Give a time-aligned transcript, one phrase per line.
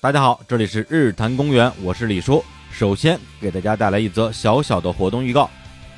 [0.00, 2.44] 大家好，这里是日坛公园，我是李叔。
[2.70, 5.50] 首先给大家带来一则小小的活动预告：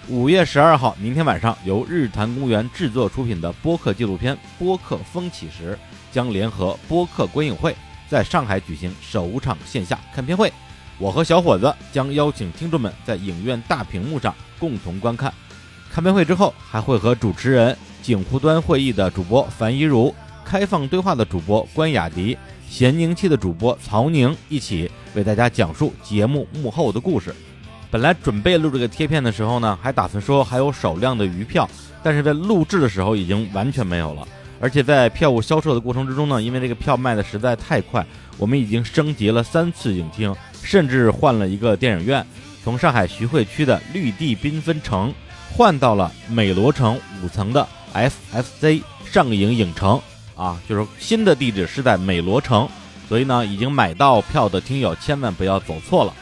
[0.08, 5.78] 五月十二号，明天晚上由日坛公园制作出品的播客纪录片《播客风起时》
[6.14, 7.76] 将联合播客观影会，
[8.08, 10.50] 在上海举行首场线下看片会。
[10.96, 15.30] 我和小伙子将邀请听众们在影院大屏幕上共同观看。
[15.92, 22.38] 看片会之后，还会和主持人景湖端会议的主播樊一茹、开放对话的主播关雅迪。
[22.70, 27.34] 闲宁气的主播曹宁一起为大家讲述节目幕后的故事。
[27.90, 31.68] 本来准备录这个贴片的时候呢，还打算说还有少量的余票，
[32.00, 34.26] 但是在录制的时候已经完全没有了。
[34.60, 38.06] 而且在票务销售的过程之中呢，因为这个票卖的实在太快，
[38.38, 40.32] 我们已经升级了三次影厅，
[40.62, 42.24] 甚至换了一个电影院，
[42.62, 45.12] 从上海徐汇区的绿地缤纷城
[45.52, 50.00] 换到了美罗城五层的 FFC 上影影城。
[50.40, 52.66] 啊，就是新的地址是在美罗城，
[53.06, 56.14] 所以呢，已经买到票的听友千万不要走错了。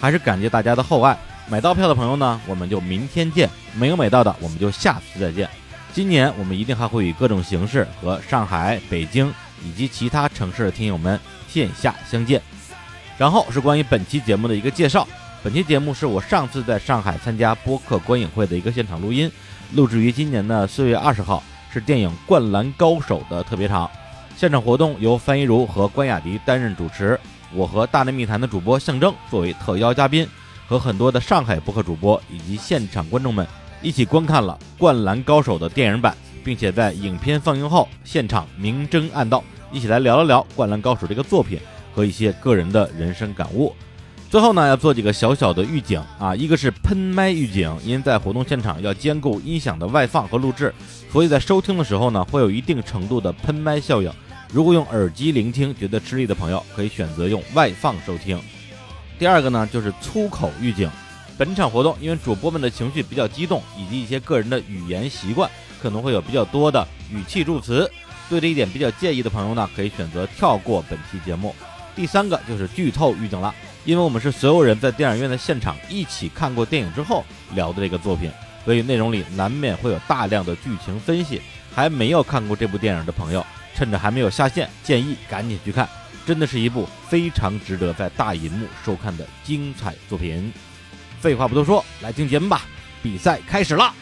[0.00, 1.14] 还是感谢大家的厚爱，
[1.50, 5.46] 买到票的朋友呢，我们就明天见；没有买到的，我们就下次再见。
[5.92, 9.30] 今年我们一定还会以各种形式和上海、北京
[9.62, 12.40] 以及其他城市的听友们线下相见。
[13.18, 15.06] 然后是关于本期节目的一个介绍，
[15.42, 19.30] 本期节目是我上次在上海参加播客观影会的一个现场录音，
[19.74, 21.42] 录制于今年的四月二十号。
[21.72, 23.90] 是电影《灌篮高手》的特别场，
[24.36, 27.18] 现场活动由范一茹和关雅迪担任主持，
[27.52, 30.26] 我和大内密谈的主播象征作为特邀嘉宾，
[30.66, 33.46] 和很多的上海播客主播以及现场观众们
[33.82, 41.58] 一起观看了《灌篮高手》的电影版，并且在影片放映后现场明争暗斗，一起来聊了聊《灌篮高手》这个作品
[41.94, 43.74] 和一些个人的人生感悟。
[44.30, 50.74] 最后呢，要做几个小小的预警啊，一个是喷麦预警，因在活动现场要兼顾音响的外放和录制，
[51.10, 54.12] 所以在收听的时候呢，会有一定程度的喷麦效应。
[54.52, 58.38] 如果用耳机聆听觉得吃力的朋友，可以选择用外放收听。
[59.18, 60.90] 第二个呢，就是粗口预警，
[61.38, 67.90] 本场活动因为主播们的情绪比较激动，以及一些个人的语言习惯，可能会有比较多的语气助词，
[68.28, 71.54] 对这一点比较介意的朋友呢，可以选择跳过本期节目。
[71.96, 73.54] 第三个就是剧透预警了。
[73.88, 78.30] 因为我们是所有人在电影院的现场一起看过电影之后聊的这个作品，
[78.62, 81.40] 所以内容里难免会有大量的剧情分析。
[81.74, 83.42] 还没有看过这部电影的朋友，
[83.74, 85.88] 趁着还没有下线，建议赶紧去看，
[86.26, 90.52] 真的是一部非常值得在大银幕收看的精彩作品。
[91.18, 92.66] 废话不多说，来听节目吧，
[93.02, 93.94] 比赛开始了。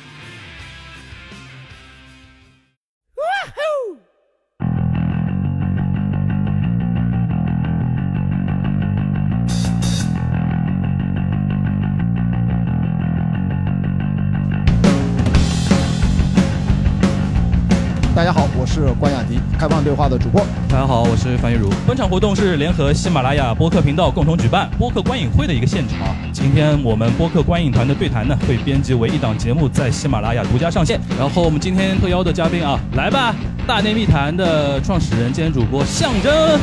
[18.66, 20.44] 我是关雅迪，开放对话的主播。
[20.68, 21.70] 大家好，我是樊玉茹。
[21.86, 26.08] 本场活动是联合喜马拉雅播客频道共同举办播客观影会的一个现场。
[26.32, 31.00] 今天我们播客观影团的对谈呢，会编辑为一档节目，在喜马拉雅独家上线。
[31.16, 33.32] 然后我们今天特邀的嘉宾啊，来吧，
[33.68, 36.58] 大内密谈的创始人兼主播象征，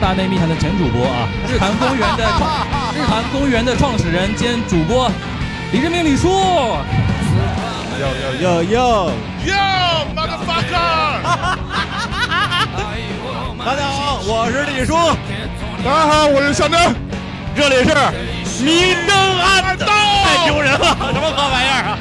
[0.00, 5.08] 大内密谈的前主播啊，日坛公园的创日坛公园的创始人兼主播
[5.72, 6.28] 李志明李叔。
[8.00, 9.12] 哟哟哟哟
[9.46, 10.72] ，Yo，motherfucker！
[13.64, 14.94] 大家好，我是李叔。
[15.84, 16.92] 大家好，我是小张。
[17.54, 17.94] 这里是
[18.64, 20.84] 明争暗斗，太丢人了，什
[21.20, 21.98] 么破玩意儿啊？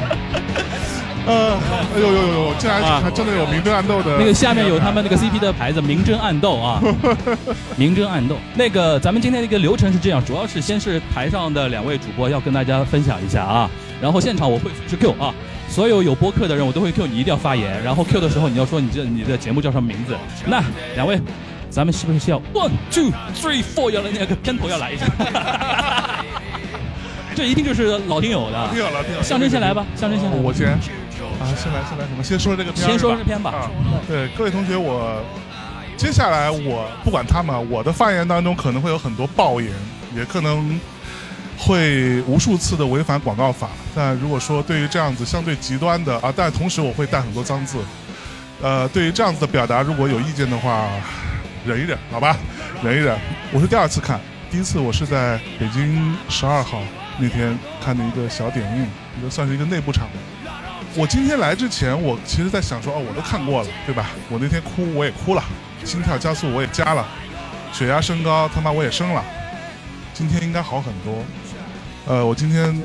[1.28, 1.54] 呃，
[1.94, 4.18] 哎呦呦呦呦，竟然还真的有明争暗斗的。
[4.18, 6.82] 那个下面有他们那个 CP 的牌子，明争暗斗啊，
[7.76, 8.38] 明争暗斗。
[8.56, 13.70] 那个咱们今天的一个流程是这样，主要是先是台上的两位主播要跟大家分享一下啊，
[14.02, 15.34] 然后现场我会随时 Q 啊。
[15.72, 17.82] 所有有播客的人，我都会 Q 你，一定要发言。
[17.82, 20.18] 然后 Q 的时候，你要说你这你的节目叫什么名字。
[20.46, 20.62] 那
[20.96, 21.18] 两位，
[21.70, 25.06] 咱们是不是需要 one two three four 要来那个片头要来一下？
[27.34, 28.68] 这一定就是老听友的。
[28.68, 29.24] 听友了，听友。
[29.24, 30.36] 象征先来吧，象征先来。
[30.36, 30.68] 我先。
[30.72, 32.22] 啊，先来，先来，什么？
[32.22, 32.86] 先说这个片。
[32.86, 33.72] 先说这片吧。
[34.06, 35.24] 对，各位同学，我
[35.96, 39.72] 接下来我不管他们，我的发言当中可能会有很多爆言，
[40.14, 40.78] 也可能。
[41.64, 47.78] 会无数次的违反广告法，但如果说对于这样子相对极端的啊，但同时我会带很多脏字，
[48.64, 50.90] 呃，对于这样子的表达，如果有意见的话，
[51.64, 52.36] 忍一忍，好吧，
[52.84, 53.16] 忍一忍。
[53.54, 54.20] 我是第二次看，
[54.50, 56.82] 第一次我是在北京十二号
[57.20, 58.88] 那天看的一个小点映，
[59.20, 60.08] 一个算是一个内部场。
[60.96, 64.10] 我今天来之前，我其实在想说，哦，我都看过了，对吧？
[64.30, 65.44] 我那天哭我也哭了，
[65.86, 67.06] 心跳加速我也加了，
[67.72, 69.24] 血压升高他妈我也升了，
[70.12, 71.24] 今天应该好很多。
[72.08, 72.82] 呃，我今天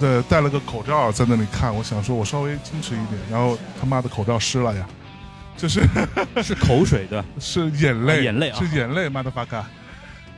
[0.00, 4.86] 的戴了个口罩在那里看，我想说，我稍微矜持一点，然后他妈的口罩湿了呀，
[5.56, 5.82] 就是
[6.42, 9.64] 是口水的，是眼泪，啊眼泪啊是眼泪，妈的发卡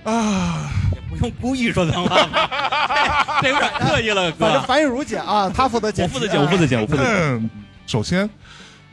[0.05, 0.71] 啊！
[1.09, 4.47] 不用故意说脏话吧， 这有点刻意了，哥。
[4.47, 7.13] 反正樊玉茹姐啊，她负责剪我负责剪，我负责剪，我负责剪。
[7.15, 7.51] 嗯，
[7.87, 8.29] 首先，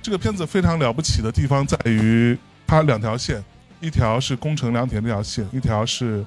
[0.02, 3.44] 这个片子非常了不起的地方在于它两条线，
[3.82, 6.26] 一条是宫城良田这条线，一条是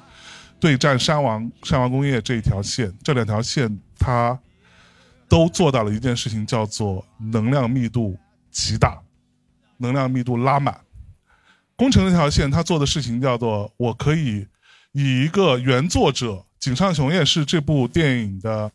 [0.60, 2.93] 对战山王山王工业这一条线。
[3.02, 4.38] 这两条线它
[5.28, 8.19] 都做到了一件事情，叫做能量密度
[8.50, 9.00] 极大，
[9.76, 10.81] 能量密度拉满。
[11.76, 14.46] 工程这条线，它做的事情叫做我可以
[14.93, 18.70] 以一个原作者井上雄彦是这部电影的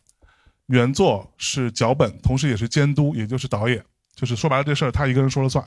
[0.66, 3.84] 原作是脚本，同时也是监督，也就是导演，
[4.14, 5.62] 就是说白了这事儿他一个人说了算。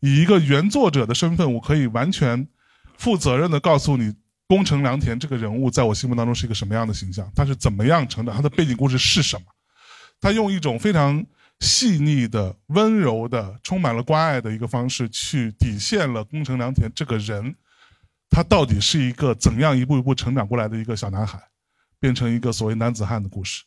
[0.00, 2.48] 以一个原作者的身份，我可以完全
[2.96, 4.14] 负责任的告诉你，
[4.46, 9.46] 宫城良田这个人物在我心目当中是一个什么样的形象，他是怎么样成长，他的背景故事是什么。
[10.20, 11.24] 他用一种非常
[11.60, 17.54] 细腻的、温柔的、充满了关爱的一个方式，去体现了宫城良田这个人，
[18.28, 21.42] 他到底是一个怎样一步一步成长过来的一个小男孩，
[21.98, 23.64] 变成一个所谓男子汉的故事。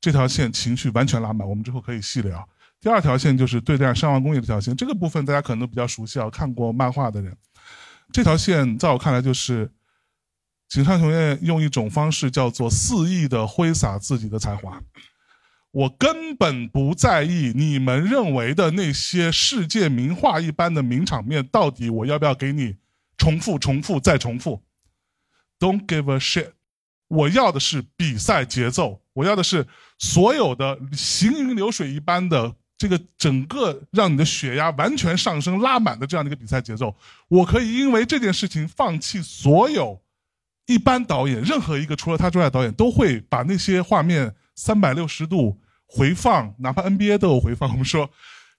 [0.00, 2.46] 这条线情绪完全拉满，我们之后可以细聊。
[2.80, 7.36] 第二条线就是对战山王工业这条线，这个部分大家可能都比较熟悉啊，看过漫画的人。
[8.12, 9.70] 这条线在我看来就是
[10.70, 14.80] 井上雄彦用一种方式叫做肆意的挥洒自己的才华。
[15.72, 22.76] 我根本不在意你们认为的那些世界名画一般的名场面，到底我要不要给你
[23.18, 24.62] 重复、重复再重复
[25.58, 26.52] ？Don't give a shit。
[27.08, 29.66] 我要的是比赛节奏，我要的是
[29.98, 36.94] 所有的行云流水一般的这个整个让你的血压完全上升、拉满的这样的一个比赛节奏。
[37.26, 40.00] 我可以因为这件事情放弃所有
[40.70, 47.68] 一般导演，任何一个除了他之外的导演都会把那些画面三百六十度回放，哪怕 NBA 都有回放。
[47.72, 48.08] 我们说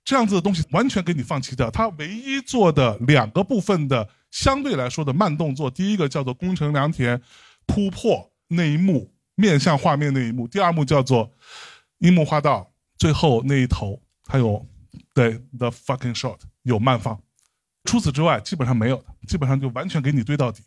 [0.04, 1.72] 这样子的东西完全给你放弃掉。
[1.72, 7.22] 他唯一做的两个部分的相对来说的慢动作，第一个叫做宫城良田
[7.66, 11.32] 突破那一幕，面向画面那一幕；第二幕叫做
[12.00, 13.98] 樱木花道最后那一头，
[14.28, 14.68] 还有
[15.14, 17.18] 对 the fucking shot 有慢放。
[17.86, 20.62] 除此之外，基本上没有的，基本上就完全给你堆到底。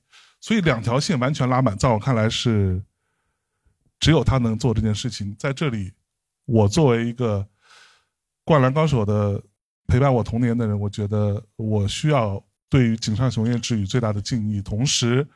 [0.45, 2.79] 所以两条线完全拉满，在我看来是
[3.99, 5.35] 只有他能做这件事情。
[5.39, 5.91] 在这里，
[6.45, 7.41] 我作为一个
[8.45, 9.43] 《灌篮高手》的
[9.87, 15.27] 陪伴我童年的人，我觉得我需要对于井上雄彦致以最大的敬意，同时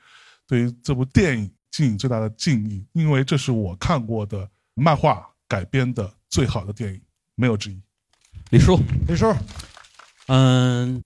[0.46, 7.00] 对于这部电影敬以最大的敬意，因为这是我看过的漫画改编的最好的电影，
[7.34, 7.80] 没有之一。
[8.50, 9.34] 李叔，李叔，
[10.26, 11.02] 嗯，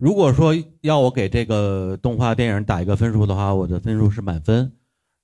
[0.00, 4.72] 如果说要我给这个动画电影打一个分数的话，我的分数是满分。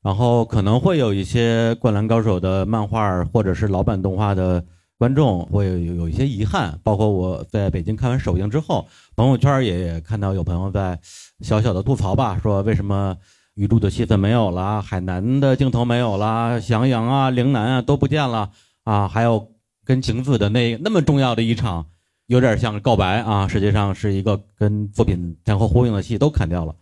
[0.03, 4.63] 然后可能会有一些《灌篮高手》的漫画或者是老版动画的
[4.99, 8.87] 观众会有有一些遗憾，包括我在北京看完首映之后，
[9.17, 11.01] 朋友圈也看到有朋友在
[11.41, 13.17] 小小的吐槽吧，说为什么
[13.55, 18.51] 雨露的戏份没有了，海南的镜头没有了，翔阳啊、陵南啊都不见了
[18.85, 19.53] 啊，还有
[19.87, 21.87] 跟晴子的那那么重要的一场。
[22.27, 26.75] 有点像告白啊，实际上是一个跟作品前后呼应的戏都砍掉了。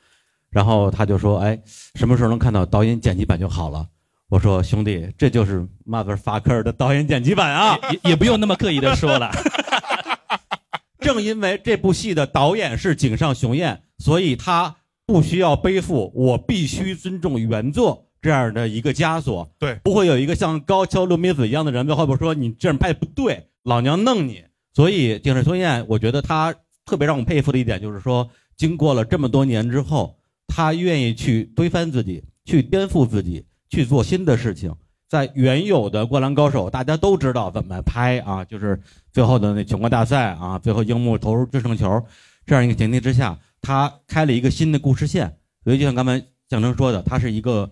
[0.50, 1.60] 然后他就说：“哎，
[1.96, 3.86] 什么时候能看到导演剪辑版就好了？”
[4.30, 7.78] 我说：“兄弟，这就是 motherfucker 的导演剪辑版啊！
[7.90, 9.30] 也也不用那么刻意的说了。
[11.00, 19.54] 正因为这部戏的导演是井上雄彦，所以他不需要背负我必须尊重原作这样的一个枷锁。
[19.58, 24.44] 对，不会有一个像高桥留美子一样的人在后边说你这样拍不对，老娘弄你。
[24.74, 26.54] 所以井上雄彦，我觉得他
[26.84, 34.74] 特别让我佩服的一点就是说，经过了这么多年之后，他愿意去推翻自己，去颠覆自己，去做新的事情。
[35.08, 38.80] 在原有的《灌篮高手》，大家都知道怎么拍啊，就是
[39.12, 42.04] 最后的那全国大赛啊，最后樱木投入制胜球，
[42.44, 45.38] 这样一个前提之下，他开了一个新的故事线。
[45.62, 47.70] 所以就像刚才象征说的，他是一个，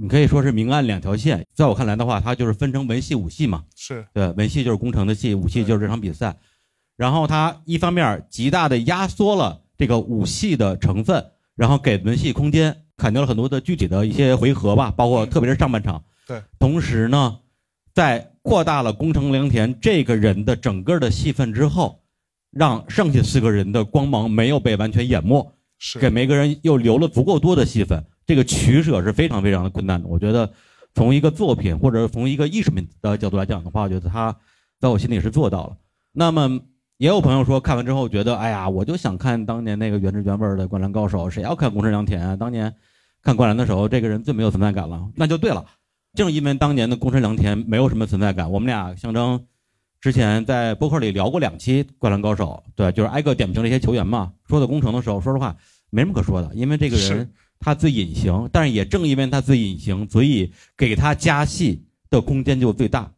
[0.00, 1.44] 你可以说是明暗两条线。
[1.52, 3.62] 在我看来的话，它就是分成文戏、武戏嘛。
[3.76, 6.34] 是对，文戏就是工程的戏，武戏就是这场比赛。
[6.96, 11.22] 然后它一方面极大的压缩了这个武戏的成分，
[11.54, 16.02] 然后给文戏空间，砍掉了很多的具体的一些回合吧，包括特别是上半场。
[16.26, 17.36] 对，同时呢，
[17.92, 22.00] 在扩大了工程良田这个人的整个的戏份之后，
[22.50, 28.02] 让剩下四个人的光芒没有被完全淹没，是给每个人又留了足够多的戏份。
[28.30, 30.06] 这个取舍是非常非常的困难的。
[30.06, 30.48] 我觉得，
[30.94, 34.36] 从一个作品或者从一个艺术品的角度来讲的话，我觉得他
[34.78, 35.76] 在我心里是做到了。
[36.12, 36.60] 那么
[36.98, 42.36] 也有朋友说，看完之后觉得，哎呀，我就想看当年那个原汁原味儿的《灌篮高手》，谁要看宫城良田啊？
[42.36, 42.72] 当年
[43.20, 45.10] 看《灌篮》的时候，这个人最没有存在感了。
[45.16, 45.66] 那就对了，
[46.14, 49.44] 正因为当年的宫城良田没有什么存在感，我们俩象征
[50.00, 54.32] 之前在播客里聊过两期《灌篮高手》，对，就是挨个点评这些球员嘛。
[54.48, 55.56] 说到工程的时候，说实话
[55.90, 57.28] 没什么可说的，因为这个人
[57.60, 63.12] 他最隐形，但是也正因为他最隐形，所以给他加戏的空间就最大。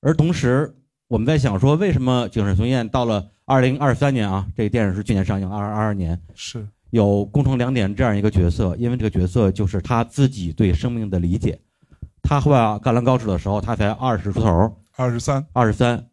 [0.00, 0.74] 而同时，
[1.08, 11.58] 我们在想说，为什么井上雄彦到了二零二三年啊，这个电影是去年上映，二二二年是有工程两点这样一个角色，因为这个角色就是他自己对生命的理解。
[12.22, 16.06] 他画《灌篮高手》的时候，他才二十出头，二十三，二十三，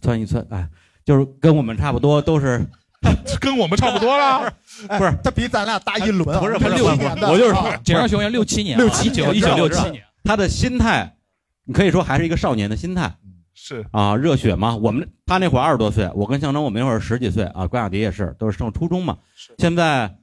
[0.00, 0.68] 算一算，哎，
[1.04, 2.64] 就是跟我们差不多，都是
[3.40, 4.52] 跟我们差不多了。
[4.98, 7.76] 不是他比咱俩大一轮啊，不是他六年的，我就是啊。
[7.84, 11.16] 井上雄彦六七年啊，67一九一九六七年，他的心态，
[11.64, 13.12] 你可以说还是一个少年的心态。
[13.54, 13.84] 是。
[13.90, 14.76] 啊，热血嘛。
[14.76, 19.18] 我们他那会儿二十多岁，我跟象征我们那会儿十几岁啊，关雅迪也是，都是上初中嘛。
[19.58, 20.14] 现在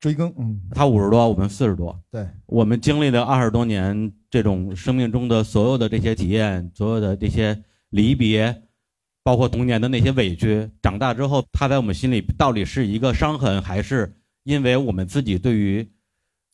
[0.00, 8.62] 追更，嗯，他五十多，我们四十多，对，我们经历了二十多年这种生命中的所有的这些体验，所有的这些离别，
[9.26, 14.14] 包括童年的那些委屈，长大之后，他在我们心里到底是一个伤痕，还是
[14.44, 15.84] 因为我们自己对于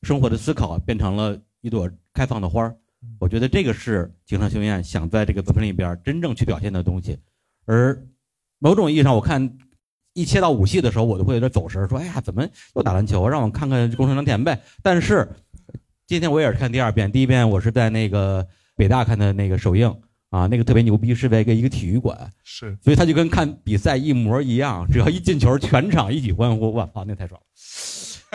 [0.01, 2.75] 生活的思考变成了一朵开放的花儿？
[3.19, 7.19] 我觉得这个是井上雄彦想在这个作品里边真正去表现的东西。
[7.67, 8.03] 而
[8.59, 9.59] 某种意义上，我看
[10.15, 13.29] 一切到武戏的时候，我就会有点走神，说：“哎呀，怎么又打篮球？
[13.29, 15.29] 让我看看宫城良田呗。”但是
[16.07, 19.95] 今天我也是看第二遍，第一遍我是在那个北大看的那个首映
[20.33, 27.47] 啊，那个特别牛逼，是在一个一个体育馆，是，所以他就跟看比赛一模一样，只要一进球，全场一起欢呼，我操，那太爽了。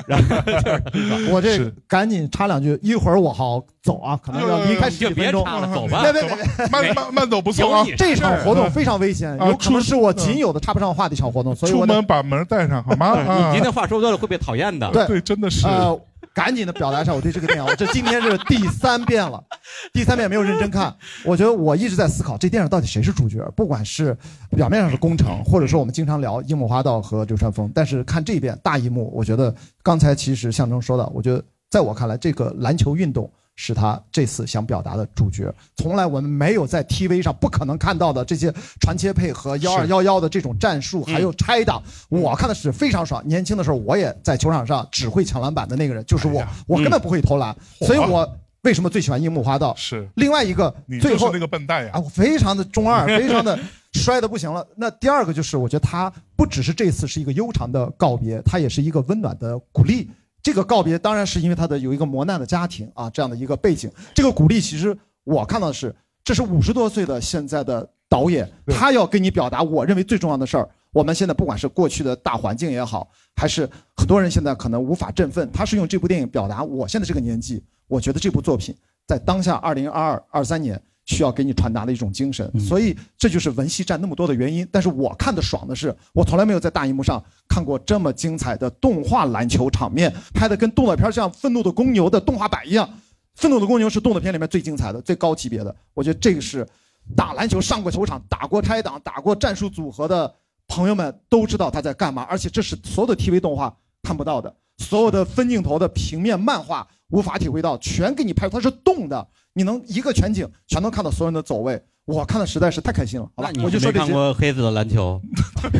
[0.05, 5.43] 然后 就是 我这赶紧插两句，一会儿我好走啊，可能要离开你就别十几分钟。
[5.43, 6.03] 插了，走吧。
[6.03, 13.13] 别别别别，慢慢慢走不错啊这场活动非常危险，啊有可能是我仅有的插不上话的一场活动，所以出门把门带上好吗？
[13.23, 14.87] 你啊今天话说多了会被讨厌的。
[14.91, 15.99] 对对，真的是呃，
[16.37, 19.43] 赶紧的表达一下我对这个电影，我这今天是第三遍了，
[19.91, 20.95] 第三遍没有认真看。
[21.25, 24.15] 我觉得我一直在思考这电影到底谁是主角，不管是
[24.51, 29.51] 表面上是工程，或者说我们经常聊樱木花道和流川枫，但是看这一遍大一幕，我觉得
[29.81, 33.27] 刚才其实象征说的，我觉得在我看来，这个篮球运动。
[33.59, 43.21] 是他这次想表达的主角，从来我们没有在 TV 上不可能看到的这些传切配合幺二幺幺的这种战术，还有拆挡，我看的是非常爽。
[43.27, 49.73] 年轻的时候，我也在球场上只会抢篮板的那个人，就是我我根本不会投篮，所以我为什么最喜欢樱木花道？
[49.75, 51.99] 是，另外一个最后那个笨蛋呀啊，！
[51.99, 53.57] 我非常的中二，非常的
[53.93, 54.63] 摔的不行了。
[54.75, 60.07] 那第二个就是，我觉得他不只是这次是一个悠长的告别，他也是一个温暖的鼓励。
[60.47, 63.91] 这个告别当然是因为他的有一个磨难的家庭啊，这样的一个背景。
[64.15, 70.69] 这个鼓励其实我看到的是，这是五十多岁的现在的导演，他要跟你表达我认为最重要的事儿。
[70.93, 78.73] 我们现在不管是过去的大环境也好，还是很多人现在可能无法振奋，他是用这部电影表达我现在这个年纪，我觉得这部作品
[79.05, 84.67] 在当下二零二二二三年需要给你传达的一种精神，嗯所以这就是文戏占那么多的原因。
[84.71, 92.85] 但是我看的爽的是，我从来没有在大荧幕上看过这么精彩的动画篮球场面，拍的跟动作片像《愤怒的公牛》的动画版一样。
[93.35, 96.67] 《愤怒的公牛》是动作片里面最精彩的、最高级别的，我觉得这个是
[97.15, 100.33] 打篮球上过球场、打过拆挡、打过战术组合的
[100.67, 103.73] 朋友们都知道他在干嘛，而且这是所有的 TV 动画
[104.03, 109.25] 看不到的，所有的分镜头的平面漫画无法体会到，全给你拍，它是动的，
[109.57, 114.05] 你能一个全景全能看到所有人的走位，我看的实在是太开心了，好吧，你我就说这些。
[114.05, 115.19] 没看过黑子的篮球？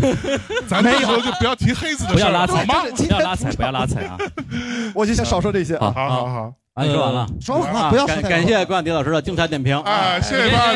[0.68, 2.90] 咱这时候就不要提黑子的事儿，不要拉踩，好吗？
[2.98, 4.18] 不要拉踩，不要拉踩啊！
[4.96, 7.28] 我就想少说这些啊，好好好，啊，你说完了。
[7.40, 10.74] 说完了，啊不要说太多感感谢关雅迪老师的精彩点评啊，谢谢关雅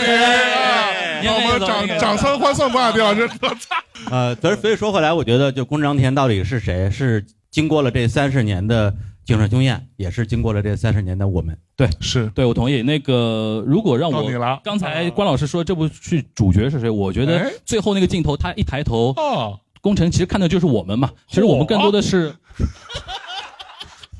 [1.24, 3.28] 迪，我们掌哎掌声欢送关雅迪老师。
[4.12, 6.92] 呃，所以所以说回来，我觉得就宫城良田到底是谁？
[6.92, 8.94] 是经过了这三十年的
[9.32, 11.58] 井上雄彦，也是经过了这三十年的我们。
[11.76, 12.82] 对是对，我同意。
[12.82, 21.10] 那个，如果让我你了，刚才关老师说这部剧主角是谁，我觉哎得最后那个镜头，他一抬头，哦，工程其实看的就是我们嘛。
[21.28, 22.36] 其实我们更多的是，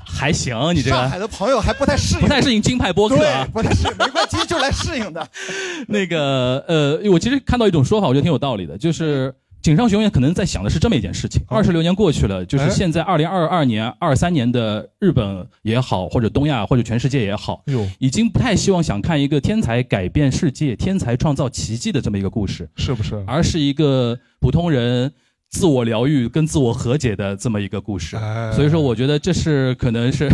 [0.04, 3.46] 还行，你这个上海的朋友还不太适应，不太适应京派播客对啊，。
[3.52, 5.28] 不太适应，没关系，就来适应的。
[5.88, 11.56] 那个呃，我其实看到一种说法，我觉得挺有道理的，就是井上雄彦可能在想的是这么一件事情：哦。
[11.56, 12.70] 二十六年过去了，就是哎。
[12.70, 23.22] 现在二零二二年、二三年的日本也好，或者东亚或者全世界也好，哟，已经不太希望想看一个天才改变世界、天才创造奇迹的这么一个故事，是不是？
[23.24, 25.12] 而是一个普通人
[25.48, 28.16] 自我疗愈跟自我和解的这么一个故事。
[28.16, 28.50] 哎。
[28.52, 30.28] 所以说，我觉得这是可能是，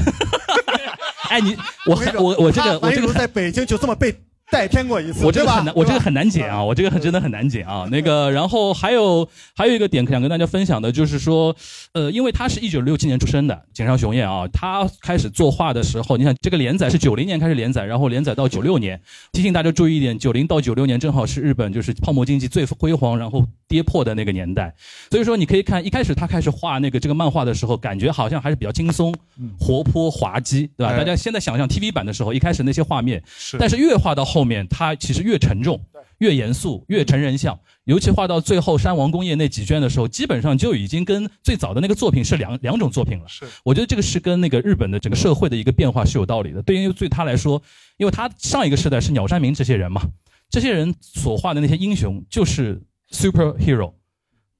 [1.28, 1.54] 哎，你
[1.86, 4.14] 我我我这个我这个在北京就这么被
[4.50, 7.86] 代天过一次，我这个很难，我这个很难解啊，我这个很真的很难解啊。
[7.90, 11.54] 那个，然后还有还有一个点想跟大家分享的，就是说，
[11.92, 18.98] 呃，因为他是一九六七年出生的井上雄彦啊，他开始作画的时候，你想这个连载是九零年开始连载，然后连载到九六年。
[19.32, 24.74] 提醒大家注意一点，九零到九六年正好是日本就是泡沫经济最辉煌，然后跌破的那个年代。
[25.10, 29.14] 所以说，你可以看一开始他开始画那个这个漫画的时候，感觉好像还是比较轻松、
[29.60, 30.92] 活泼、滑稽，对吧？
[30.94, 35.80] 哎大家现在想象 TV 版的时候，一开始那些画面，是，但是越画到后面，它其实越沉重、
[36.18, 37.58] 越严肃、越成人像。
[37.84, 43.24] 尤其画到最后山王工业那几卷的时候，基本上就已经跟最早的那个作品是两两种作品了。
[43.26, 46.60] 是我觉得这个是跟那个日本的整个社会的一个变化是有道理的。
[46.62, 47.62] 对于对他来说，
[47.96, 50.02] 因为他上一个时代是鸟山明这些人嘛，
[50.50, 53.94] 这些人所画的那些英雄就是 superhero，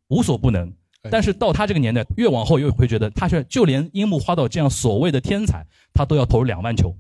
[0.08, 1.10] 无所不能哎。
[1.10, 6.96] 但是到他这个年代，越往后越会觉得，他是就连樱木花道这样所谓的天才，他都要投入两万球，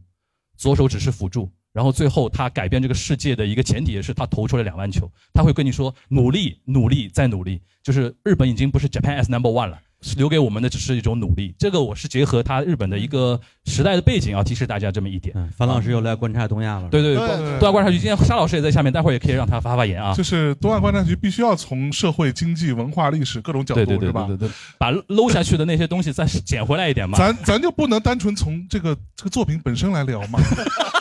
[0.58, 1.50] 左手只是辅助。
[1.78, 9.78] 然后最后他改变这个世界的一个前提也是他投出了两万球，他会跟你说努力努力再努力，就是日本已经不是 Japan as number one 了，
[10.16, 11.54] 留给我们的只是一种努力。
[11.56, 15.32] 这个我是结合他日本的一个时代的背景要，提示大家这么一点。
[15.36, 16.88] 嗯，樊老师又来观察东亚了。
[16.88, 20.12] 对对对对，对东亚观察局今天沙老师也在下面，待会儿也可以让他发发言啊。
[20.14, 24.36] 就是东亚观察局必须要从社会、经济、文化、历史各种角度，对对对是吧对？
[24.36, 27.16] 对对，把搂下去的那些东西再捡回来一点嘛。
[27.16, 30.40] 咱咱就不能单纯从这个这个作品本身来聊吗？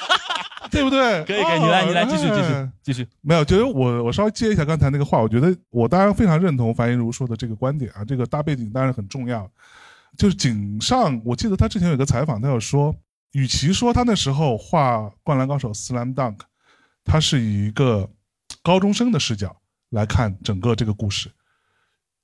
[0.71, 1.23] 对不对？
[1.25, 3.07] 可以可以，你来你来继续继续哎继续。
[3.21, 9.49] 没有，就是我我稍微接一下刚才那个话，我觉得我当然非常认同樊一茹说的这个观点啊，这个大背景当然很重要。
[10.17, 12.95] 就是井上，我记得他之前有个采访，他有说，
[13.33, 16.39] 与其说他那时候画《灌篮高手》（Slam Dunk），
[17.05, 18.09] 他是以一个
[18.63, 19.55] 高中生的视角
[19.89, 21.29] 来看整个这个故事，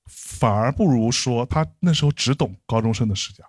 [0.08, 3.44] 反而不如说他那时候只懂高中生的视角。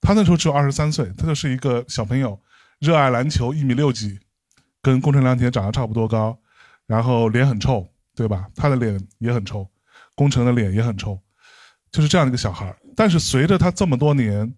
[0.00, 2.38] 他那时候只有二十三岁，他就是一个小朋友，
[2.84, 4.20] 热爱篮球，一米六几，
[4.82, 6.38] 跟宫城良田长得差不多高，
[6.86, 8.46] 然后脸很臭，对吧？
[8.54, 9.66] 他的脸也很臭，
[10.14, 11.18] 宫城的脸也很臭，
[11.90, 12.76] 就是这样的一个小孩。
[12.94, 14.54] 但是随着他这么多年，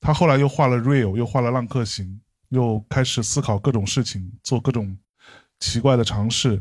[0.00, 2.04] 他后来又画了《Real》，又画了《浪客行》，
[2.48, 4.98] 又开始思考各种事情，做各种
[5.60, 6.60] 奇怪的尝试。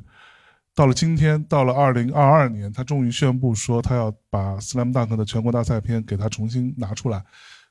[0.76, 7.24] 到了今天，到了二零二二年，他终于宣布说他要把《Slam Dunk》的全国大赛片给他重新拿出来。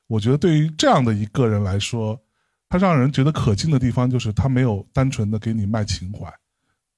[0.07, 2.21] 我觉得对于这样的一个人来说，
[2.69, 6.31] 他让人觉得可敬的地方就是他没有单纯的给你卖情怀，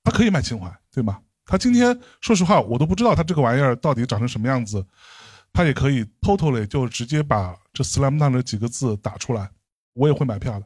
[0.04, 1.20] 他可以卖情怀，对吗？
[1.46, 4.86] 他今天说实话，我都不知道他这个玩意儿到底长成什么样子，
[5.52, 9.50] 他也可以 totally 就直接把这 slam dunk 这几个字打出来，
[9.94, 10.66] 我也会买票的。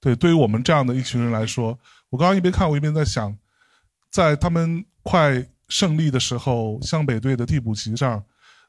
[0.00, 1.78] 对，对于我们这样的一群人来说，
[2.10, 3.36] 我刚刚一边看我一边在想，
[4.10, 8.22] 在他们快胜利的时候，湘北队的替补席上，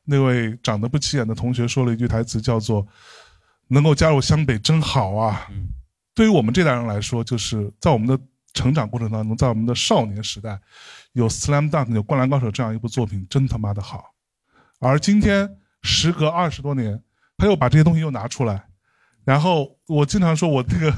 [0.03, 2.85] 那位长得不起眼的同学说了一句台词，叫做
[3.67, 5.47] “能够加入湘北真好啊”。
[5.51, 5.69] 嗯
[6.17, 8.19] 对于我们这代人来说，就是在我们的
[8.51, 10.59] 成长过程当中，在我们的少年时代，
[11.13, 14.15] 有《Slam Dunk》有《灌篮高手》这样一部作品，真他妈的好。
[14.79, 15.47] 而今天
[15.83, 16.99] 时隔二十多年，
[17.37, 18.65] 他又把这些东西又拿出来，
[19.25, 20.91] 然后我经常说，我这个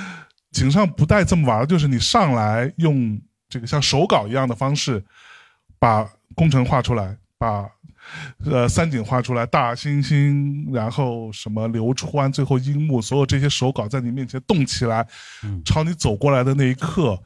[0.52, 5.04] 井上不带这么玩儿，就是你上来用这个像手稿一样的方式，
[5.78, 7.70] 把工程画出来，把
[8.44, 15.06] 呃三井画出来，大猩猩，然后什么流川，最后樱木，所有这些手稿在你面前动起来，
[15.44, 17.22] 嗯朝你走过来的那一刻，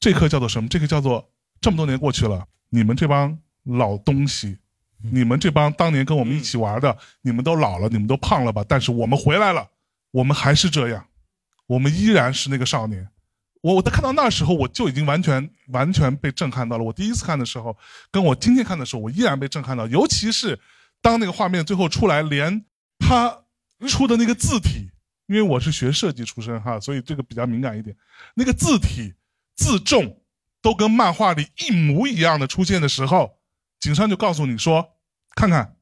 [0.00, 0.68] 这刻叫做什么？
[0.68, 4.58] 这个叫做这么多年过去了，你们这帮老东西，
[5.12, 8.64] 你们这帮当年跟我们一起玩的，你们都老了，你们都胖了吧？
[8.68, 9.68] 但是我们回来了，
[10.10, 11.06] 我们还是这样，
[11.66, 13.08] 我们依然是那个少年。
[13.62, 16.84] 我我在看到那时候，我就已经完全完全被震撼到了。
[16.84, 17.76] 我第一次看的时候，
[18.10, 19.86] 跟我今天看的时候，我依然被震撼到。
[19.86, 20.58] 尤其是
[21.00, 22.64] 当那个画面最后出来，连
[22.98, 23.42] 他
[23.88, 24.90] 出的那个字体，
[25.26, 27.96] 因为我是学设计出身哈，所以这个比较敏感一点。
[28.34, 29.14] 那个字体
[29.56, 30.22] 字重
[30.62, 33.38] 都跟漫画里一模一样的出现的时候，
[33.80, 34.86] 井上就告诉你说
[35.34, 35.76] ：“看看，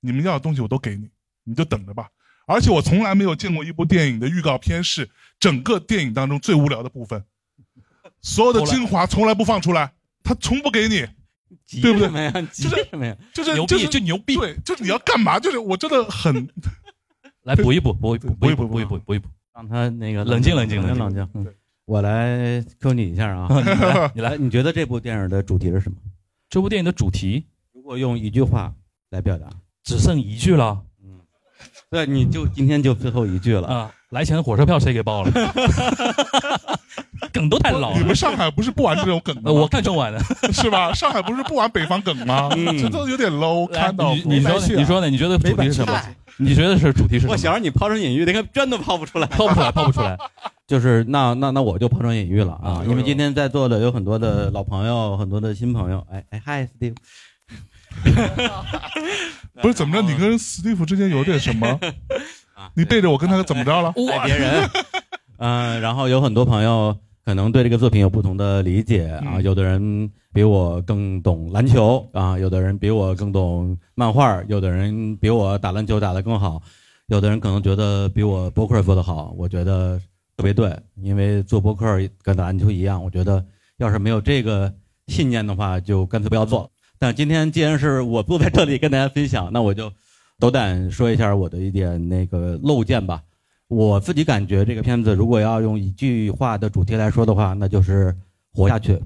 [0.00, 1.08] 你们要的东西我都给你，
[1.44, 2.08] 你就等着吧。”
[2.48, 5.08] 而且我从来没有见过一部电影的预告片是
[5.38, 7.22] 整个电影当中最无聊的部分，
[8.22, 9.92] 所有的精华从来不放出来，
[10.24, 11.06] 他从不给你，
[11.66, 12.32] 急对不对什么呀？
[12.50, 13.14] 急就是什么呀？
[13.34, 15.38] 就是牛逼就牛逼，对，就是你要干嘛？
[15.38, 16.48] 就是我真的很
[17.44, 19.28] 来补一补，补一补，补一补，补一补补一补。
[19.54, 21.54] 让他那个冷静冷静冷冷静冷静。
[21.84, 24.20] 我来 Q 你一下啊， 你来，你。
[24.20, 25.96] 来，你觉得这部电影的主题是什么？
[26.48, 28.72] 这部电影的主题如果用一句话
[29.10, 29.50] 来表达，
[29.82, 30.82] 只剩一句了
[31.90, 33.66] 对，你就今天就最后一句了。
[33.68, 33.90] 啊！
[34.10, 35.30] 来钱的火车票谁给报了？
[37.32, 38.14] 梗都太老了你们。
[38.16, 39.52] 上海不是不玩这种梗吗？
[39.52, 40.18] 我看中晚的。
[40.52, 40.92] 是吧？
[40.94, 42.48] 上海不是不玩北方梗吗？
[42.56, 44.66] 嗯这都有点 low，看到你你说呢？
[44.76, 45.10] 你说呢？
[45.10, 46.00] 你觉得主题是什么？
[46.38, 47.32] 你觉得是主题是什么？
[47.32, 49.26] 我想让你抛砖引玉，那个真的抛不出来。
[49.26, 50.16] 抛不出来，抛不出来。
[50.66, 56.06] 就是那那那我就抛砖引玉了啊啊，因为今天在座的有很多的老朋友，很多的新朋友。
[56.10, 56.94] 哎哎，嗨，Steve，
[59.60, 60.02] 不是怎么着？
[60.02, 61.66] 你跟史蒂夫之间有点什么？
[62.54, 63.92] 啊你背着我跟他怎么着了？
[64.12, 64.68] 爱别人。
[65.38, 76.60] 嗯，然后有很多朋友可能对这个作品有不同的理解啊，嗯有的人比我更懂篮球啊，有的人比我更懂漫画，有的人比我打篮球打得更好，
[77.06, 79.32] 有的人可能觉得比我播客做得好。
[79.36, 80.00] 我觉得
[80.36, 81.86] 特别对，因为做播客
[82.22, 83.44] 跟打篮球一样，我觉得
[83.76, 84.72] 要是没有这个
[85.06, 86.68] 信念的话，就干脆不要做了。
[86.98, 89.92] 但今天既然是我坐在这里跟大家分享，那我就
[90.38, 93.22] 斗胆说一下我的一点那个漏见吧。
[93.68, 98.16] 我自己感觉这个片子如果要用一句话的主题来说的话，那就是
[98.52, 98.98] 活下去。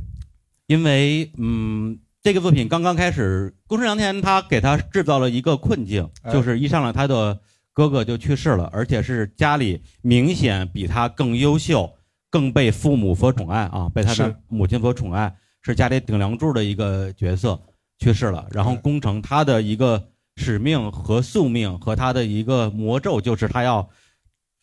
[0.66, 7.38] 因为嗯，这个作品刚刚开始，宫城良田他给他制造了一个困境，哎就是一上来他的
[7.72, 11.92] 哥哥就去世了，而且是家里明显比他更优秀、
[12.31, 17.61] 更被父母所宠爱啊，被他的母亲所宠爱，是家里顶梁柱的一个角色
[18.02, 18.46] 去世了。
[18.50, 20.02] 然后对宫城他的一个
[20.36, 23.88] 使命和宿命和他的一个魔咒，就是他要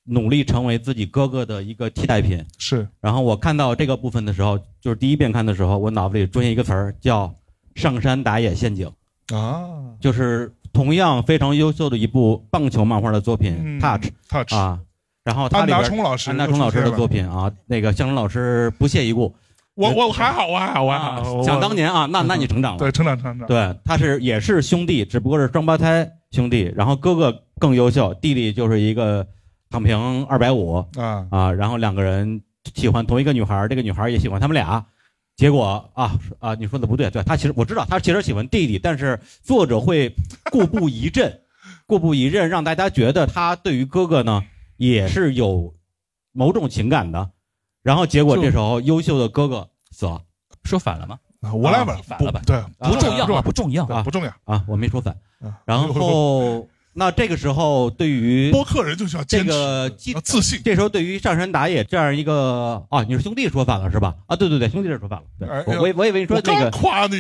[0.04, 2.45] 努力成为自己哥哥的一个替代品。
[2.58, 7.34] 是然后我看到这个部分的时候，就是第一遍看的时候，我脑子里出现一个词儿叫
[7.75, 8.91] “上山打野陷阱
[9.32, 14.80] 啊”，就是同样非常优秀的一部棒球漫画的作品嗯《Touch》touch 啊。
[15.23, 19.36] 然后它安达里边充老师，安达充老师的作，品啊，那个向荣老师不屑一顾。
[19.80, 21.42] 我我还好，我还好，我还啊好。
[21.42, 22.80] 想当年啊，那那你成长了。
[22.80, 26.70] 对成长成长，对，他是也是兄弟，只不过是双胞胎兄弟。
[26.76, 29.26] 然后哥哥更优秀，弟弟就是一个
[29.70, 31.54] 躺平二百五啊，啊。
[31.54, 32.42] 然后两个人
[32.76, 34.86] 喜欢同一个女孩，这个女孩也喜欢他们俩。
[35.38, 40.13] 结果啊啊，你说的不对，对他其实我知道他其实喜欢弟弟，但是作者会
[40.52, 41.39] 故布疑阵，
[41.86, 44.44] 故布疑阵，让大家觉得他对于哥哥呢
[44.76, 45.74] 也是有
[46.34, 47.30] 某种情感的。
[47.89, 50.21] 然后结果这时候优秀的哥哥死了
[50.63, 51.17] 说反了吗？
[51.41, 54.32] 啊我来吧啊，反了吧不对，不重要啊，不不重要啊不重要。
[54.45, 55.12] 啊，我没说反。
[55.41, 59.89] 啊然后那这个时候对于播客人就是要坚这，个
[60.21, 60.62] 自信。
[60.63, 64.13] 这时候对于上山打野这样一个啊，你是兄弟说反了是吧？
[64.28, 65.63] 啊，对对对，兄弟是说反了。
[65.65, 67.15] 我我以我以为你说那个，夸你，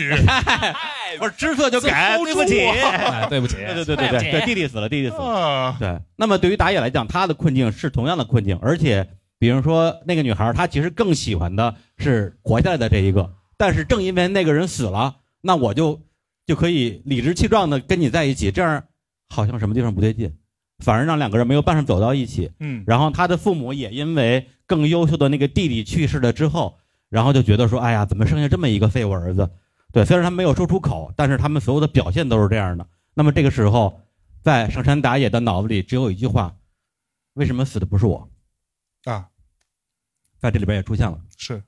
[1.19, 2.59] 我说知错就改，对不起。
[2.69, 5.23] 哎对不起，对对对对对对，弟弟死了，弟弟死了。
[5.23, 9.07] 啊，对，那么对于打野来讲，他的困境是同样的困境，而且
[9.39, 16.01] 比如说那个女孩，她其实更喜欢的是活下来的这一个，但是正因为那个人死了，那我就
[16.45, 18.83] 就可以理直气壮的跟你在一起，这样
[19.29, 20.37] 好像什么地方不对劲，
[20.83, 22.51] 反而让两个人没有办法走到一起。
[22.59, 26.77] 嗯，然后他的父母也因为更优秀的那个弟弟去世了之后，
[27.09, 29.49] 然后就觉得说，哎呀，怎么生下这么一个废物儿子？
[29.91, 32.85] 对，虽然他没有说出口，但是他们所有的表现都是这样的。
[33.13, 34.01] 那么这个时候，
[34.43, 36.55] 在上山打野的脑子里只有一句话：
[37.35, 38.29] 为什么死的不是我？
[39.05, 39.28] 啊，
[40.39, 41.19] 在这里边也出现了。
[41.37, 41.61] 是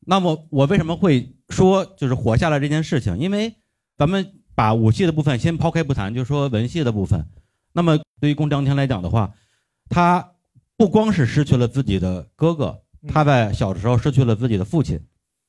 [0.00, 3.18] 那么我为什么会说就是活下来这件事情？
[3.18, 3.54] 因为
[3.96, 7.28] 咱们把武戏的部分先抛开不谈，就说文戏的部分。
[7.72, 9.34] 那么对于宫张天来讲的话，
[9.88, 10.32] 他
[10.76, 15.00] 不光是失去了自己的哥哥，嗯他在小的时候失去了自己的父亲，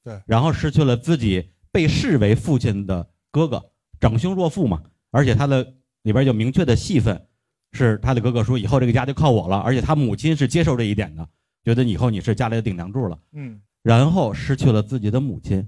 [0.03, 4.83] 对，然后失去了自己被视为父亲的哥哥，长兄若父嘛。
[5.11, 5.73] 而且他的
[6.03, 7.27] 里边有明确的戏份，
[7.71, 11.27] 是他的哥哥说以后这个家就靠我了，而且他母亲是接受这一点的，
[11.63, 13.17] 觉得以后你是家里的顶梁柱了。
[13.33, 15.67] 嗯然后失去了自己的母亲。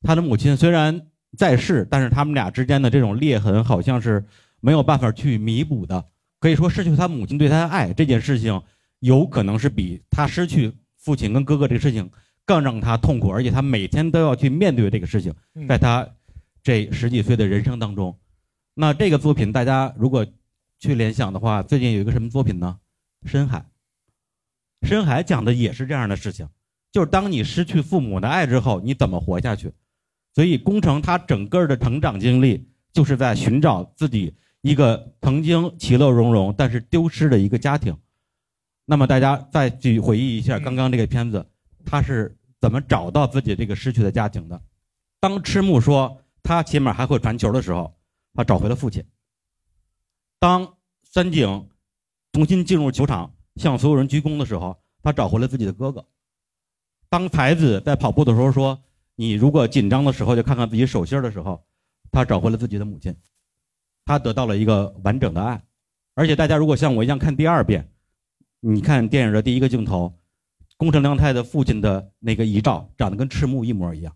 [0.00, 4.24] 他的母亲虽然在世，但是他们俩之间的这种裂痕好像是
[4.60, 6.04] 没有办法去弥补的。
[6.40, 8.62] 可以说，失去他母亲对他的爱这件事情，
[9.00, 12.10] 有可能是比他失去父亲跟哥哥这个事情
[12.46, 16.08] 更让他痛苦，而且他每天都要去面对这个事情，嗯在他
[16.62, 18.18] 这十几岁的人生当中。
[18.74, 20.26] 那这个作品，大家如果
[20.78, 22.78] 去联想的话，最近有一个什么作品呢？
[23.30, 23.58] 《深海》。
[24.84, 26.48] 《深海》讲的也是这样的事情。
[26.92, 29.72] 就是当你失去父母的爱之后，你怎么活下去？
[30.32, 37.96] 所以，宫城他整个的成长经历就是在寻找自己一个曾经其乐融融，但是丢失的一个家庭。
[38.84, 41.44] 那么，大家再去回忆一下刚刚这个片子，
[41.84, 44.60] 他是怎么找到自己这个失去的家庭的？
[45.20, 47.96] 当赤木说他起码还会传球的时候，
[48.34, 49.04] 他找回了父亲。
[50.38, 51.68] 当三井
[52.32, 56.04] 重新进入球场向所有人鞠躬的时候，他找回了自己的哥哥。
[57.08, 58.78] 当才子在跑步的时候说
[59.14, 61.64] ：“你如果紧张的时候就看看自己手心儿的时候，
[62.10, 63.14] 他找回了自己的母亲，
[64.04, 65.62] 他得到了一个完整的爱。
[66.14, 67.88] 而且大家如果像我一样看第二遍，
[68.60, 70.12] 你看电影的第一个镜头，
[70.76, 74.12] 宫城良太的父亲的那个遗照长得跟赤木一模一样。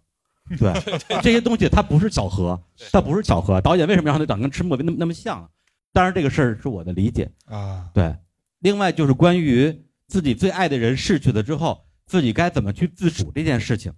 [0.58, 0.72] 对，
[1.22, 3.60] 这些东西它不是巧合，它不是巧合。
[3.60, 5.48] 导演为什么让他长得跟赤木那么那么像？
[5.92, 7.30] 当然这个事儿是我的理解。
[7.44, 8.16] 啊，对，
[8.60, 13.92] 另外就是关于自己最爱的人逝去了之后，自己该怎么去自处这件事情。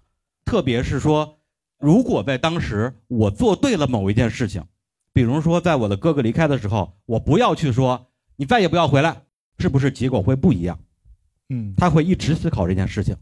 [0.44, 1.38] 特别是说，
[1.78, 4.64] 如果在当时我做对了某一件事情，
[5.12, 9.22] 比如说在我的哥哥离开的时候，我不要去说你再也不要回来，
[9.58, 10.78] 是不是结果会不一样？
[11.48, 13.16] 嗯他会一直思考这件事情。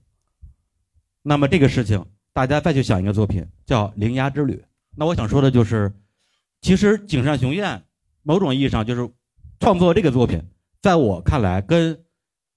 [1.23, 4.55] 那么这个事情，大家再去想一个作品叫《铃芽之旅》。
[4.97, 5.93] 那我想说的就是，
[6.61, 7.83] 其实井上雄彦
[8.23, 9.11] 某种意义上就是
[9.61, 10.43] 创作这个作品，
[10.81, 11.99] 在我看来，跟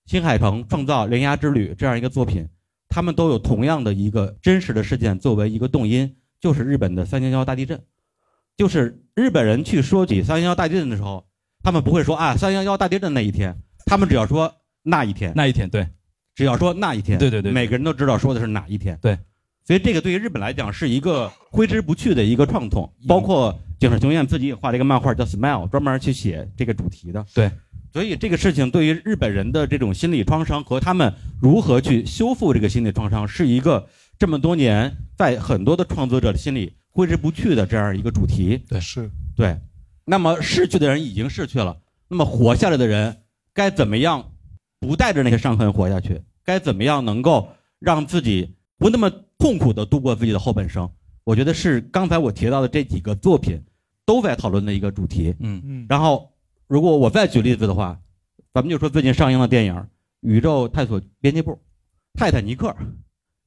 [0.06, 2.48] 新海诚创造《铃芽之旅》这样一个作品，
[2.90, 7.82] 他们都有同样的一个真实的事件作为一个动因，就是日本的三幺幺大地震。
[8.58, 11.26] 就是日本人去说起三幺幺大地震的时候，
[11.64, 14.54] 他们不会说啊三幺幺大地震那一天，他们只要说
[14.84, 15.88] 那一天，那一天对，
[16.36, 19.00] 只要说那一天，对对对对每个人都知道说的是哪一天。
[19.02, 19.18] 对，
[19.64, 27.26] 所以这个对于日本来讲是一个挥之不去的一个创痛，包括井上雄彦自己也画了一个漫画叫《Smile》，专门去写这个主题的。
[27.34, 27.50] 对，
[27.94, 38.64] 所以这个事情对于日本人的这种心理创伤和他们如何去修复这个心理创伤，是一个这么多年在很多的创作者的心里挥之不去的这样一个主题。
[38.70, 39.60] 对是对，
[40.06, 41.78] 那么逝去的人已经逝去了，
[42.08, 43.18] 那么活下来的人
[43.54, 44.32] 该怎么样
[44.80, 46.22] 不带着那些伤痕活下去？
[46.44, 47.50] 该怎么样能够
[47.80, 50.90] 让自己不那么痛苦的度过自己的后半生？
[51.24, 53.62] 我觉得是刚才我提到的这几个作品
[54.06, 55.36] 都在讨论的一个主题。
[55.40, 56.32] 嗯嗯然后，
[56.72, 58.00] 如果我再举例子的话，
[58.54, 59.76] 咱们就说最近上映的电影
[60.22, 61.52] 《宇宙探索编辑部》
[62.18, 62.70] 《泰坦尼克》，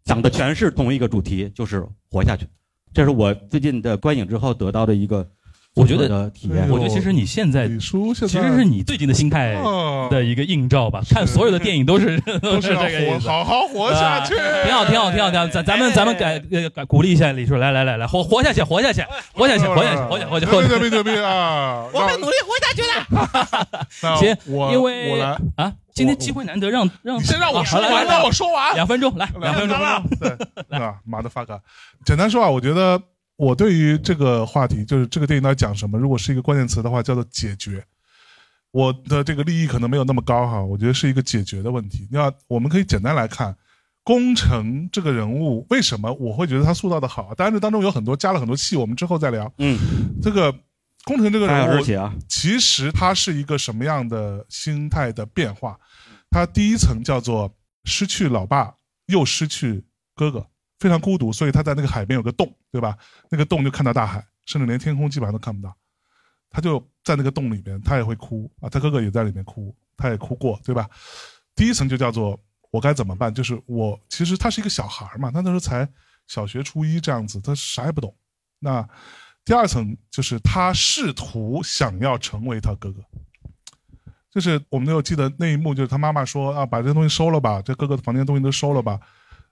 [0.05, 2.47] 讲的全是同一个主题，就是活下去。
[2.93, 5.27] 这是我最近的观影之后得到的一个
[5.75, 11.01] 我觉得体验我觉得其实你现在李叔现其实是你最近的心态啊的一个映照吧。
[11.11, 13.29] 看所有的电影都是 都是这个意思。
[13.29, 14.35] 好好活下去，
[14.65, 15.49] 挺好，挺好，挺好，挺好。
[15.49, 20.75] 咱咱们咱们改呃改鼓励一下李叔，来来来来，活活下去，活下去，活下去，活下去，活下去，活下去，活下去。
[20.75, 21.85] 牛逼牛逼啊！
[21.93, 23.89] 我会努力活下去的。
[24.03, 28.75] 那行我因为我来，啊，今天机会难得，让让先让我啊说完，让我说完。
[28.77, 29.77] 两分钟，来两分钟。
[30.21, 31.61] 对啊，马的发哥。
[32.05, 33.01] 简单说啊，我觉得
[33.37, 37.85] 我对于这个话题，就是这个电影到底讲什么，如果是一个关键词的话，叫做解决。
[38.71, 42.09] 我的这个利益可能没有那么高哈，我觉得是一个解决的问题。
[42.11, 43.57] 那我们可以简单来看，
[44.03, 47.33] 工程这个人物为什么我会觉得他塑造的好？
[47.35, 49.53] 当然这当中有很多加了很多戏，我们之后再聊。
[49.59, 49.79] 嗯，
[50.21, 50.53] 这个
[51.05, 55.79] 工程这个人物，啊，其实他是一个什么样的心态的变化？
[56.31, 58.75] 他第一层叫做失去老爸，
[59.07, 59.85] 又失去
[60.17, 60.45] 哥哥，
[60.85, 62.95] 非常孤独，所以他在那个海边有个洞，对吧？
[63.31, 65.75] 那个洞就看到大海，甚至连天空基本上都看不到。
[66.51, 70.87] 他就在那个洞里边，他也会哭啊，他哥哥也在里面哭，他也哭过，对吧？
[71.55, 72.39] 第一层就叫做
[72.71, 73.33] 我该怎么办？
[73.33, 75.89] 就是我其实他是一个小孩嘛，他那时候才
[76.27, 78.15] 小学初一这样子，他啥也不懂。
[78.59, 78.87] 那
[79.43, 83.01] 第二层就是他试图想要成为他哥哥，
[84.31, 89.01] 就是我们都有记得那一幕，就是他妈妈说啊，把这些东西收了吧，这哥哥的房间东西都收了吧。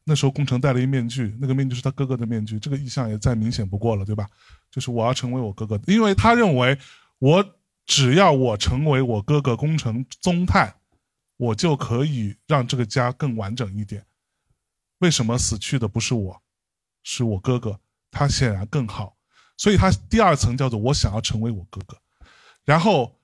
[0.05, 4.27] 那时候工程戴了一面具，那个面具是他哥哥的面具，这个意象也再明显不过了，对吧？
[4.71, 6.77] 就是我要成为我哥哥，因为他认为
[7.19, 7.45] 我
[7.87, 10.75] 只要我成为我哥哥工程宗泰，
[11.37, 14.05] 我就可以让这个家更完整一点。
[14.99, 16.43] 为什么死去的不是我，
[17.03, 17.79] 是我哥哥？
[18.11, 19.17] 他显然更好，
[19.57, 21.97] 所以他第二层叫做我想要成为我哥哥。
[22.65, 23.19] 然后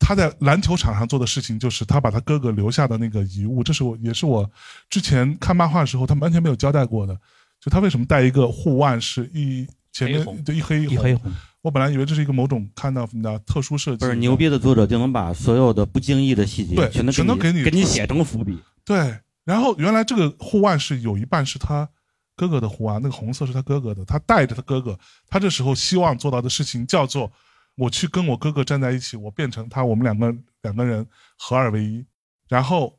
[0.00, 4.50] 他在篮球场上做的事情就是他把他哥哥留下的那个遗物，这是我也是我
[4.88, 7.14] 之前看漫画的时候他完全没有交代过的，
[7.60, 10.42] 就他为什么带一个护腕是一前面黑红。
[10.42, 18.58] 对一黑一黑红，我本来以为这是一个某种看到的特殊设计，不是牛逼的作者就能把所有的不经意的细节对全都全都给你给你写成伏笔。
[18.84, 21.88] 对，然后原来这个护腕是有一半是他
[22.34, 27.30] 哥哥的护腕，那个红色是他哥哥的，他带着他哥哥，他这时候希望做到的事情叫做
[27.80, 31.06] 我去跟我哥哥站在一起，我变成他，我们两个两个人
[31.38, 32.04] 合二为一。
[32.46, 32.94] 然后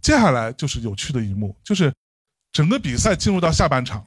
[0.00, 1.92] 接下来就是有趣的一幕，就是
[2.50, 4.04] 整个比赛进入到下半场，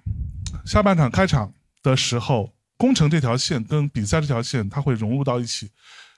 [0.65, 5.71] 下半场开场的时候，工程这条线跟比赛这条线它会融入到一起。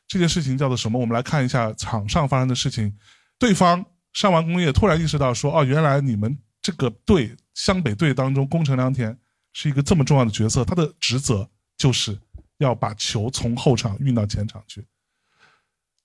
[0.08, 1.00] 这件事情叫做什么？
[1.00, 2.92] 我们来看一下场上发生的事情。
[3.38, 9.16] 对方上完工业突然意识到说，哦，原来你们这个队湘北队当中，工程良田
[9.54, 12.20] 是一个这么重要的角色，他的职责就是
[12.62, 14.86] 要把球从后场运到前场去。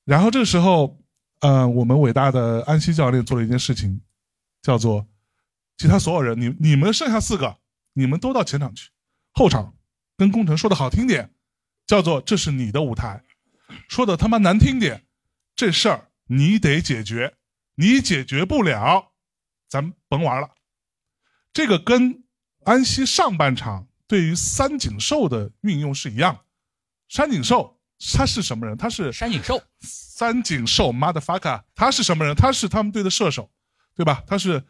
[0.04, 0.98] 然后这个时候，
[1.40, 4.00] 呃，我们伟大的安西教练做了一件事情，
[4.62, 5.06] 叫做
[5.76, 7.58] 其他所有人，你你们剩下四个，
[7.92, 8.90] 你们都到前场去，
[9.32, 9.74] 后场
[10.16, 11.30] 跟工程说的好听点，
[11.86, 13.22] 叫做这是你的舞台，
[13.88, 15.04] 说的他妈难听点，
[15.54, 17.34] 这事儿你得解决，
[17.74, 19.12] 你解决不了，
[19.68, 20.50] 咱甭玩了。
[21.52, 22.24] 这个跟
[22.64, 26.44] 安西上半场对于三井寿的运用是一样。
[27.08, 27.78] 三井寿
[28.16, 28.76] 他是什么人？
[28.76, 32.34] 他是山井寿，三井寿 motherfucker，他是什么人？
[32.34, 33.50] 他是他们队的射手，
[33.94, 34.22] 对吧？
[34.26, 34.62] 他是，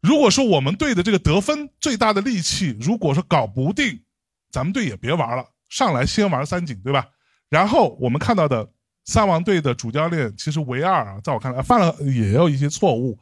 [0.00, 4.02] 如果说我们队的这个得分最大的利器，如果说搞不定，
[4.50, 7.06] 咱们队也别玩了，上来先玩三井，对吧？
[7.48, 8.68] 然后我们看到的
[9.04, 13.16] 三王队的主教练其实维二啊，在我看来犯了也有一些错误，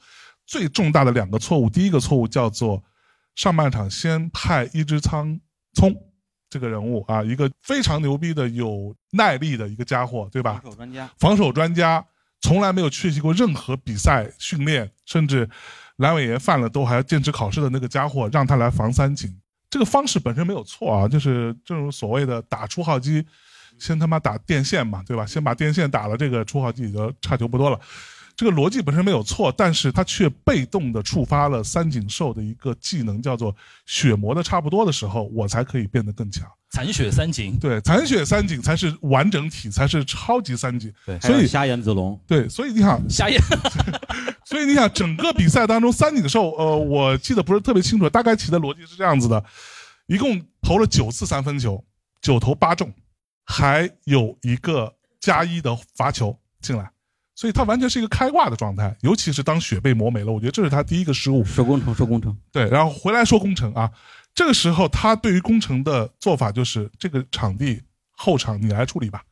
[0.46, 2.83] 最重大的两个错误，第一个错误叫做
[3.35, 5.38] 上半场先派一只仓
[5.75, 5.94] 聪
[6.53, 10.61] 这个人物啊，一个非常牛逼的有耐力的一个家伙，对吧？
[10.62, 12.07] 防守专家，防守专家，
[12.43, 15.49] 从来没有缺席过任何比赛训练，甚至
[15.97, 19.35] 阑尾炎犯了都还要坚持考试的那个家伙，让他来防三井，
[19.71, 23.27] 这个方式本身没有错啊，就是正如所谓的打出号机，
[23.79, 25.25] 先他妈打电线嘛，对吧？
[25.25, 27.81] 先把电线打了，这个出号机也就差球不多了。
[28.37, 33.55] 这个逻辑本身没有错，但是他却被动的触发了三井寿的一个技能，叫做
[33.87, 36.49] 血磨的差不多的时候，我才可以变得更强。
[36.71, 40.90] 残血三井，对，残血三井才是完整体，才是超级三井。
[41.05, 43.38] 对所以瞎眼子龙，对，所以你想， 瞎眼，
[44.47, 49.45] 所以你想，整个比赛当中，三井寿，呃，我记得不是特别清楚，大概其的逻辑是这样子的：
[50.07, 51.85] 一共投了九次三分球，
[52.23, 52.90] 九投八中，
[53.45, 54.90] 还有一个
[55.21, 56.90] 加一的罚球进来，
[57.35, 58.97] 所以他完全是一个开挂的状态。
[59.01, 61.45] 尤其是当血被磨没了，我觉得这是他第一个失误。
[61.45, 63.90] 说工程说工程，对，然后回来说工程啊，
[64.35, 69.23] 这个时候他对于工程的做法就是这个场地后场你来处理吧，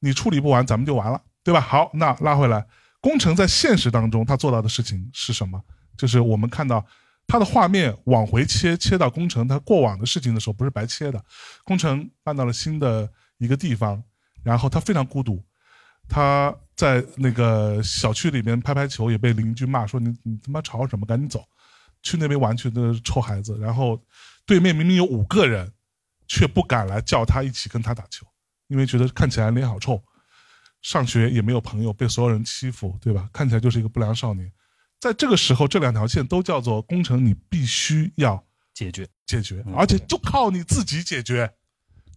[0.00, 1.60] 你处理不完咱们就完了，对吧？
[1.60, 2.64] 好，那拉回来，
[3.00, 5.60] 工程在现实当中他做到的事情是什么？
[5.96, 6.84] 就是我们看到
[7.26, 11.24] 他的画面往回切，切到工程他过往的事情的时候不是白切的，
[11.64, 14.02] 工程搬到了新的一个地方，
[14.42, 15.42] 然后他非常孤独，
[16.08, 21.44] 他在那个小区里面拍拍球，也被邻居骂说你你他妈吵什么，赶紧走。
[22.02, 23.98] 去那边玩去的臭孩子，然后
[24.44, 25.72] 对面明明有五个人，
[26.28, 28.26] 却不敢来叫他一起跟他打球，
[28.68, 30.04] 因为觉得看起来脸好臭，
[30.82, 33.26] 上学也没有朋友，被所有人欺负，对吧？
[33.32, 34.52] 看起来就是一个不良少年。
[35.00, 41.54] 在这个时候，这两条线都叫做工程，你必须要解决解决，而且就靠你自己解决，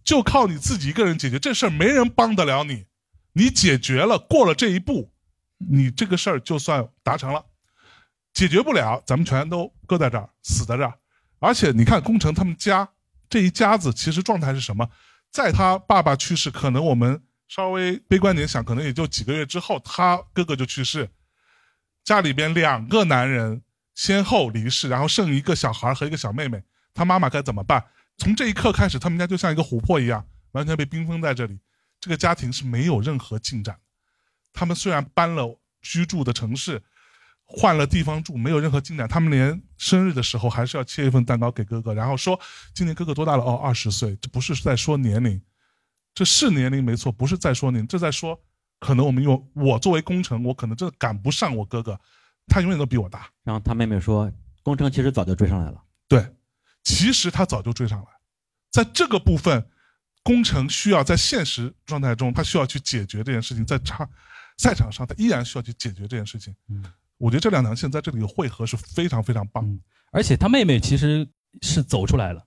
[0.04, 2.84] 就靠你自己一个人解决这事儿，没人帮得了你。
[3.32, 5.12] 你解决了，过了这一步，
[5.58, 7.44] 你这个事儿就算达成了。
[8.32, 10.92] 解决不了，咱们全都搁在这儿，死在这儿。
[11.40, 12.88] 而且你看，工程他们家
[13.28, 14.88] 这一家子其实状态是什么？
[15.30, 21.08] 在他爸爸去世，可能我们稍微悲观点想，可能也就几个月之后，他哥哥就去世，
[22.04, 23.62] 家里边两个男人
[23.94, 26.62] 先后离世，然后剩一个小孩和一个小妹妹，
[26.94, 27.84] 他妈妈该怎么办？
[28.16, 31.58] 从这一刻开始，他们家就像一个琥珀一样，完全被冰封在这里。
[32.00, 33.78] 这个家庭是没有任何进展。
[34.52, 36.82] 他们虽然搬了居住的城市，
[37.44, 39.08] 换了地方住，没有任何进展。
[39.08, 42.38] 他们连生日的时候还是要切一份蛋糕给哥哥，然后说
[42.74, 43.44] 今年哥哥多大了？
[43.44, 44.16] 哦，二十岁。
[44.16, 45.40] 这不是在说年龄，
[46.14, 48.38] 这是年龄没错，不是在说年龄，这在说
[48.80, 51.98] 可能我们用我作为工程，我可能真的赶不上我哥哥，
[52.48, 53.28] 他永远都比我大。
[53.44, 54.30] 然后他妹妹说，
[54.62, 55.82] 工程其实早就追上来了。
[56.08, 56.26] 对，
[56.82, 58.06] 其实他早就追上来，
[58.70, 59.70] 在这个部分，
[60.22, 64.08] 工程需要在现实状态中，他需要去解决这件事情，在场
[64.58, 66.54] 赛场上，他依然需要去解决这件事情。
[66.68, 66.84] 嗯，
[67.16, 69.64] 我觉得这两条线在这里的汇合是非常非常棒。
[69.64, 71.28] 嗯而且他妹妹其实
[71.60, 72.42] 是走出来了，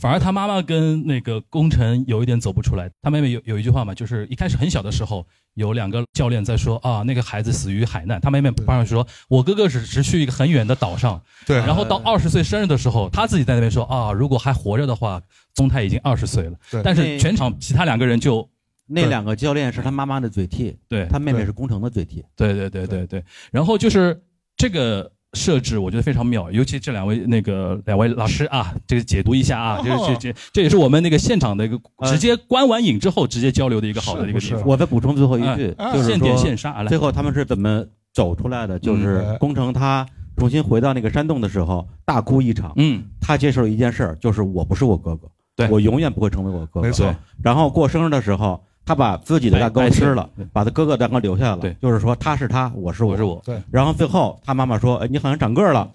[0.00, 2.90] 反而他妈妈跟那个工程有一点走不出来。
[3.00, 8.20] 他妹妹有有一句话嘛，就是一开始很小的时候，有两个教练在说啊，那个孩子死于海难。
[8.20, 15.22] 他妹妹帮上说，我哥哥只是去一个很远的岛上，对，然后到二十岁生日的时候，他自己在那边说啊，如果还活着的话，
[15.54, 16.56] 宗泰已经二十岁了。
[16.70, 18.48] 对但是全场其他两个人就
[18.86, 22.24] 那两个教练是他妈妈的嘴替，对他妹妹是工程的嘴替。
[22.34, 24.20] 对对对对对，然后就是
[24.56, 36.96] 这个设置，我觉得非常妙，尤其这两位那个两位老师啊，这个解读一下啊，这哦这这这也是我们那个现场的一个呃直接观完影之后直接交流的一个好的一个地方，我再补充最后一句，哎就是现点说现杀来最。
[36.96, 38.78] 后他们是怎么走出来的？
[38.78, 42.72] 就是嗯工程他重新回到那个山洞的时候，大哭一场。
[42.76, 46.86] 嗯，他接受了一件事儿，就是我不是我哥哥，对我永远不会成为我哥哥。
[46.86, 51.58] 没错，然后过生日的时候，他把自己的蛋糕吃了，把他哥哥蛋糕留下了。
[51.58, 53.22] 对就是说他是他，我是我我是。
[53.22, 55.90] 我，对然后最后他妈妈说：“哎，你好像长个儿了。”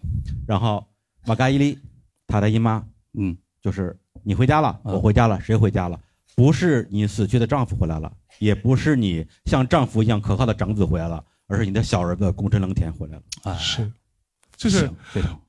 [0.47, 0.85] 然后
[1.25, 1.77] 马嘎伊利，
[2.27, 2.83] 他的姨妈
[3.17, 5.99] 嗯，就是你回家了，嗯我回家了，谁回家了？
[6.35, 13.21] 不是你死去的丈夫回来了，也不是你像丈夫一样可靠的长子回来了，而是你的小儿子宫城良田回来了。
[13.43, 13.91] 啊，是，
[14.55, 14.89] 就是。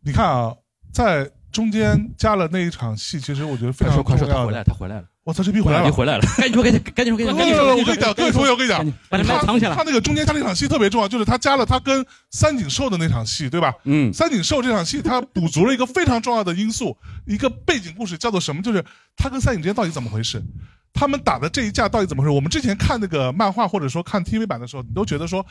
[0.00, 0.55] 你看啊，
[0.92, 4.46] 在中间加了那一场戏，其实我觉得非常快说快说，重要的。
[4.46, 5.85] 他回来，他回来了，我操，这逼回来了！
[5.85, 9.85] 你回来了，赶紧说，赶紧赶紧说，赶紧说，我跟你讲，各位同学，我跟你讲把你麦他藏起来他。
[9.85, 13.72] 那个中间加那场戏特别重要，就是他加了他跟三井寿的那场戏，对吧？
[13.85, 18.60] 嗯，三井寿这场戏，他补足了一个非常重要的因素，一个背景故事，叫做什么？
[18.60, 18.85] 就是
[19.16, 20.42] 他跟三井之间到底怎么回事？
[20.92, 22.33] 他们打的这一架到底怎么回事？
[22.35, 25.46] 我们之前看那个漫画或者说看 TV 版的时候，你都觉得说，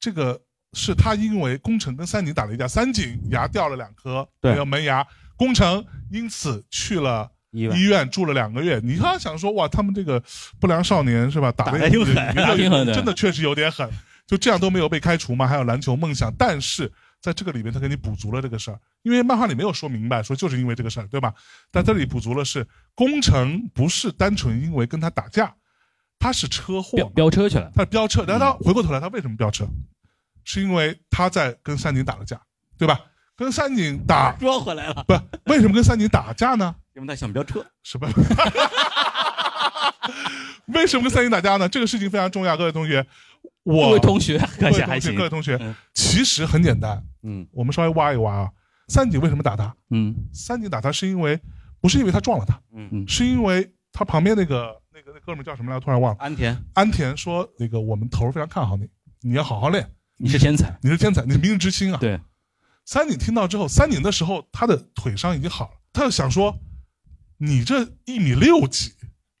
[0.00, 0.40] 这个
[0.72, 5.06] 是他因为宫城跟三井打了一架，三井牙掉了两颗，对没有门牙，
[5.36, 8.80] 宫城因此去了医院医院住了两个月。
[8.82, 10.22] 你刚想说哇，他们这个
[10.60, 11.50] 不良少年是吧？
[11.52, 13.88] 打得挺狠打得挺狠的真的确实有点狠。
[14.26, 15.46] 就这样都没有被开除吗？
[15.46, 21.34] 还有篮球梦想，但是在这个里面他给你补足了这个事儿，因为漫画里没有说明白，说就是因为这个事儿，对吧？
[21.72, 25.52] 但这里补足了是工程不是单纯因为跟他打架，
[26.20, 29.66] 他是车祸飙，飙车去了，他飙车，然后他回过头来，他为什么飙车？
[30.44, 32.40] 是因为他在跟三井打了架，
[32.78, 33.00] 对吧？
[33.36, 35.14] 跟三井打 说回来了，不，
[35.50, 36.76] 为什么跟三井打架呢？
[36.94, 37.64] 因为他想飙车。
[37.82, 38.08] 是吧？
[40.66, 41.68] 为什么跟 三井打架呢？
[41.68, 43.06] 这个事情非常重要，各位同学。
[43.62, 48.50] 各我位同学各位同学，各，位同学嗯，其实很简单，嗯我们稍微挖一挖啊。
[48.88, 49.74] 三井为什么打他？
[49.90, 51.38] 嗯三井打他是因为
[51.80, 55.84] 不是因为他撞了他，嗯，是因为他旁边那个那个那哥们叫什么来着？
[55.84, 56.18] 突然忘了。
[56.20, 58.88] 安田，安田说：“那个我们头非常看好你，
[59.20, 62.18] 你要好好练，你是天才， 你是天才，你是明日之星啊。”对，
[62.86, 66.58] 三井听到之后，三井的时候他的腿伤已经好了，他就想说
[67.42, 68.92] ：“你这一米六几，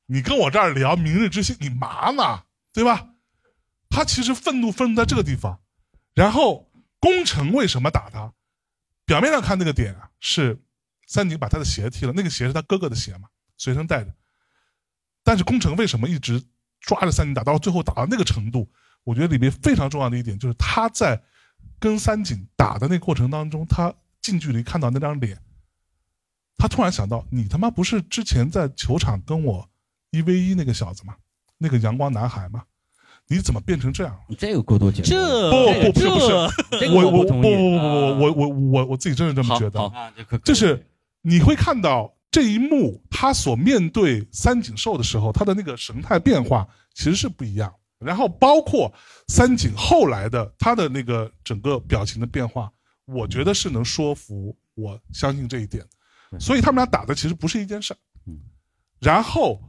[0.06, 2.44] 你跟我这儿聊明日之星，你嘛呢？
[2.72, 3.08] 对吧？”
[3.90, 5.60] 他其实愤怒愤怒在这个地方，
[6.14, 8.32] 然后宫城为什么打他？
[9.04, 10.62] 表面上看那个点啊，是
[11.06, 13.28] 三井把他的鞋踢了，那个鞋是他哥哥的鞋嘛，
[13.58, 14.14] 随身带着。
[15.22, 16.42] 但是宫城为什么一直
[16.80, 18.70] 抓着三井打，到最后打到那个程度？
[19.04, 21.20] 我觉得里面非常重要的一点就是他在
[21.78, 23.92] 跟三井打的那个过程当中，他
[24.22, 25.42] 近距离看到那张脸，
[26.60, 29.66] 他突然想到，你他妈不是之前在球场跟我
[30.10, 31.16] 一 v 一那个小子吗？
[31.56, 32.62] 那个阳光男孩吗？
[33.26, 34.20] 你怎么变成这样了？
[34.28, 36.28] 你这个过多解读，这不不是不是
[36.70, 39.90] 这这个我我不我不不不不我我我我自己真是这么觉得。
[40.44, 40.86] 就是
[41.22, 47.72] 你会看到这一幕，他所面对三井寿的时候，他的那个神态变化其实是不一样。
[48.00, 48.92] 然后包括
[49.28, 52.70] 三井后来的他的那个整个表情的变化，
[53.06, 55.84] 我觉得是能说服我相信这一点。
[56.38, 57.96] 所以他们俩打的其实不是一件事儿。
[58.26, 58.38] 嗯。
[59.00, 59.60] 然后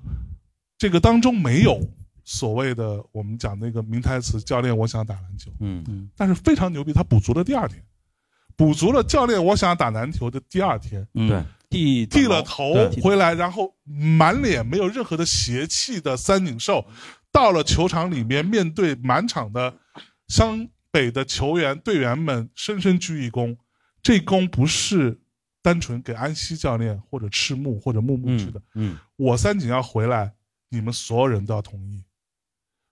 [0.78, 1.80] 这个当中没有
[2.24, 5.84] 所谓的我们讲那个名台词“教练，我想打篮球”，嗯。
[5.88, 7.84] 嗯但是非常牛逼，他补足了第二天，
[8.56, 11.28] 补足了教练我想打篮球的第二天，嗯。
[11.28, 16.86] 对，剃剃了头回来，然后满脸没有任何的邪气的三井寿，
[17.32, 19.74] 到了球场里面，面对满场的
[20.28, 23.56] 湘北的球员队员们，深深鞠一躬。
[24.04, 25.22] 这躬不是
[25.62, 30.34] 单纯给安西教练或者赤木或者木木去的，嗯我三井要回来，
[30.70, 32.04] 你们所有人都要同意，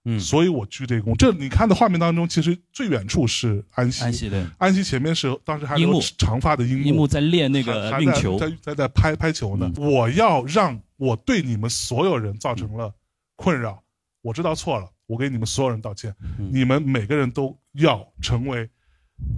[0.04, 0.20] 嗯。
[0.20, 1.16] 所以我鞠这个躬。
[1.16, 6.84] 这你看的画面当中，其实最远处是安西，安西的，安西前面是当时还有长发的樱木。
[6.84, 9.70] 樱木在练那个运球，在在在拍拍球呢。
[9.76, 12.94] 我要让我对你们所有人造成了
[13.34, 13.82] 困扰，
[14.22, 16.14] 我知道错了，我给你们所有人道歉。
[16.38, 16.50] 嗯。
[16.52, 18.70] 你们每个人都要成为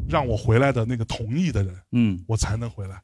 [0.06, 3.00] 让我回来的那个同意的人，嗯，我才能回来。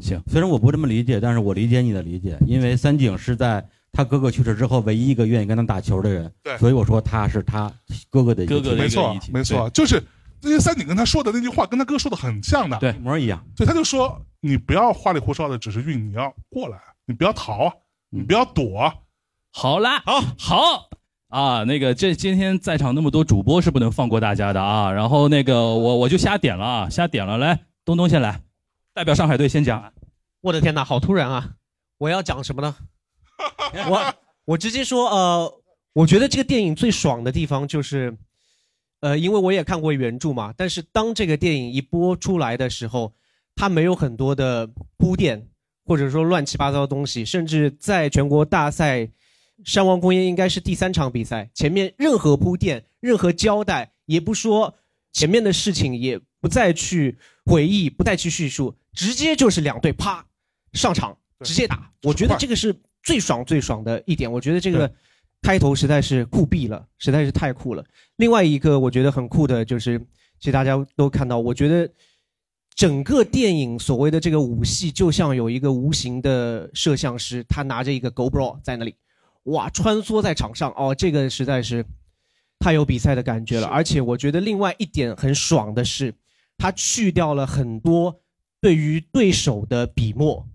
[0.00, 7.70] 行，虽然我不这么理解，但是我理解你的理解，因为三井是在他哥哥去世之后唯一一个愿意跟他打球的人，对所以我说他是他
[8.10, 10.02] 哥哥的一个哥哥的没错没错，就是
[10.40, 12.76] 那些三井跟他说的那句话，跟他哥说的很像的。
[12.78, 13.44] 对一模一样。
[13.56, 17.72] 所以，他就说你不要花里胡哨的只是运，你要过来，你不要逃，
[18.10, 18.92] 你不要躲。
[19.52, 20.88] 好啦，好，好
[21.28, 24.90] 啊，那个这今天在场那么多主播是不能放过大家的啊。
[24.90, 28.40] 然后那个我我就瞎点了啊，瞎点了，来，东东先来，
[28.94, 29.92] 代表上海队先讲。
[30.42, 31.54] 我的天哪，好突然啊！
[31.96, 32.76] 我要讲什么呢？
[33.88, 34.14] 我
[34.44, 35.62] 我直接说，呃，
[35.94, 38.14] 我觉得这个电影最爽的地方就是，
[39.00, 43.14] 呃，因为我也看过原著嘛，但是当这个电影一播出来的时候，
[43.54, 44.68] 它没有很多的
[44.98, 45.48] 铺垫，
[45.86, 49.08] 或者说乱七八糟的东西，甚至在全国大赛，
[49.64, 54.74] 山王工业应该是第三场比赛，前面任何铺垫、任何交代，也不说
[55.12, 57.16] 前面的事情，也不再去
[57.46, 60.24] 回忆，不再去叙述，直接就是两队啪
[60.72, 61.90] 上场，直接打。
[62.02, 64.30] 我觉得这个是最爽最爽的一点。
[64.30, 64.92] 我觉得这个
[65.40, 67.84] 开头实在是酷毙了，实在是太酷了。
[68.16, 69.98] 另外一个我觉得很酷的就是，
[70.38, 71.88] 其实大家都看到，我觉得
[72.74, 78.94] 整个电影所谓的这个武戏，就像有一个无形的摄像师，他拿着一个 GoPro 在那里，
[79.44, 81.84] 哇，穿梭在场上，哦，这个实在是
[82.58, 83.66] 太有比赛的感觉了。
[83.66, 86.14] 而且我觉得另外一点很爽的是，
[86.56, 88.20] 他去掉了很多
[88.62, 90.48] 对于对手的笔墨。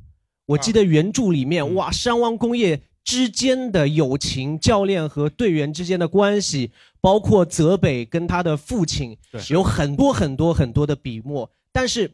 [0.46, 1.76] 我记得原著里面，嗯。
[1.76, 9.18] 哇，山王工业之间的友情，教练和队员之间的关系，包括泽北跟他的父亲，
[9.50, 11.52] 有很多很多很多的笔墨。
[11.74, 12.10] 但是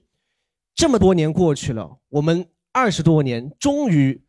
[0.74, 4.20] 这么多年过去了，我们二十多年终于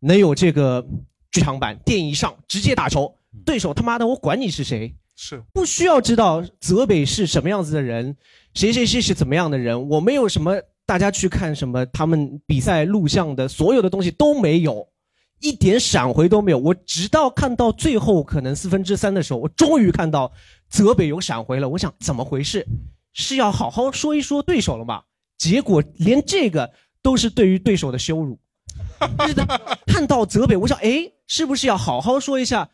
[0.00, 0.86] 能有这个
[1.30, 5.42] 剧场版电影一上直接打球，对手他妈的我管你是谁，是。
[5.54, 8.14] 不需要知道泽北是什么样子的人，
[8.52, 14.88] 谁谁谁是怎么样的人，我没有什么大家去看什么他们比赛录像的所有的东西都没有，
[15.38, 16.56] 一点闪回都没有。
[16.56, 20.32] 我直到看到最后可能四分之三的时候，我终于看到
[20.70, 21.68] 泽北有闪回了。
[21.68, 22.66] 我想怎么回事？
[23.12, 25.02] 是要好好说一说对手了吗？
[25.36, 26.72] 结果连这个
[27.02, 28.38] 都是对于对手的羞辱。
[29.26, 29.34] 是，
[29.86, 32.66] 看到泽北，我想，哎，是不是要好好说一下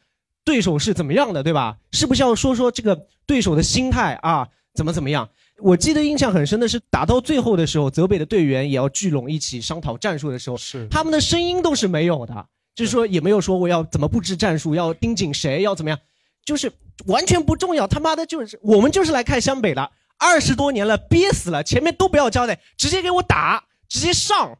[0.44, 1.78] 对手是怎么样的，对吧？
[1.90, 5.28] 是不是要说说这个对手的心态啊，怎么怎么样？
[5.58, 15.98] 我记得印象很深的是，打到最后的时候，泽北的队员也要聚拢一起商讨战术的时候，是他们的声音都是没有的，就是说也没有说我要怎么布置战术，要盯紧谁，要怎么样，
[16.44, 16.72] 就是
[17.06, 17.86] 完全不重要。
[17.86, 24.56] 他妈的，就是我们就是来看湘北的，二十多年了，憋死了，前面都不要交代，直接给我打，直接上。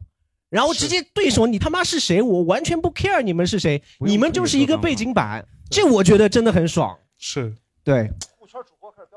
[0.47, 2.21] 然后直接对手，你他妈是谁？
[2.21, 6.97] 我完全不 care 你们是谁，你们就是一个背景板，这我觉得真的很爽。
[7.17, 8.09] 是，对，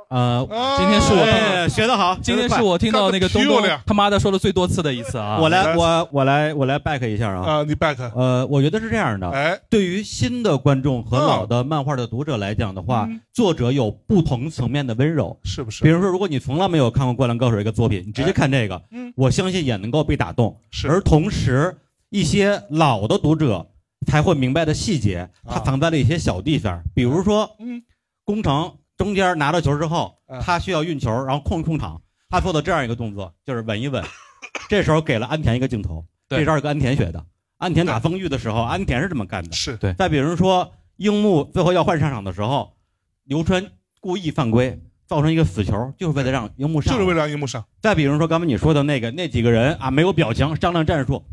[0.09, 5.39] 呃，啊今天是我哎学得好，今天是我听到那个东东他妈的说的最多次的一次啊！
[5.39, 7.43] 我来我我来我来 back 一下啊。
[7.45, 15.39] 啊，你 back，呃，我觉得是这样的，哎，对于新的观众和老的漫画的读者来讲的话，嗯作者有不同层面的温柔。
[15.45, 15.85] 是不是？
[15.85, 20.59] 比如说，如果你从来没有看过《灌篮高手》一个作品，你直接看这个，嗯我相信也能够被打动。
[20.71, 21.77] 是而同时，
[22.09, 23.67] 一些老的读者
[24.07, 27.83] 才会明白的细节，它啊藏在了一些小地方，比如说，嗯，
[28.25, 34.05] 工程中间拿到球之后啊，他需要运球，然后控一控场，他做的这样一个动作，就是稳一稳。
[34.69, 37.25] 这时候给了安田一个镜头，这招是跟安田学的。
[37.57, 39.53] 安田打丰裕的时候，安田是这么干的。
[39.53, 42.77] 是对再比如说，樱木最后要换上场的时候，
[43.25, 43.65] 流川
[44.01, 46.93] 故意犯规，造成一个死球，就是为了让樱木上。
[46.93, 51.25] 就是为了让樱木上，再比如说刚才你说的那个那几个人啊，没有表情商量战术，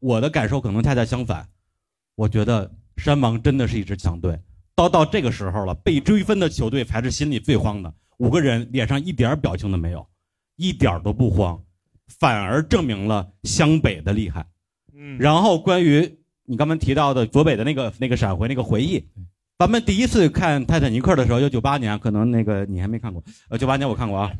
[0.00, 1.48] 我的感受可能恰恰相反。
[2.14, 4.40] 我觉得山王真的是一支强队，
[4.76, 7.92] 到到这个时候了，被追分的球队才是心里最慌的。
[8.18, 10.06] 五个人脸上一点表情都没有，
[10.56, 11.60] 一点都不慌，
[12.18, 14.46] 反而证明了湘北的厉害。
[14.94, 19.02] 嗯，然后关于你刚才提到的左北的那个那个闪回那个回忆，
[19.58, 24.30] 咱们第一次看《泰坦尼克》的时候，就九八年，可能那个你还没看过，呃，九八年我看过啊，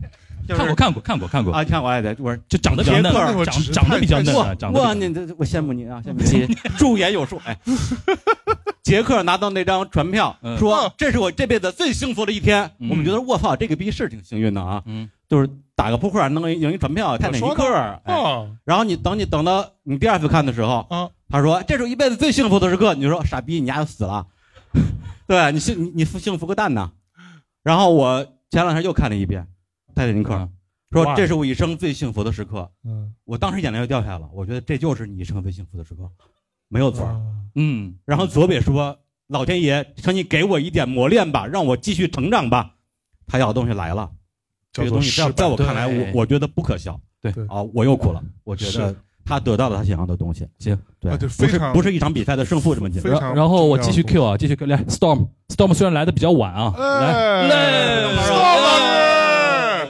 [0.46, 3.12] 就是看过看过看过看过，啊，看过哎的，我说就长得比较嫩
[3.44, 6.46] 长长得比较嫩哇啊，长得哇，你这我羡慕你啊，羡慕你，
[6.78, 7.40] 驻颜有术。
[7.44, 7.58] 哎，
[8.82, 12.70] 杰克拿到那张船票，嗯说这是我这辈子最幸福的一天。
[12.78, 17.74] 嗯我们觉得我操，这个逼是挺幸运的啊，嗯，就是打个扑克能赢一船票，泰坦尼克。
[18.04, 24.26] 哎，啊然后你等你等到你第二次看的时候，啊，他说这是我一辈子最幸福的时刻，你就说傻逼，你丫就死了，
[25.26, 26.90] 对你幸你你幸福个蛋呐。
[27.64, 29.42] 然后我前两天又看了一遍
[29.96, 30.52] 《泰坦尼克》嗯，
[30.92, 32.70] 说哇这是我一生最幸福的时刻。
[32.84, 36.08] 嗯，我当时眼泪就掉下来了，我觉得这就是你一生最幸福的时刻，
[36.68, 37.08] 没有错
[37.54, 38.96] 嗯，然后左北说
[39.28, 42.74] ：“老天爷，请你给我一点磨练吧，让我继续成长吧。”
[43.26, 44.08] 他要的东西来了，
[44.70, 47.00] 这个东西在在我看来，我我觉得不可笑。
[47.20, 48.22] 对对啊，我又哭了。
[48.44, 50.46] 我觉得是他得到了他想要的东西。
[50.58, 53.12] 行，对，啊对不是常不是一场比赛的胜负这么简单。
[53.12, 59.05] 然然后我继续 Q 啊，继续 Q 来 Storm Storm 虽然来的比较晚啊，来哎来，Stop 老师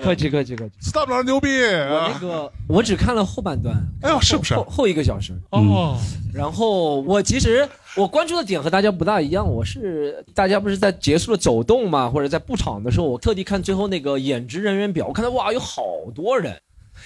[0.07, 0.75] 客气客气客气。
[0.81, 2.19] ，Stop 老师牛逼我那啊！
[2.21, 4.55] 个我只看了后半段，哎呦，是不是？
[4.55, 5.33] 后后一个小时。
[5.51, 5.99] 哦，
[6.33, 15.83] 然后我其实我关注的点和大家不大一样，我是大家不是在结束了走动嘛，或者在布场的时候，我特地看最后那个演职人员表，我看到哇有好
[16.15, 16.57] 多人。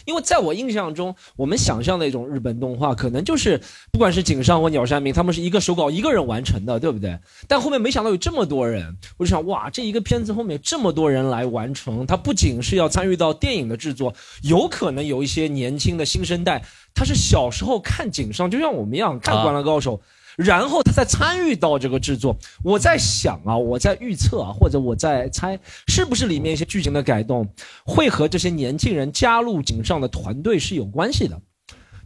[0.04, 3.60] 因为在我印象中，我们想象的一种日本动画，可能就是
[3.92, 7.18] 不管是井上或鸟山明，他们是一个手稿一个人完成的，对不对？
[7.48, 16.62] 但后面没想到有这么多人，我就想哇，这一个片子后面这么多人来完成，他不仅是要参与到电影的制作，有可能有一些年轻的新生代，
[16.94, 19.96] 他是小时候看井上，就像我们一样看《灌篮高手》
[20.36, 22.36] 然后他再参与到这个制作。
[22.62, 27.48] 我在想啊，我在预测啊，或者我在猜，是不是里面一些剧情的改动
[27.84, 31.40] 会和这些年轻人加入井上的团队是有关系的。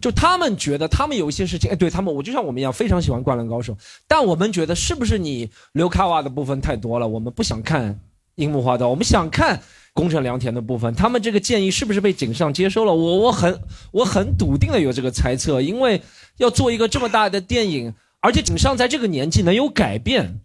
[0.01, 3.73] 就他们觉得他们有一些事情，哎，对他们，我就像我们一样非常喜欢《灌篮高手》，
[4.07, 7.99] 但我们觉得是不是你刘卡瓦的部分太多了，我们不想看
[8.35, 9.63] 樱木花道，我们想看
[9.95, 10.95] 宫城良田的部分。
[10.95, 12.93] 他们这个建议是不是被井上接收了？
[12.93, 13.59] 我我很
[13.93, 16.03] 我很笃定的有这个猜测，因为
[16.37, 17.95] 要做一个这么大的电影，
[18.25, 20.41] 而且井上在这个年纪能有改变，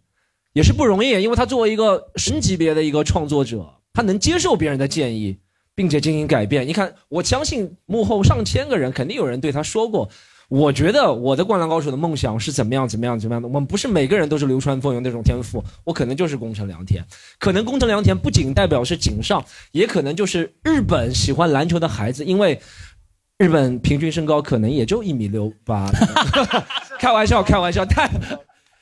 [0.52, 5.40] 也是不容易，因为他作为一个神级别的一个创作者，他能接受别人的建议。
[5.80, 6.68] 并且进行改变。
[6.68, 10.10] 你看，我相信幕后上千个人，肯定有人对他说过。
[10.50, 13.48] 我觉得我的《灌篮高手》的梦想是怎么样，怎么样，怎么样的。
[13.48, 17.02] 我们不是每个人都是流川枫有那种天赋，我可能就是宫城良田。
[17.38, 22.60] 可能宫城良田不仅代表是井上，也可能就是日本喜欢篮球的孩子，因为
[23.40, 25.90] 日本平均身高可能也就一米六八。
[27.00, 28.12] 开玩笑，开玩笑，但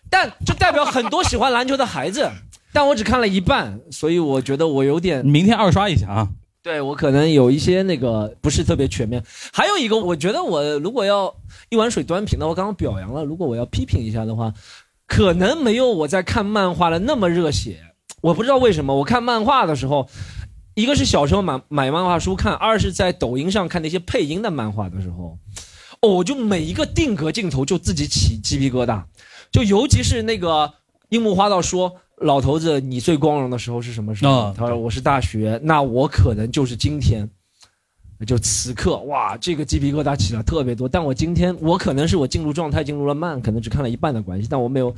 [0.10, 2.28] 但这代表很多喜欢篮球的孩子。
[2.74, 6.30] 但我只看了一半，所以我觉得我有点明天二刷一下啊。
[6.64, 9.24] 对我可能有一些那个不是特别全面。
[9.54, 11.32] 还有一个，我觉得我如果要
[11.70, 14.52] 一碗水端平的，我刚刚表扬了，如果我要批评一下的话，
[15.06, 17.78] 可能没有我在看漫画的那么热血。
[18.22, 20.10] 我不知道为什么，我看漫画的时候，
[20.78, 25.36] 一个是小时候买买漫画书看，二是在抖音上看那些配音的漫画的时候，
[26.02, 29.04] 哦，我就每一个定格镜头就自己起鸡皮疙瘩，
[29.52, 30.72] 就尤其是那个
[31.10, 31.94] 樱木花道说。
[32.20, 34.46] 老头子，你最光荣的时候是什么时候？
[34.46, 37.30] 啊他说我是大学，那我可能就是今天，
[38.26, 40.90] 就此刻，哇，这个鸡皮疙瘩起了特别多。
[40.90, 44.96] 但我今天，我可能是我进入状态进入了慢，可能只看了一半的关系，但我没有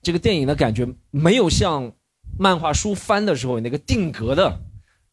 [0.00, 1.92] 这个电影的感觉，没有像
[2.38, 4.58] 漫画书翻的时候那个定格的，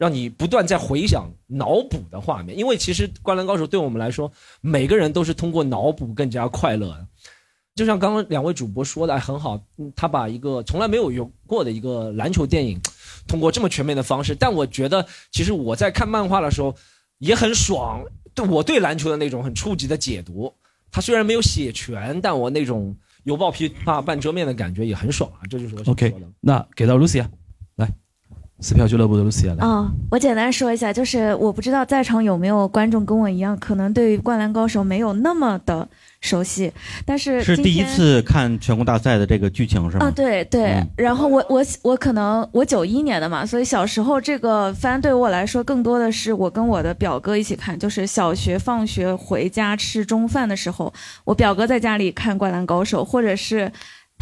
[0.01, 2.57] 让你不断在回想、脑补的画面。
[2.57, 7.05] 因为其实《灌篮高手》对我们来说，每个人都是通过脑补更加快乐。
[7.75, 9.61] 就像刚刚两位主播说的，哎，很好，
[9.95, 12.81] 他把一个从来没有有过的一个篮球电影，
[13.27, 16.75] 通过这么全面的方式，但我觉得其实我在看漫画的时候
[17.19, 20.51] 也很爽，对我对篮球的那种很初级的解读，
[20.91, 27.29] 他虽然没有写全，但我那种犹抱琵琶半遮面的感觉也很爽啊，这就是我想 OK，那给到 Lucy 啊
[27.75, 27.87] 来，
[28.61, 29.65] 撕票俱乐部的 Lucia 来。
[29.65, 35.87] 哦，我简单说一下，就是我不知道在场有没有观众跟我一样，可能对于《灌篮高手》没有那么的
[36.21, 36.71] 熟悉，
[37.05, 40.05] 但是是第一次看全国大赛的这个剧情是吗？
[40.05, 50.93] 啊，对对，嗯然后我我我可能我九一年的嘛，所以小时候这个番对我来说更多的是我跟我的表哥一起看，就是小学放学回家吃中饭的时候，
[51.23, 53.71] 我表哥在家里看《灌篮高手》，或者是。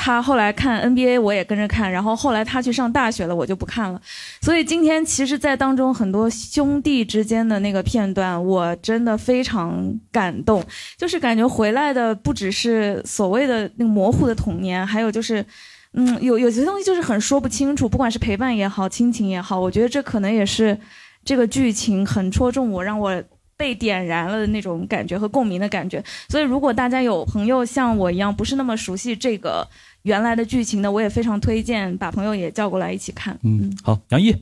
[0.02, 4.02] 他后来看 NBA，我也跟着看，然后后来他去上大学了，我就不看了。
[4.40, 10.64] 所以今天其实，在当中很多兄弟之间的那个片段，我真的非常感动，
[10.98, 15.46] 就是感觉回来的不只是所谓的那个模糊的童年，还有就是。
[15.94, 20.78] 嗯，有有些东西就是很说不清楚，不管是陪伴也好，亲情也好，我觉得这可能也是
[21.26, 23.24] 这个剧情很戳中我，让我
[23.58, 26.04] 被点燃了的那种感觉和共鸣的感觉。
[26.28, 29.68] 所以，如果大家有朋友像我一样不是那么熟悉这个
[30.10, 33.38] 原来的剧情呢，我也非常推荐把朋友也叫过来一起看。
[33.44, 34.36] 嗯，好，杨毅，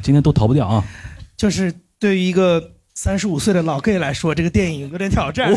[0.00, 0.84] 今天都逃不掉啊。
[1.36, 5.52] 就是对于一个三十五岁的老 gay 来说，这个电影有点挑战。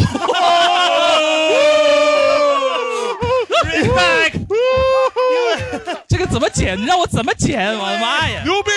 [3.68, 4.40] Respect，
[6.08, 6.76] 这个怎么剪？
[6.80, 7.68] 你让我怎么剪？
[7.78, 8.42] 我的妈呀！
[8.44, 8.72] 牛逼！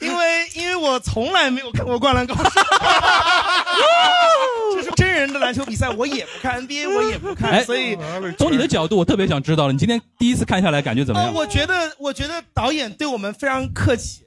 [0.00, 2.42] 因为因为我从来没有看过《灌篮高手》，
[4.74, 7.96] 就是真人的篮球比赛我也不看，NBA 我也不看，哎所以。
[8.38, 11.34] 从你的角度，我特别想知道了，你今天第一次看下来感觉怎么哦，样？
[11.34, 14.22] 我觉得，我觉得导演对我们非常客气。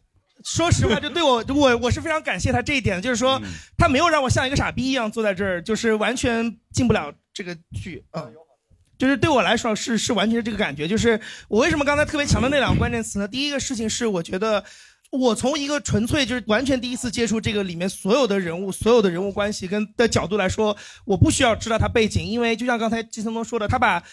[0.46, 3.42] 说实话，就对我，我我是非常感谢他这一点的，就是说
[3.78, 8.24] 他没有让我像一个傻逼一样坐在这儿，就是完全进不了这个剧啊。
[8.28, 8.34] 嗯
[8.96, 11.20] 就是对我来说是是完全是这个感觉，就是
[11.50, 13.28] 我为什么刚才特别强调那两个关键词呢？
[13.28, 14.64] 第一个事情是我觉得
[15.14, 24.04] 我从一个纯粹就是完全第一次接触这个里面所有的人物、所有的人物关系跟的角度来说，我不需要知道他背景，因为就像刚才季森东说的，他把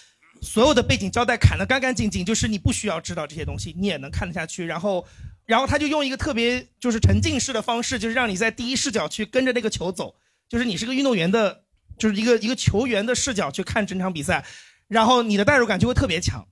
[0.43, 4.67] 所有的背景交代砍得干干净净，就是你不需要知道这些东西，你也能看得下去。
[4.67, 5.07] 然后，
[5.47, 10.15] 然后他就用一个特别就是沉浸式的方式，就是让你在第一视角去跟着那个球走，
[10.51, 11.63] 就是你是个运动员的，
[11.99, 14.45] 就是一个一个球员的视角去看整场比赛，
[14.87, 16.47] 然后你的代入感就会特别强。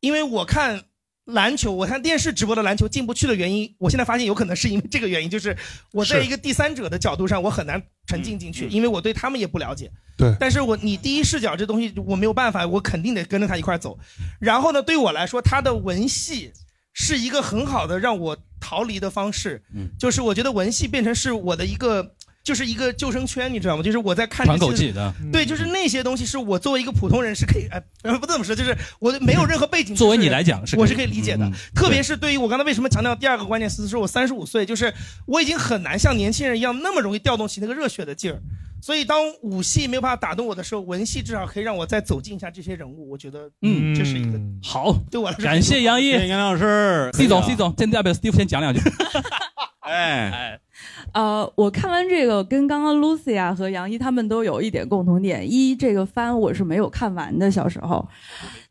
[0.00, 0.82] 因为我看
[1.26, 5.56] 篮球，我看电视直播的篮球进不去的原因，我现在发现有可能是因为这个原因，就是
[5.92, 9.90] 我在一个第三者的角度上，我很难沉浸进去，因为我对他们也不了解。
[10.16, 13.98] 对但是我你第一视角这东西我没有办法，我肯定得跟着他一块儿走。
[14.40, 16.52] 然后呢，对我来说，他的文戏
[16.92, 19.62] 是一个很好的让我逃离的方式。
[19.74, 23.82] 嗯就是我觉得文戏变成是我的一个，就是一个救生圈，你知道吗？
[23.82, 25.14] 就是我在看喘这些口气的。
[25.32, 31.44] 对，就是那些东西是我作为一个普通人是可以，哎，呃不这么说，就是我没有任何背景作为你来讲是我是可以理解的。
[31.46, 34.92] 嗯特别是对于我刚才为什么强调第二个关键词，是我三十五岁，就是
[35.26, 38.40] 我已经很难像年轻人一样那么容易调动起那个热血的劲儿。
[38.80, 43.08] 所以当武戏没有办法打动我的时候，文戏至少可以让我再走进一下这些人物。
[43.08, 48.80] 我觉得，嗯这是一个好，对我来说，感谢杨毅谢谢杨老师 C 总，C 总，现在代表 Steve 先讲两句。
[49.80, 50.58] 哎，
[51.12, 58.06] 呃，我看完这个，跟刚刚 Lucy 啊和杨一他们都有一点共同点：一，这个番我是没有看完的，小时候，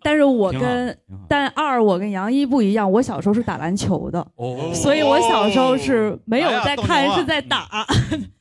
[0.02, 7.68] 但是我跟但二我跟杨一不一样，我小时候是打篮球的，哦所以我小时候是没有在看，是在打。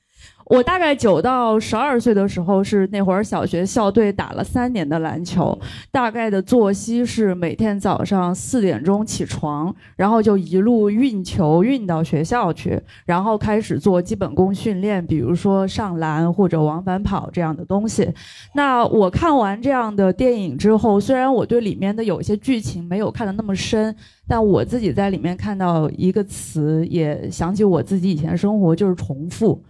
[0.50, 5.56] 我大概九到十二岁的时候，是那会儿小学校队打了三年的篮球，
[5.92, 18.12] 大概的作息是每天早上四点钟起床，然后就一路运球运到学校去，然后开始做基本功训练，比如说上篮或者往返跑这样的东西。
[18.52, 23.94] 那我看完这样的电影之后，虽然我对里面的有些剧情没有看得那么深，
[24.26, 29.62] 但我自己在里面看到一个词，也想起我自己以前生活就是重复。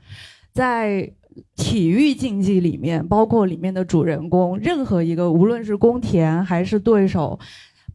[0.53, 1.13] 在
[1.57, 7.39] 体育竞技里面，包括里面的主人公，任何一个，无论是宫田还是对手，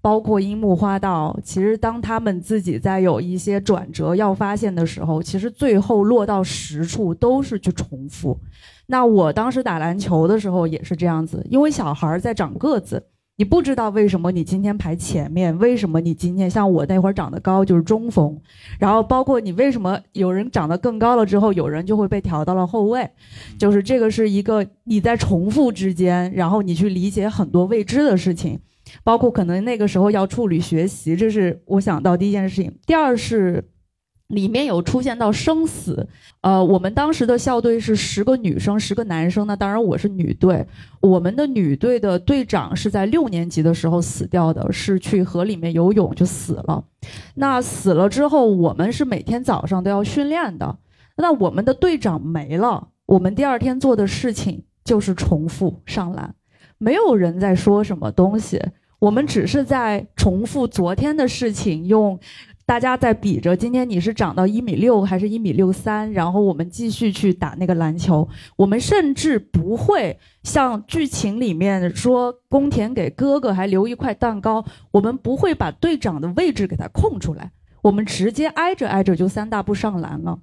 [0.01, 8.39] 包括樱木花道，其实当他们自己在有一些转折要发现的时候，其实最后落到实处都是去重复。
[8.87, 13.03] 那我当时打篮球的时候也是这样子，因为小孩在长个子。
[13.37, 18.39] 你不知道为什么你今天排前面，为什么你今天像我那会儿长得高就是中锋，
[18.79, 23.09] 然后包括你为什么有人长得更高了之后，有人就会被调到了后卫，
[23.57, 28.57] 就是这个是一个你在重复之间，然后你去理解很多未知的事情，
[29.03, 32.73] 包括可能那个时候要处理学习，这是我想到第一件事情。
[32.85, 33.63] 第二是。
[34.27, 36.07] 里面有出现到生死，
[36.41, 39.45] 呃，我们当时的校队是十个女生，十个男生。
[39.45, 40.65] 那当然我是女队，
[40.99, 46.83] 我们的女队的队长是在六年级的时候死掉的，是去河里面游泳就死了。
[47.35, 50.75] 那死了之后，我们是每天早上都要训练的。
[51.17, 56.33] 那我们的队长没了，我们第二天做的事情就是重复上篮，
[56.79, 58.59] 没有人在说什么东西，
[58.97, 62.19] 我们只是在重复昨天的事情，用。
[62.67, 66.11] 大家在比着，今天你是长到一米六还是一米六三？
[66.11, 68.27] 然后我们继续去打那个篮球。
[68.57, 74.65] 我们甚至不会像剧情里面说，宫田给哥哥还留一块蛋糕。
[74.89, 77.51] 我们不会把队长的位置给他空出来，
[77.83, 80.39] 我们直接挨着挨着就三大步上篮了。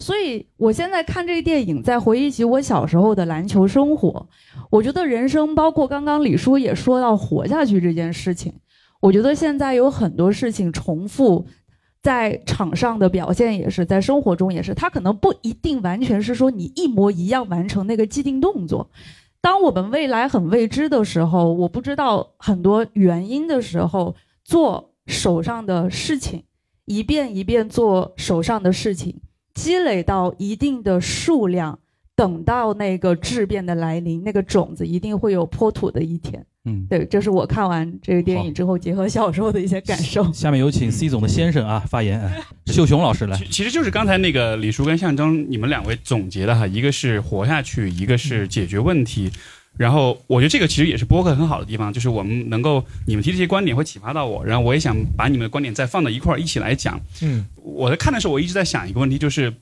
[0.00, 4.28] 所以我现在看这个电影，在回忆起我小时候的篮球生活，
[4.70, 8.52] 我觉得人生，包括刚刚李叔也说到活下去这件事情，
[9.00, 11.46] 我觉得现在有很多事情重复。
[12.02, 18.90] 在场上的表现也是，在生活中也是，他可能不一定完全是说你一模一样完成那个既定动作。
[19.42, 26.44] 当我们未来很未知的时候，我不知道很多原因的时候，做手上的事情，
[26.84, 29.20] 一遍一遍做手上的事情，
[29.54, 31.78] 积累到一定的数量，
[32.14, 36.46] 等到那个质变的来临，那个种子一定会有破土的一天。
[36.66, 40.30] 嗯，对，这是我看完这个电影之后结合小时候的一些感受。
[40.32, 42.30] 下面有请 C 总的先生啊发言，
[42.66, 43.36] 秀雄老师来。
[43.50, 49.30] 其实就是刚才那个李叔跟象征你们两位总结的哈，一个是活下去，一个是解决问题。
[49.78, 57.00] 然后我觉得这个其实也是播客很好的地方，就是我们能够你们提这些观点会启发到我，然后我也想把你们的观点再放到一块儿一起来讲。
[57.22, 59.54] 嗯，我在看的时候我一直在想一个问题，就是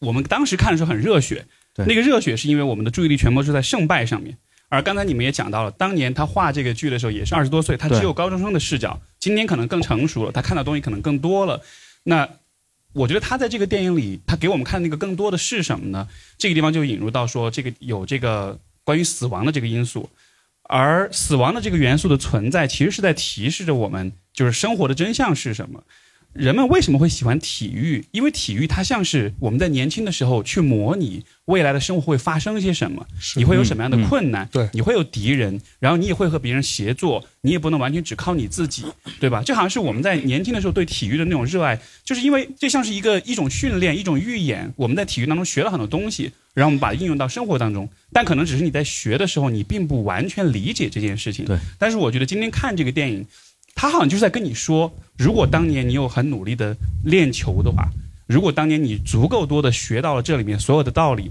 [0.00, 1.44] 我们当时看的时候很热血，
[1.86, 4.36] 那个热血是因为我们的注意力全部是在胜败上面。
[4.70, 8.98] 而刚才你们也讲到了，当年他画这个剧的时候也是二十多岁，他只有高中生的视角。
[9.18, 11.60] 今天可能更成熟了，他看到东西可能更多了。
[12.04, 12.26] 那
[12.92, 16.08] 我觉得他在这个电影里，他给我们看那个更多的是什么呢？
[16.38, 20.08] 这个地方就引入到说，这个有这个关于死亡的这个因素，
[20.62, 25.82] 而死亡的这个元素的存在，其实是在提示着我们，就是生活的真相是什么。
[26.32, 28.04] 人们为什么会喜欢体育？
[28.12, 33.04] 因为体育它像是我们在年轻的时候去模拟未来的生活会发生些什么，
[33.34, 34.48] 你会有什么样的困难？
[34.52, 38.84] 对，你会有敌人，然后你也会和别人协作，你也不能完全只靠你自己，
[39.18, 39.42] 对吧？
[39.42, 44.72] 就好像是我们在年轻的时候对体育的那种热爱，就是因为这像是一个一种训练，一种预演。
[44.76, 51.44] 我们在体育当中学了很多东西，然后我们把它应用到生活当中，但可能只是你在学的时候，你并不完全理解这件事情。
[51.44, 53.26] 对，但是我觉得今天看这个电影。
[53.74, 57.88] 他好像就是在跟你说，如果当年你有很努力的练球的话，
[58.26, 61.30] 如果当年你足够多的学到了这里面所有的道理，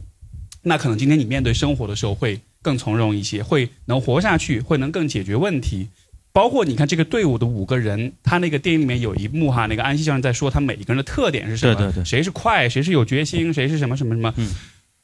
[0.64, 5.88] 那可能今天你面对生活的时候会更从容一些，会能活下去，会能更解决问题。
[6.32, 11.76] 包括你看这个队伍的五个人，他那个电影里面有一幕哈，那个安西先生在说他每一个人的特点是什么？
[11.76, 14.34] 对对对，谁是快，谁是有决心，谁是什么什么什么？
[14.38, 14.50] 嗯，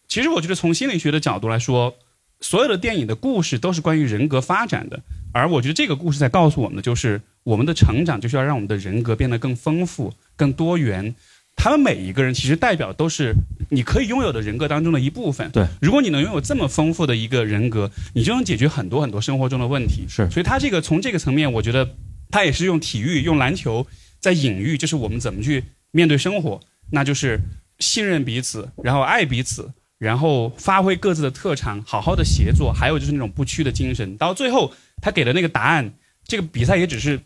[0.07, 1.95] 其实我觉得从心理学的角度来说，
[2.41, 5.01] 所有的电影的故事都是关于人格发展的。
[5.35, 11.13] 而我觉得这个故事在告诉我们的，就是我们的成长就是要让我们的人格变得更丰富、更多元。
[11.57, 13.33] 他们每一个人其实代表都是
[13.69, 15.51] 你可以拥有的人格当中的一部分。
[15.51, 20.05] 对，如果你能拥有这么丰富的一个人格，你就能解决很多很多生活中的问题。
[20.07, 21.95] 是，所以他这个从这个层面，我觉得
[22.31, 23.85] 他也是用体育、用篮球
[24.21, 26.61] 在隐喻，就是我们怎么去面对生活，
[26.91, 27.41] 那就是
[27.79, 29.69] 信任彼此，然后爱彼此。
[29.97, 34.17] 然后发挥各自的特长，好好的协作，还有就是那种不屈的精神。
[34.17, 35.93] 到最后，他给的那个答案，
[36.27, 37.19] 这个比赛也只是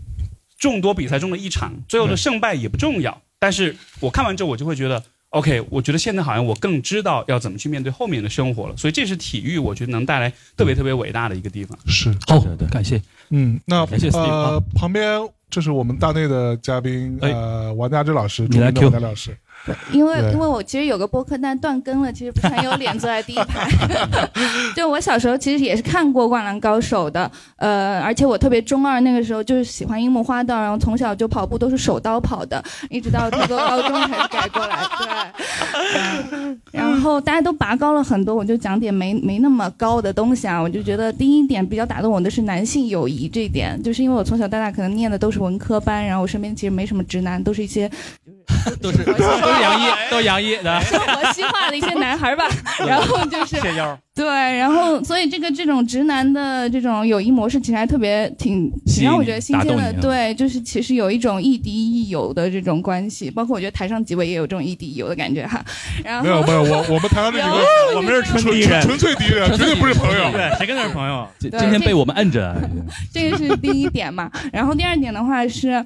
[0.57, 3.21] 众多比赛中的一场，最后的胜败也不重要。
[3.39, 11.77] 但是我看完之后，我就会觉得，OK，我觉得现在好像我更知道要怎么去面对后面的生活了，所以这是体育，我觉得能带来特别特别伟大的一个地方。
[11.87, 12.39] 是，好，
[12.69, 13.01] 感谢。
[13.29, 19.37] 嗯，那感谢 Steve 呃啊，旁边这是我们大内的嘉宾，呃，王家之老师，你来著名 Q 的王家老师。
[19.91, 23.69] 因为因为我其实有个播客，但断更了，其实不是很有脸坐在第一排。
[24.75, 34.79] 就我小时候其实也是看过《灌篮高手》的，呃，而且我特别中二，那个时候就是喜欢樱木花道，然后从小就跑步都是手刀跑的，一直到读到高中才是改过来。
[34.97, 35.07] 对，
[36.31, 40.59] 嗯然后大家都拔高了很多，我就讲点没没那么高的东西啊。
[40.59, 47.89] 我就觉得第一点比较打动我的是男性友谊这一点，就是因为我从小到大可能念的都是文科班，然后我身边其实没什么直男，都是一些
[48.81, 50.81] 都是都是杨一，都是杨一的。
[50.81, 52.45] 生活西化的一些男孩儿吧，
[52.85, 53.97] 然后就是谢腰。
[54.15, 58.69] 对，然后所以这个这种直男的这种友谊模式，其实还特别挺
[59.01, 59.93] 让我觉得新鲜的。
[60.01, 65.63] 对，就是其实有一种亦敌亦友的这种关系，包括我觉得台上几位也有这种亦敌亦友的感觉哈。
[66.03, 70.29] 然后没有没有，我我们台上这几个，我们是纯纯敌人纯粹敌人，绝对不是朋友。
[70.31, 71.25] 对，谁跟他是朋友？
[71.39, 72.53] 今天被我们摁着。
[73.13, 74.29] 这个是第一点嘛。
[74.51, 75.85] 然后第二点的话是。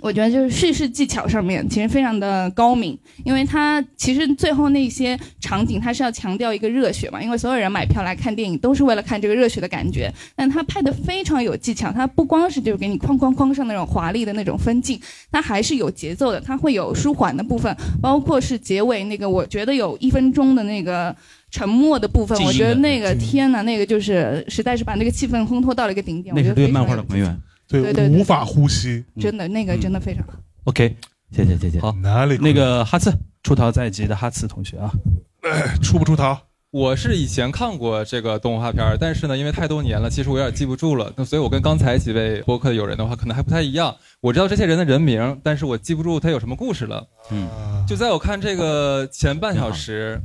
[0.00, 14.98] 我觉得就是叙事技巧上面其实非常的高明，因为它其实最后那些场景它是要强调一个热血嘛，因为所有人买票来看电影都是为了看这个热血的感觉，但它拍的非常有技巧，它不光是就给你哐哐哐上那种华丽的那种分镜，
[15.30, 21.14] 它还是有节奏的，它会有舒缓的部分，包括是结尾那个我觉得有一分钟的那个。
[21.52, 26.34] 沉默的部分，我觉得那个天呐，那个就是实在是把那个气氛烘托到了一个顶点。
[26.34, 27.38] 我觉得非常那是对漫画的还原。
[27.80, 29.04] 对对对无法呼吸。
[29.18, 30.34] 真的那个真的非常好。
[30.64, 30.96] OK，
[31.34, 31.80] 谢谢谢谢。
[31.80, 33.12] 好，哪里那个哈次
[33.42, 34.92] 出逃在即的哈次同学啊，
[35.82, 36.38] 出不出逃？
[36.70, 41.12] 我是以前看过这个动画片儿，但是呢，因为太多年了，其实我有点记不住了。
[41.16, 43.94] 那所以我跟刚才几位播客的友人的话，可能还不太一样。
[44.22, 47.06] 我知道这些人的人名，但是我记不住他有什么故事了。
[47.30, 47.46] 嗯，
[47.86, 50.18] 就在我看这个前半小时，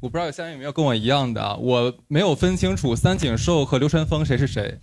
[0.00, 4.80] 我不知道有下面有没有跟我一样的啊，我没有分清楚三井寿和流川枫谁是谁。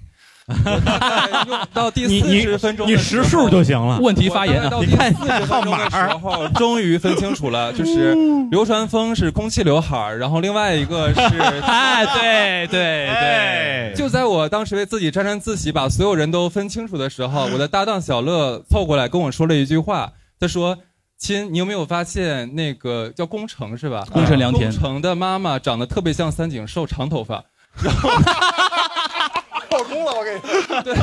[1.73, 8.13] 到第四你十分钟你的时候实数就行了问题发言到第你看四十分钟的时候，终于分清楚了，就是
[8.51, 11.19] 流川枫是空气刘海儿，然后另外一个是
[11.63, 20.77] 哎，对对对，就在我当时为自己沾沾自喜，把所有人都分清楚的时候，我的搭档小乐凑过来跟我说了一句话，他说。
[21.15, 24.05] 亲，你有没有发现那个叫宫城是吧？
[24.11, 27.41] 宫城良田宫城的妈妈长得特别像三井寿，长头发。
[29.73, 30.39] 破功了，我给你。
[30.83, 30.93] 对，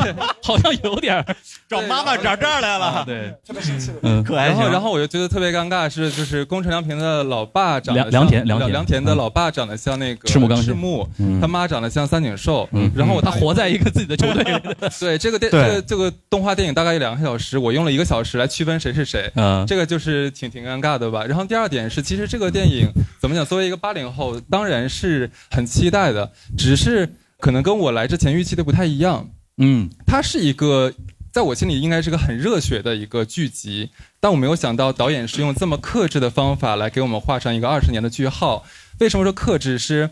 [0.42, 1.36] 好像有点儿
[1.68, 3.02] 找妈妈找这儿来了。
[3.04, 3.90] 对， 特别生气。
[4.02, 4.46] 嗯，可爱。
[4.46, 12.68] 然后然后我就觉得特别尴尬，是就是宫城良平的老爸长得良良田像良田良田的嗯老爸长得像那个赤木刚赤木嗯他妈长得像三井寿。
[12.72, 14.60] 嗯然后我他活在一个自己的球队里。
[15.00, 19.30] 对这个电这个这个动画电影大概有两个小时，我用了一个小时来区分谁是谁。
[19.34, 21.24] 嗯，这个就是挺挺尴尬的吧。
[21.24, 22.88] 然后第二点是，其实这个电影
[23.20, 23.44] 怎么讲？
[23.44, 27.08] 作为一个八零后，当然是很期待的，只是
[27.40, 29.30] 可能跟我来之前预期的不太一样。
[29.56, 30.92] 嗯，它是一个
[31.32, 38.64] 在我心里应该是个很热血的一个剧集，但我没有想到导演是用这么克制的方法来给我们画上一个二十年的句号。
[39.00, 39.78] 为什么说克制？
[39.78, 40.10] 是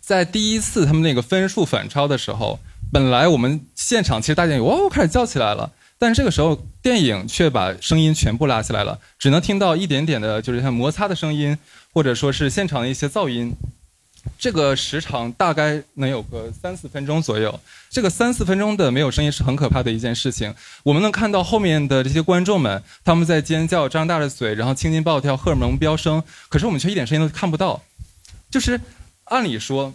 [0.00, 2.58] 在第一次他们那个分数反超的时候，
[2.92, 5.72] 本来我们现场其实大家哇开始叫起来了。
[5.98, 11.58] 但是这个时候，电影却把声音全部拉起来了，只能听到一点点的，就是像摩擦的声音，
[11.92, 13.54] 或者说是现场的一些噪音。
[14.40, 17.60] 这个时长大概能有个三四分钟左右。
[17.90, 20.54] 这个三四分钟的没有声音是很可怕的一件事情。
[20.82, 27.82] 我们能看到后面的这些观众们，他们在尖叫、张大着嘴，然后青筋暴跳、荷尔蒙飙升，可是我们却一点声音都看不到。
[28.50, 28.80] 就是
[29.24, 29.92] 按理说，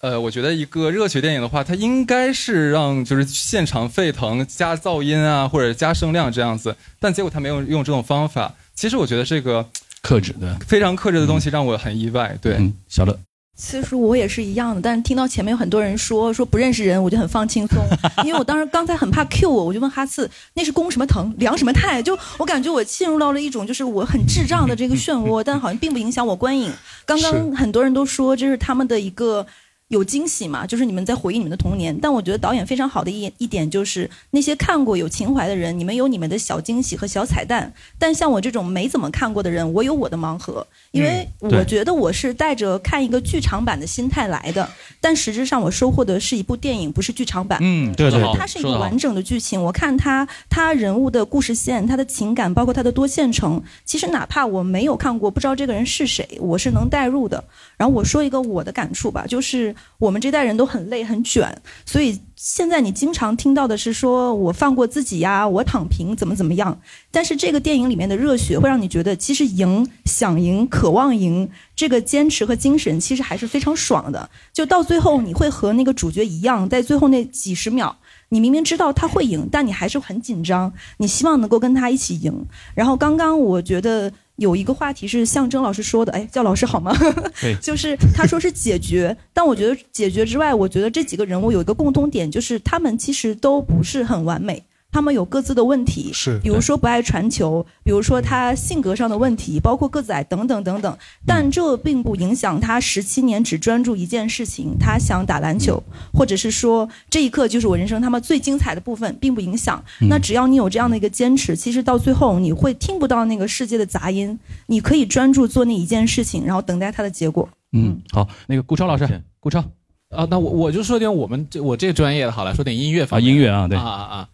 [0.00, 8.54] 呃，我觉得一个热血电影的话，它应该是让就是现场沸腾、加噪音啊，或者加声量这样子，但结果他没有用这种方法。
[8.74, 9.66] 其实我觉得这个
[10.02, 12.36] 克制的非常克制的东西让我很意外。
[12.42, 13.18] 对，嗯，小乐。
[13.60, 17.78] 其实我也是一样的，但是听到前面有很多人说说不认识人，我就很放轻松，
[18.24, 26.72] 因为我当时刚才很怕 Q 我，我就问哈次那是攻什么疼，凉什么态，就我感觉我进入到了一种就是我很智障的这个漩涡，但好像并不影响我观影。
[27.04, 29.46] 刚刚很多人都说这是他们的一个。
[29.90, 30.64] 有惊喜嘛？
[30.64, 37.72] 就是你们在回忆你们的童年，但我觉得导演非常好的一一点就是那些看过有情怀的人，你们有你们的小惊喜和小彩蛋。
[37.98, 44.70] 但像我这种没怎么看过的人，我有我的盲盒，因为嗯我觉得我是带着看一个剧场版的心态来的，
[45.00, 47.58] 但实质上我收获的是一部电影，不是剧场版。
[47.60, 49.60] 嗯对对对它是一个完整的剧情。
[49.60, 57.42] 我看它，它人物的故事线，它的情感，包括它的多线程，其实哪怕我没有看过，不知道这个人是谁，我是能代入的。
[57.76, 66.80] 然后我说一个我的感触吧，就是我们这代人都很累很卷，所以现在你经常听到的是说我放过自己呀，我躺平怎么怎么样。
[67.10, 74.30] 但是这个电影里面的热血会让你觉得，其实赢、想赢、渴望赢，这个坚持和精神其实还是非常爽的。
[74.52, 77.98] 就到最后，你会和那个主角一样，在最后那几十秒。
[78.32, 82.46] 你明明知道他会赢，但你还是很紧张，你希望能够跟他一起赢。
[82.74, 86.96] 然后刚刚我觉得有一个话题是象征老师说的，哎，叫老师好吗？
[87.60, 94.64] 就是他说是解决，但我觉得解决之外，我觉得这几个人物有一个共通点，就是他们其实都不是很完美。
[94.92, 100.98] 他们有各自的问题，是，比如说不爱传球，比如说他性格上的问题，包括个子矮等等等等。
[101.24, 105.82] 但这并不影响他十七年只专注一件事情，他想打篮球，
[106.12, 109.82] 或者是说这一刻就是我人生他们最精彩的部分，并不影响。
[110.08, 117.48] 那只要你有这样的一个坚持，其实到最后你会听不到那个世界的杂音，你可以专注做那一件事情，然后等待它的结果。
[117.72, 119.60] 嗯，好，那个顾超老师，顾超，
[120.08, 123.78] 啊，那我我就说点我们这我这个专业的好了，说点音乐方啊，音乐啊，对。
[123.78, 124.28] 啊啊啊。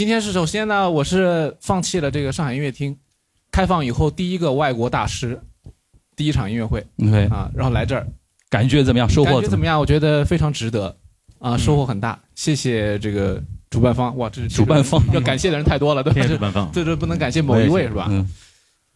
[0.00, 2.96] 今天是首先呢，我是放弃了这个上海音乐厅
[3.52, 5.38] 开放以后第一个外国大师
[6.16, 8.06] 第一场音乐会对啊，然后来这儿，
[8.48, 9.06] 感觉怎么样？
[9.06, 9.78] 收获感觉怎么样？
[9.78, 10.96] 我觉得非常值得
[11.38, 12.18] 啊，收获很大。
[12.34, 16.26] 谢谢这个主办方，哇，这是主办方 要感谢的人太多了，对吧？
[16.26, 18.06] 主办方，这这不能感谢某一位是吧？
[18.08, 18.26] 嗯。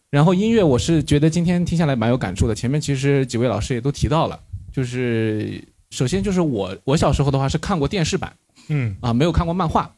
[0.09, 2.55] 然后音乐，我是觉得今天听下来蛮有感触的。
[2.55, 4.39] 前面其实几位老师也都提到了，
[4.73, 8.35] 就是首先就是我我小时候的话是看过电视版，
[8.69, 9.93] 嗯啊，没有看过漫画。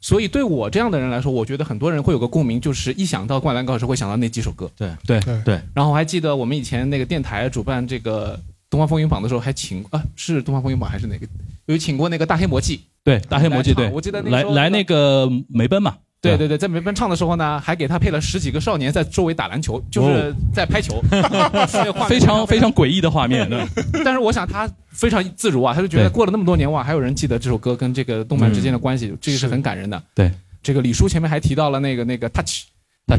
[0.00, 4.70] 所以对我这样的人来说，我觉得很多人会有个共鸣，就是一想到《灌篮高手》会想到那几首歌。
[4.76, 5.60] 对对对。
[5.74, 8.36] 然后我还记得我们以前那个电台主办这个
[8.70, 11.26] 《东方风云榜》的时候，还请啊是《东方风云榜》还是哪个？
[11.66, 12.80] 有请过那个大黑魔记。
[13.02, 15.96] 对大黑魔记，对，我记得来来那个梅奔嘛。
[16.20, 21.00] 对对对，在梅奔唱的时候呢，还给他配了十几个少年在周围打篮球，就是在拍球，
[22.08, 23.48] 非常非常诡异的画面。
[24.04, 30.02] 但是我想他非常自如啊，他就觉得过了那么多年哇，还有人记得这首歌跟这个动漫之间的关系，这个是很感人的。
[30.12, 30.28] 对，
[30.60, 32.64] 这个李叔前面还提到了那个那个 touch，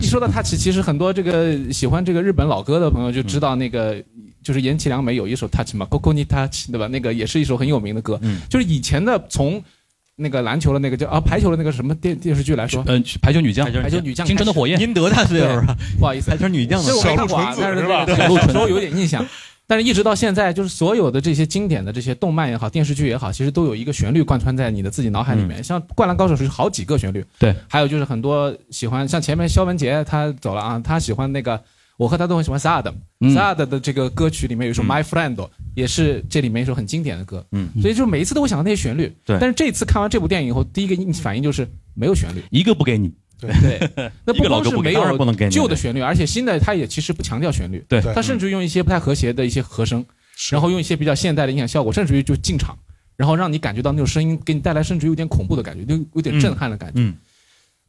[0.01, 3.95] 一说到 touch，其实很多这个喜欢这个日本老歌的朋友就知道那个
[4.43, 6.85] 就是岩崎良美有一首 touch 嘛，Coco ni touch，对吧？
[6.87, 8.19] 那个也是一首很有名的歌，
[8.49, 9.63] 就是以前的从。
[10.19, 15.75] 那个篮球的那个叫啊排球的那个什么电电视剧来说，嗯，排球女将，排球女将，青春的火焰，英德大岁数啊？
[15.97, 18.05] 不好意思，排球女将的小鹿纯子是吧？
[18.05, 18.69] 小鹿纯子。
[18.69, 19.25] 有点印象，
[19.65, 25.63] 但是一直到现在，就是所有的这些经典的这些动漫也好，电视剧也好，其实都有一个旋律贯穿在你的自己脑海里面。
[25.63, 31.59] 像《灌篮高手》是好几个旋律，对，还有就是很多喜欢，像前面肖文杰他走了啊，他喜欢那个。
[31.99, 37.45] 我和他都很喜欢 Sad，Sad 的这个歌曲里面有一首 My Friend，也是这里面一首很经典的歌。
[37.51, 39.13] 嗯，所以就每一次都会想到那些旋律。
[39.25, 43.13] 对，但是这次看完这部电影以后，第一个反应就是没有旋律，一个不给你。
[43.37, 43.51] 对。
[43.59, 47.83] 对， 那不光是没有旧的旋律，而且新的它也其实不强调旋律。
[47.89, 50.05] 对，它甚至用一些不太和谐的一些和声，
[50.51, 52.77] 然后用一些比较现代的音响效果，甚至于就进场，
[53.17, 57.01] 然后让你感觉到那种声音给你带来甚至有点恐怖的感觉，就有点震撼的感觉。
[57.01, 57.13] 嗯。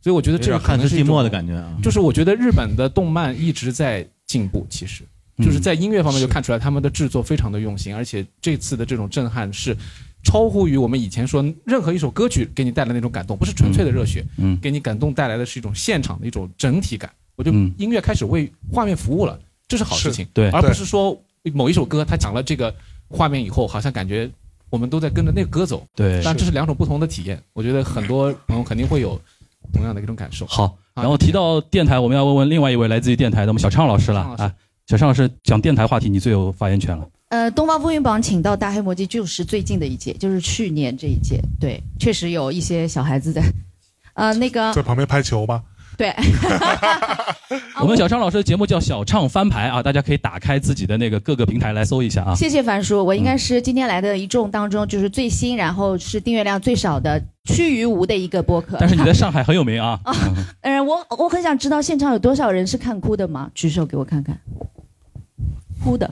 [0.02, 1.76] 所以我觉得这可能是寂寞的感觉啊。
[1.82, 5.04] 就是我觉得日本的动漫一直在进步，其实
[5.38, 9.76] 就是在音乐方面就看出来他们的制作非常的用心，而且这次的这种震撼是
[10.22, 17.10] 超乎于我们以前说任何一首歌曲给你带来那种感动，不是纯粹的热血，嗯，给你感动带来的是一种现场的一种整体感。
[17.36, 21.18] 我觉得音乐开始为画面服务了，这是好事情，对，而不是说
[21.54, 22.74] 某一首歌它讲了这个
[23.08, 24.30] 画面以后，好像感觉
[24.68, 27.42] 我们都在跟着那个歌走，对，但这是两种不同的体验。
[27.54, 29.20] 我觉得很多朋友肯定会有。
[29.72, 30.46] 同样的一种感受。
[30.46, 34.52] 好，然后提到电台，我们要问问另外一位来自于电台的我们小畅老师了啊。
[34.86, 37.08] 小畅老师讲电台话题，你最有发言权了。
[37.28, 41.40] 呃，东方风云榜请到大黑魔记就是最近的一届，就是去年这一届。
[41.60, 43.40] 对，确实有一些小孩子在，
[44.14, 45.62] 呃，那个在旁边拍球吧。
[46.00, 46.14] 对，
[47.78, 52.34] 我们小畅老师的节目叫小畅翻牌啊，大家可以打开自己的那个各个平台来搜一下啊。
[52.34, 58.78] 谢谢樊叔，我应该是今天来的一众当中就是最新，然后是订阅量最少的趋于无的一个播客。
[58.80, 60.00] 但是你在上海很有名啊。
[60.04, 60.16] 啊，
[60.62, 63.50] 嗯，我我很想知道现场有多少人是看哭的吗？
[63.54, 64.40] 举手给我看看。
[65.84, 66.10] 哭的，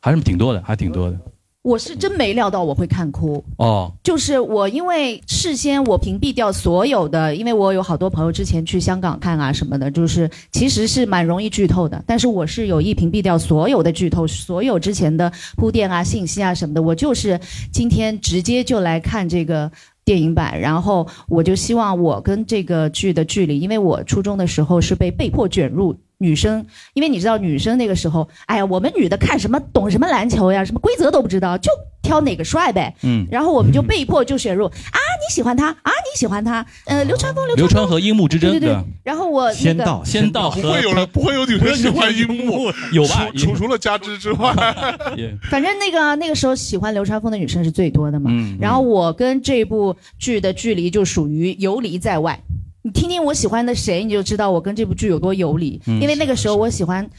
[0.00, 1.18] 还是挺多的，还挺多的。
[1.66, 17.40] 我是真没料到我会看哭哦，就是我因为事先我屏蔽掉所有的，因为我有好多朋友之前去香港看啊什么的，就是其实是蛮容易剧透的，但是我是有意屏蔽掉所有的剧透，所有之前的铺垫啊、信息啊什么的，我就是
[17.72, 19.68] 今天直接就来看这个
[20.04, 25.96] 电影版，然后我就希望我跟这个剧的距离，因为我初中的时候是被被迫卷入。
[26.18, 31.70] 女生，因为你知道女生那个时候，哎呀，我们女的看什么懂什么篮球呀，什么规则都不知道，就
[32.02, 32.94] 挑哪个帅呗。
[33.02, 38.84] 嗯然后我们就被迫就选入啊，你喜欢他啊，你喜欢他，呃，流川枫，流川和樱木之争，对对对？
[39.02, 44.54] 然后我那个仙道和不会有人不会有女生喜欢樱木，有吧除除除了加之之外，
[45.50, 48.30] 反正那个那个时候喜欢流川枫的女生是最多的嘛。
[48.32, 52.40] 嗯然后我跟这部剧的距离就属于游离在外。
[52.86, 55.82] 你听听我喜欢的谁，你就知道我跟这部剧有多有理。
[55.86, 57.10] 嗯因为那个时候我喜欢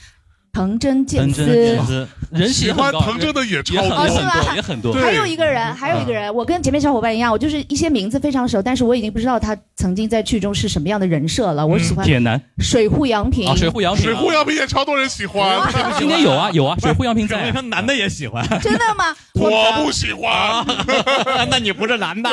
[0.57, 3.95] 藤真健藤司，人喜欢藤真的也超多。
[3.95, 4.55] 哦，是吗？
[4.55, 4.91] 也很多。
[4.93, 11.65] 还有一个人，还有一个人，我跟前面小伙伴一样，我就是一些名字非常熟，但是我已经不知道他曾经在剧中是什么样的人设了。
[11.65, 12.41] 我喜欢铁男。
[12.57, 13.47] 水户洋平。
[13.47, 15.61] 啊，水户洋平，水户洋平也超多人喜欢。
[15.99, 17.51] 今天有啊有啊，水户洋平在。
[17.51, 19.15] 他男的也喜欢，真的吗？
[19.37, 20.65] 我不喜欢，
[21.51, 22.29] 那你不是男的？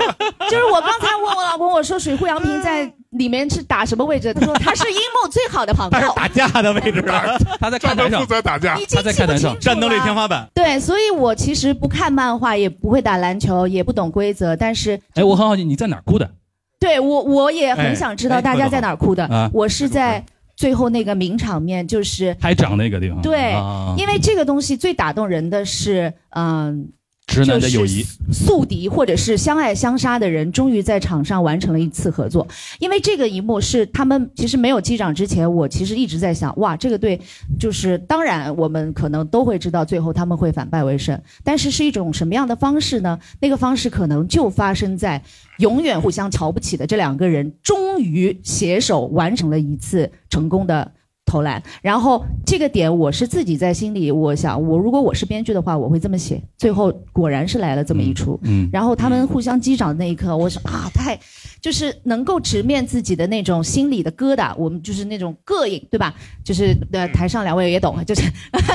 [0.50, 4.32] 就是我刚才问我老公，我说水户洋平在里面是打什么位置？
[4.34, 6.12] 他说他是樱木最好的朋友。
[6.16, 7.02] 打架的位置，
[7.60, 8.84] 他在看台上负责打架已。
[8.86, 10.48] 经他在看台上记不清楚了战斗力天花板。
[10.54, 16.30] 对，所以我其实不看漫画，也不会打篮球，也不懂规则，但是哎，我很好奇你在哪儿哭的？
[16.78, 19.24] 对我我也很想知道哎大家在哪儿哭的。
[19.26, 20.24] 啊我是在
[20.56, 23.20] 最后那个名场面，就是拍掌那个地方。
[23.22, 26.88] 对，啊因为这个东西最打动人的是，嗯。
[27.26, 32.46] 直男的友谊就是宿敌或者是相爱相杀的人，终于在场上完成了一次合作。
[32.78, 37.20] 因为这个一幕是他们其实没有击掌之前，我其实一直在想，哇，这个队
[37.58, 43.18] 就是当然我们可能都会知道最后他们会反败为胜，但是是一种什么样的方式呢？
[43.40, 45.22] 那个方式可能就发生在
[45.58, 50.92] 永远互相瞧不起的这两个人终于携手完成了一次成功的
[51.26, 56.40] 投篮，然后这个点我是自己在心里，我想我如果我是编剧的话，我会这么写。
[56.56, 61.18] 最后果然是来了这么一出，嗯然后他们互相击掌的那一刻，我想啊，太
[61.60, 66.14] 就是能够直面自己的那种心里的疙瘩，我们就是那种膈应，对吧？
[66.44, 68.22] 就是呃，台上两位也懂，就是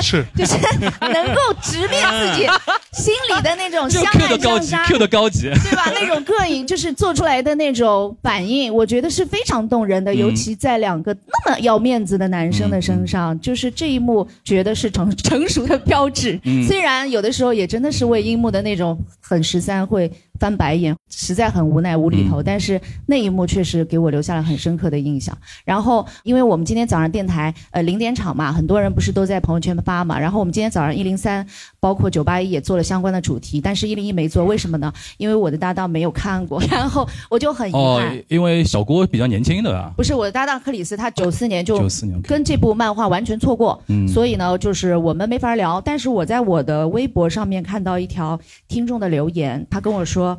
[0.02, 0.24] 是。
[0.36, 0.54] 就是
[1.00, 2.46] 能够直面自己
[2.92, 5.90] 心里的那种这相级相杀，Q 的高级，对吧？
[5.94, 10.16] 那种膈应就是做出来的那种反应，我觉得是非常动人的，嗯。
[10.16, 16.40] 尤其在两个那么要面子的男生的身上，就是这一幕，觉得是成 成熟的标志。
[16.44, 20.10] 嗯虽然有的时候也真的是为樱木的那种很十三会
[20.42, 25.32] 翻白眼，实在很无奈无厘头，但是那一幕确实给我留下了很深刻的印象。
[25.64, 31.46] 然后，因为我们今天早上电台呃零点场嘛，很多人不是都在朋友圈发嘛，然后我们今天早上一零三，
[31.78, 34.92] 包括九八一也做了相关的主题，但是一零一没做，为什么呢？
[35.16, 45.80] 因为我的搭档没有看过， 然后我就很遗哦憾。，因为小郭比较年轻的啊，不是我的搭档克里斯，他九四年就94年跟这部漫画完全错过，嗯所以呢，就是我们没法聊。
[45.80, 48.36] 但是我在我的微博上面看到一条
[48.66, 50.31] 听众的留言，他跟我说。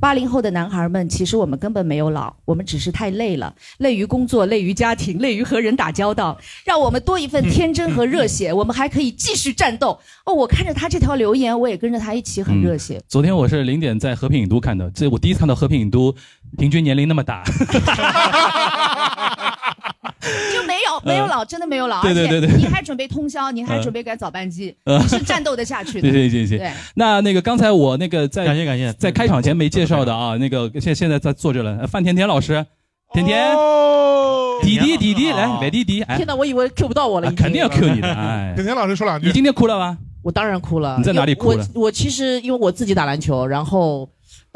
[0.00, 9.98] 八零后的男孩们，其实我们根本没有老，我们只是太累了，累于工作，累于家庭，累于和人打交道，让我们多一份天真和热血，我们还可以继续战斗。
[10.24, 13.00] 哦，我看着他这条留言，我也跟着他一起很热血。
[13.08, 16.14] 昨天我是零点在和平影都看的，这我第一次看到和平影都
[16.56, 17.42] 平均年龄那么大。
[20.52, 22.50] 就没有没有老，真的没有老，对对对对。
[22.50, 23.82] 而且你还准备通宵，你还嗯。
[23.82, 26.02] 准备赶早班机，呃你是战斗的下去的。
[26.02, 26.72] 对对对对对。
[26.94, 32.66] 那那个刚才我那个在感谢感谢，在开场前没介绍的啊，那个现现在在坐着了，呃范甜甜老师，
[33.12, 33.48] 甜甜，
[34.62, 36.16] 弟弟弟弟来，来弟弟，哎。
[36.16, 39.26] 天，哪，我以为 Q 不到我了，肯定要 Q 你的， 哎，甜甜老师说两句。
[39.28, 39.96] 你今天哭了吗？
[40.22, 40.96] 我当然哭了。
[40.98, 44.08] 你在哪里哭了我我其实因为我自己打篮球，然后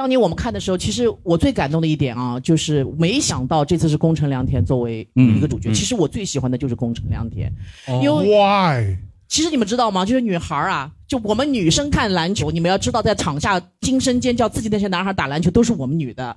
[0.03, 5.69] 当年我们看的时候，其实我最感动的一点啊，就是没想到这次是宫城良田作为一个主角。
[5.69, 7.49] 嗯嗯其实我最喜欢的就是宫城良田，
[7.87, 8.97] 哦因为 Why？
[9.29, 10.05] 其实你们知道吗？
[10.05, 16.37] 就是女孩啊，就我们女生看篮球，你们要知道，在场下惊声尖叫，自己那些男孩打篮球都是我们女的。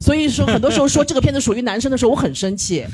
[0.00, 2.86] 所以说，很多时候说这个片子属于男生的时候，我很生气。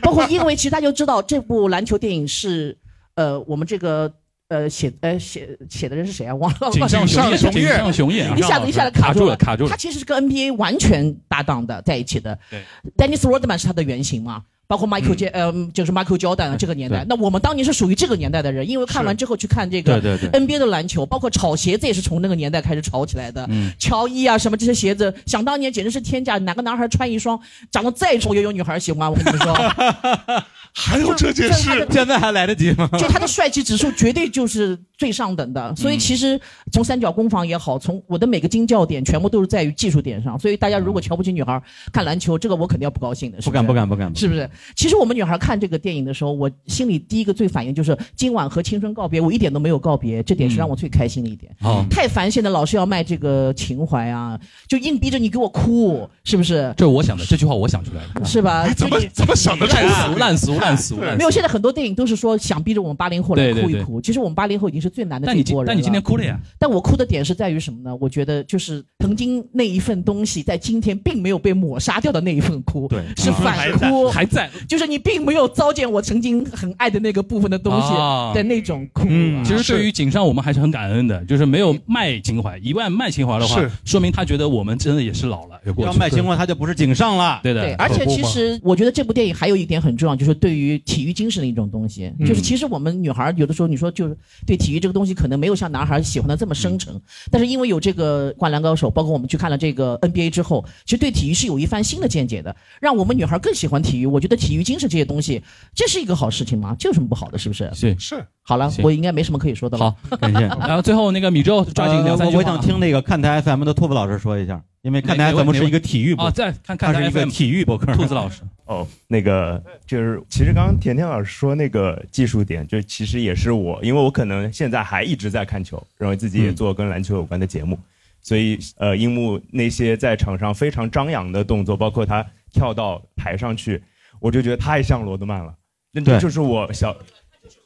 [0.00, 2.78] 包括因为其实大家都知道，这部篮球电影是
[3.16, 4.14] 呃我们这个
[4.48, 6.34] 呃写呃写写的人是谁啊？
[6.34, 6.70] 忘了。
[6.70, 9.76] 井上雄彦，井上雄彦啊，一下子一下子卡住了，卡住了他。
[9.76, 12.38] 其实是跟 NBA 完全搭档的在一起的。
[12.50, 12.62] 对
[12.96, 17.04] ，Dennis Rodman 是他的原型嘛，包括 Michael J，嗯，就是 Michael Jordan 啊这个年代。
[17.08, 23.46] 那我们当年是属于这个年代的人，因为看完之后去看这个对对对 NBA 的篮球，包括炒鞋子也是从那个年代开始炒起来的。
[23.48, 27.38] 嗯乔伊啊，什么这些鞋子，想当年简直是天价，哪个男孩穿一双
[27.70, 29.10] 长得再丑也有女孩喜欢。
[29.10, 29.54] 我跟你们说，
[30.72, 32.88] 还有这件事，现在还来得及吗？
[32.98, 36.38] 就他的帅气指数绝对就是最上等的，所以其实
[36.72, 40.38] 从三角攻防也好，从我的每个精教点全部都是在于技术点上。
[40.38, 41.62] 所以大家如果瞧不起女孩
[41.92, 44.48] 看篮球，这个我肯定要不高兴的，是不是不敢不敢不敢，是不是？
[44.74, 51.54] 其实我们女孩看这个电影的时候，我心里第一个最反应就是今晚和青春告别，我一点都没有告别，这点是让我最开心的一点。
[51.62, 54.38] 哦太烦现在老是要卖这个情怀啊，
[54.68, 56.72] 就硬逼着你给我哭，是不是？
[56.76, 58.68] 这是我想的，这句话我想出来的，是吧？
[58.74, 64.00] 怎么怎么想的烂俗烂俗烂俗没有，现在很多电影都是说想逼着我们八零后来对对对哭一哭。
[64.00, 66.38] 其实我们八零后已经是最难的一波人但你今天哭了呀？
[66.58, 67.96] 但我哭的点是在于什么呢？
[68.00, 79.06] 我觉得就是曾经那一份东西，在今天并没有被抹杀掉的那一份哭，对是反哭，还在，就是你并没有糟践我曾经很爱的那个部分的东西啊的那种哭。
[79.08, 82.58] 嗯，其实对于井上，我们还是很感恩的，就是没有卖情怀。
[82.58, 87.40] 一万卖情怀的话是，说明他觉得我们真的也是老了，有过去要卖情怀，他就不是井上了。
[87.42, 92.12] 对的，对，而且其实我觉得这部电影还有一点很重要，就是对于体育精神的一种东西。
[92.18, 94.16] 嗯就是其实我们女孩有的时候，你说就是
[94.46, 97.00] 对体育这个东西可能没有像男孩喜欢的这么深沉，
[97.30, 104.06] 但是因为有这个《灌篮高手》，包括我们去看了这个 NBA 之后，其实对体育是有一番新的见解的，让我们女孩更喜欢体育。
[104.06, 105.42] 我觉得体育精神这些东西，
[105.74, 106.76] 这是一个好事情吗？
[106.78, 107.38] 这有什么不好的？
[107.38, 107.70] 是不是？
[107.74, 108.26] 是是。
[108.42, 109.90] 好了，我应该没什么可以说的了。
[110.08, 110.40] 好，感谢。
[110.66, 117.92] 然后最后那个米粥抓紧两三句呃我我想听那个看台 FM 的兔子老师说一下，因为看台 FM 是一个体育博啊，在看看台它是一个 FM 体育博客。
[117.96, 127.76] 兔子老师，哦，那个就是，其实刚刚甜甜老师说那个技术点，就其实也是我，因为我可能现在还一直在看球，然后自己也做跟篮球有关的节目，
[128.22, 133.82] 所以呃，樱木那些在场上非常张扬的动作，包括他跳到台上去，
[134.26, 135.54] 我就觉得太像罗德曼了，
[135.92, 136.18] 那对。
[136.18, 136.94] 就是我小，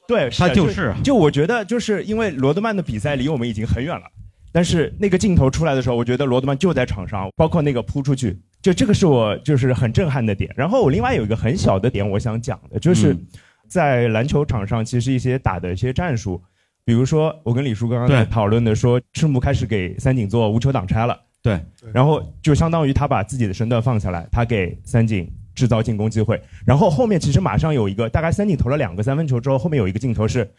[0.07, 4.07] 对，他的就是就我觉得就是因为罗德曼的比赛离我们已经很远了。
[4.53, 10.53] 但是那个镜头出来的时候，我觉得罗德曼就在场上，包括那个扑出去，就这个是我就是很震撼的点。
[10.57, 13.27] 然后我另外有一个很小的点，我想讲的就是嗯。
[13.71, 16.43] 在篮球场上，其实一些打的一些战术，
[16.85, 18.17] 比如说我跟李叔刚刚对。
[18.17, 21.65] 在讨论的说，赤木开始给三井做无球挡拆了，对，
[21.95, 26.41] 然后就相当于他把自己的身段放下来，他给三井制造进攻机会。
[26.67, 30.51] 然后后面其实马上有一个，大概三井投了两个三分球之后，后面有一个镜头是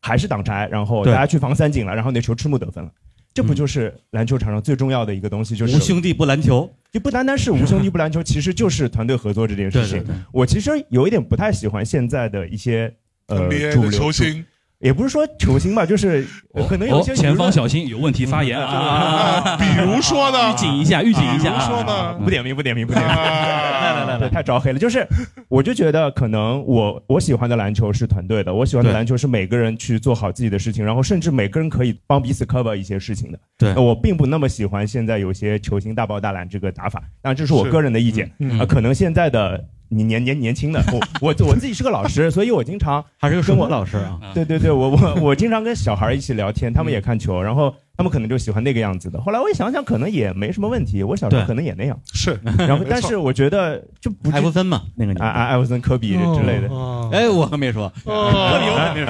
[0.00, 2.90] 还是挡拆，然后大家去防三井了，然后那球赤木得分了。
[3.32, 10.04] 这不就是篮球场上最重要的一个东西，就是无兄弟不篮球，就不单单是无兄弟不篮球， 其实就是团队合作这件事情。
[10.32, 12.92] 我其实有一点不太喜欢现在的一些
[13.28, 14.44] 呃主流球星，
[14.80, 16.26] 也不是说球星吧，就是
[16.66, 19.56] 可能有哦些，前方小心，有问题发言啊！
[19.58, 22.12] 比如说呢，预警一下，预警一下比如说啊！
[22.14, 23.14] 呢，不点名，不点名，不点名。
[23.14, 24.78] 来来来来，太招黑了。
[24.78, 25.06] 就是，
[25.48, 33.38] 我就觉得可能我我喜欢的篮球是团队的，我喜欢的篮球是每个人去做好自己的事情，然后甚至每个人可以帮彼此 cover 一些事情的。
[33.58, 38.30] 对呃我并不那么喜欢现在有些球星大包大揽这个打法，当然这是我个人的意见。
[38.38, 39.62] 嗯啊，可能现在的
[39.92, 44.20] 你年年年轻的我我我自己是个老师，所以我经常还是个跟我老师啊。
[44.32, 49.20] 对对对，我我我经常跟小孩一起聊天，他们也看球，然后他们可能就喜欢那个样子的。
[49.20, 51.98] 后来我一想想，可能也没什么问题，我小时候可能也那样。
[52.12, 56.68] 是，然后但是我觉得就不艾弗森嘛，那个年啊啊，艾弗森、科比之类的。
[56.68, 59.04] 哦哎，我可没说，哦科比我可没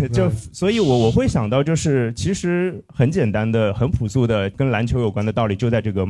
[0.00, 0.08] 说。
[0.08, 6.04] 就所以我，我会想到，就是其实很简单的、很朴素的，跟篮球有关的道理，就在这个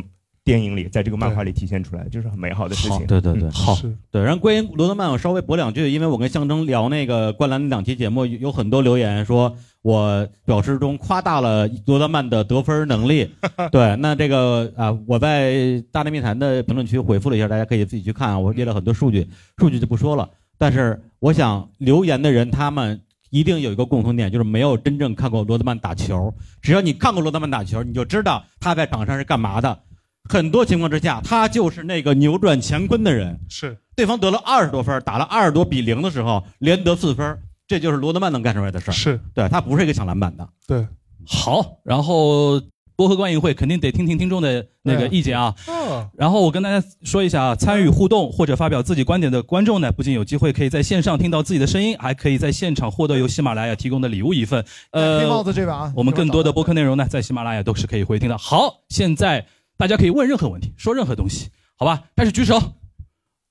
[0.48, 3.06] 电影里，在这个漫画里体现出来，就是很美好的事情。
[3.06, 3.76] 对对对，嗯好，
[4.10, 4.22] 对。
[4.22, 13.30] 然后关于罗德曼，我稍微驳两句，因为我跟象征聊那个灌篮那两期节目，有有很多留言说我表示中夸大了罗德曼的得分能力。
[13.70, 20.26] 对，那这个啊，我在大内密谈的评论区回复了一下，大家可以自己去看啊，我列了很多数据，数据就不说了。
[20.56, 22.98] 但是我想留言的人他们。
[23.30, 26.32] 一定有一个共同点，就是没有真正看过罗德曼打球。
[26.62, 29.78] 只要你看过罗德曼打球，你就知道他在场上是干嘛的。
[30.28, 33.40] 很多情况之下，他就是那个扭转乾坤的人。
[33.48, 38.94] 是对方得了二十多分，打了二十多比零的时候，连得四分，这就是罗德曼能干出来的事儿。
[38.94, 40.48] 是，对他不是一个抢篮板的。
[40.66, 40.86] 对，
[41.26, 42.60] 好，然后
[42.94, 45.54] 播客观影会肯定得听听听众的那个意见啊。
[45.66, 54.64] 嗯然后我跟大家说一下啊，参与互动或者发表自己观点的观众呢，不仅有机会可以在线上听到自己的声音，还可以在现场获得由喜马拉雅提供的礼物一份。
[54.90, 58.36] 呃，黑帽子这边啊我们更多的播客内容呢，在喜马拉雅都是可以回听的。
[58.36, 59.44] 好，现在
[59.78, 62.02] 大家可以问任何问题，说任何东西，好吧？
[62.16, 62.60] 开始举手。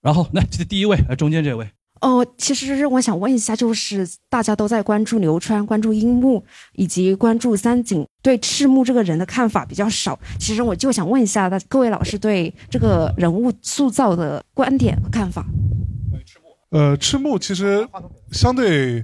[0.01, 1.65] 然后来，这第一位，来中间这位。
[2.01, 6.43] 哦，其实我想问一下，就是大家都在关注流川、关注樱木
[6.73, 10.19] 以及关注三井，对赤木这个人的看法比较少。
[10.37, 15.45] 其实我就想问一下，大各位老师对这个人物塑造的观点和看法。
[16.69, 17.87] 呃，赤木其实
[18.31, 19.03] 相对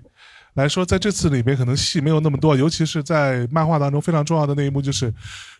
[0.54, 5.14] 来说，在这次里面可能戏没有那么多，尤其是在漫画当中非常重要的那一幕，就是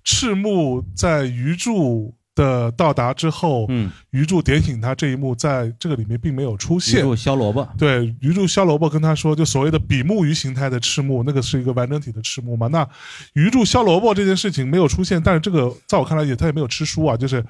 [0.04, 7.04] 赤木在鱼柱的到达之后，嗯，鱼柱点醒他这一幕，在这个里面并没有出现鱼现。
[7.04, 12.68] 柱削萝卜，对，鱼柱削萝卜跟他说，就所谓的比目鱼形态的赤木，那个是一个完整体的赤木嘛？
[12.68, 12.88] 那
[13.34, 17.44] 鱼柱削萝卜这件事情没有出现，但是这个在我看来也他也没有吃书啊，就是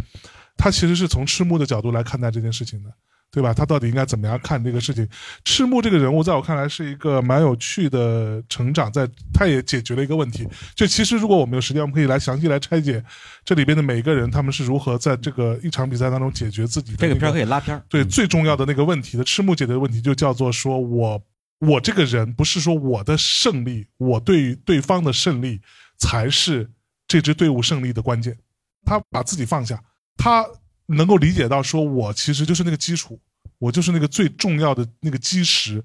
[0.58, 2.90] 他其实是从赤木的角度来看待这件事情的。
[3.34, 3.52] 对吧？
[3.52, 5.10] 他到底应该怎么样看这个事情？
[5.44, 10.48] 赤木这个人物，在我看来是一个蛮有趣的成长，在他也解决了一个问题。
[10.76, 13.04] 就其实如果我们有时间，我们可以来详细来拆解
[13.44, 21.20] 这里边的每一个人，他们是如何在这个一场比赛当中解决自己的、这个片可以拉片对，最重要的那个问题的赤木解决的问题，就叫做说我
[21.58, 25.60] 我这个人不是说我的胜利，我对于对方的胜利
[25.98, 26.70] 才是
[27.08, 28.38] 这支队伍胜利的关键。
[28.86, 29.82] 他把自己放下，
[30.18, 30.46] 他
[30.88, 33.20] 能够理解到说，我其实就是那个基础，
[33.60, 35.84] 我就是那个最重要的那个基石，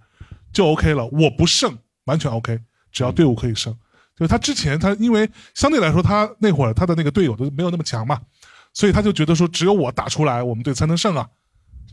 [0.52, 1.06] 就 OK 了。
[1.08, 2.58] 我不胜完全 OK，
[2.90, 3.74] 只要队伍可以胜。
[4.16, 8.20] 就是他之前他因为相对来说他那会儿他的那个队友都没有那么强嘛，
[8.72, 11.28] 所以他就觉得说只有我打出来，我们队才能胜啊。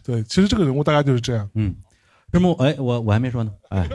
[0.04, 1.48] 对，其实这个人物大概就是这样。
[1.54, 1.76] 嗯，
[2.32, 3.88] 赤木，哎，我我还没说呢，哎，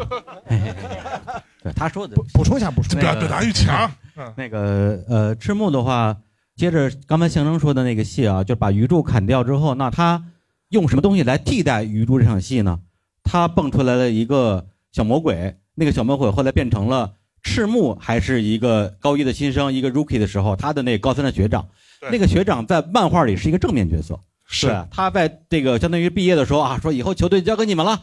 [1.75, 3.91] 他说的补充一下，补充那个表表达欲强。
[4.17, 6.15] 嗯那个呃，赤木的话，
[6.61, 10.23] 接着刚才象征说的那个戏啊，就把鱼柱砍掉之后，那他
[10.69, 12.81] 用什么东西来替代鱼柱这场戏呢？
[13.25, 21.67] 他蹦出来了一个小魔鬼，那个小魔鬼后来变成了赤木，还是一个高一的新生，一个 rookie 的时候，他的那高三的学长，
[22.13, 24.87] 那个学长在漫画里是一个正面角色，是。
[24.91, 28.03] 他在这个相当于毕业的时候啊，说以后球队交给你们了，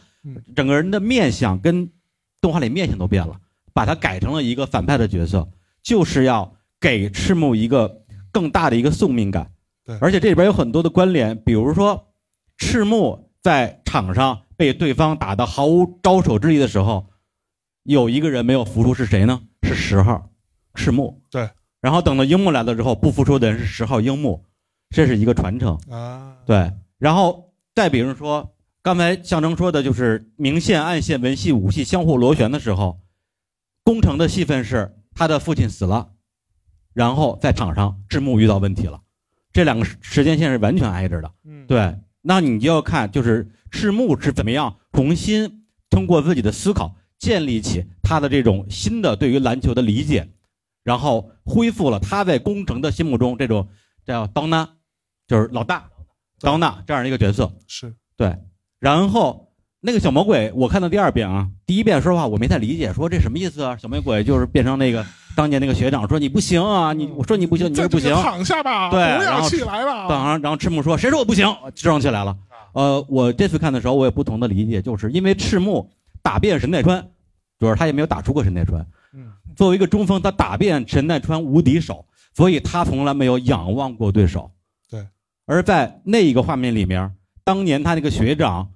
[0.56, 1.88] 整个人的面相跟
[2.40, 3.36] 动画里面相都变了，
[3.72, 5.48] 把他改成了一个反派的角色，
[5.80, 8.02] 就是要给赤木一个
[8.38, 9.50] 更大的一个宿命感。
[9.84, 12.12] 对而且这里边有很多的关联，比如说
[12.56, 17.08] 赤木在场上被对方打得毫无招手之力的时候，
[17.82, 19.40] 有一个人没有服输是谁呢？
[19.62, 20.30] 是十号
[20.74, 21.20] 赤木。
[21.30, 21.50] 对，
[21.80, 24.44] 然后等到樱木来了之后，不服输的人是十号樱木，
[24.90, 25.76] 这是一个传承。
[25.90, 33.00] 啊，对，然后再比如说，刚才象征说的就是明线、暗线、文戏、武戏相互螺旋的时候，
[33.82, 36.10] 宫城的戏份是他的父亲死了，
[36.98, 39.00] 然后在场上赤木遇到问题了，
[39.52, 41.32] 这两个时时间线是完全挨着的。
[41.44, 50.28] 嗯，对，那你就要看就是赤木是怎么样重新通过自己的思考建立起他的这种新的对于篮球的理解，
[50.82, 53.68] 然后恢复了他在工程的心目中这种
[54.04, 54.68] 叫当纳，
[55.28, 55.88] 就是老大
[56.40, 57.52] 当纳这样的一个角色。
[57.68, 57.94] 是。
[58.16, 58.36] 对，
[58.80, 59.47] 然后
[59.80, 63.76] 那个小魔鬼，我看到第二遍啊，第一遍说实话我没太理解，说这什么意思啊？
[63.76, 65.06] 小魔鬼就是变成那个
[65.36, 70.08] 当年那个学长，说你不行啊，你我说你不行，你就不行，躺下吧，对，不要起来了。
[70.08, 72.36] 然后然后赤木说谁说我不行，支棱起来了。
[72.72, 75.88] 呃，我这次看的时候我有不同的理解，就是因为赤木
[76.22, 77.08] 打遍神奈川，
[77.60, 78.84] 就是他也没有打出过神奈川。
[79.14, 84.50] 嗯，作为一个中锋，他打遍神奈川无敌手，所以他从来没有仰望过对手。
[84.90, 85.06] 对，
[85.46, 87.12] 而在那一个画面里面，
[87.44, 88.68] 当年他那个学长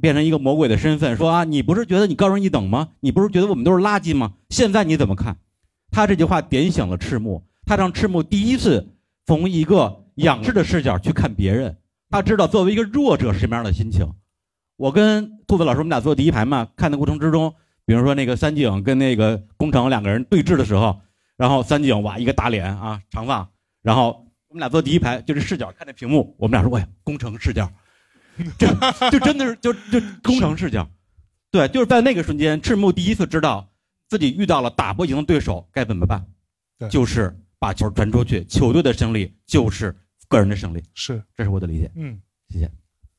[0.00, 2.90] 变成一个魔鬼的身份，说啊，你不是觉得你高人一等吗？
[3.00, 4.34] 你不是觉得我们都是垃圾吗？
[4.50, 5.36] 现在你怎么看？
[5.90, 8.94] 他这句话点醒了赤木，他让赤木第一次
[9.26, 11.76] 从一个仰视的视角去看别人，
[12.10, 14.12] 他知道作为一个弱者是什么样的心情。
[14.76, 17.54] 我跟兔子老师我们俩坐第一排嘛，看的过程之中，
[17.86, 21.00] 比如说那个三井跟那个工程两个人对峙的时候，
[21.36, 23.48] 然后三井哇一个大脸啊长发，
[23.82, 27.70] 然后我们俩坐第一排，就是视角看那屏幕，我们俩说，哎呀，工程视角，
[28.58, 28.66] 这
[29.10, 30.88] 就真的是就就工程视角，
[31.50, 33.68] 对，就是在那个瞬间，赤木第一次知道
[34.08, 36.26] 自己遇到了打不赢的对手该怎么办，
[36.78, 36.88] 对。
[36.88, 39.94] 就是把球传出去，球队的胜利就是
[40.28, 42.70] 个人的胜利，是，这是我的理解，嗯，谢谢。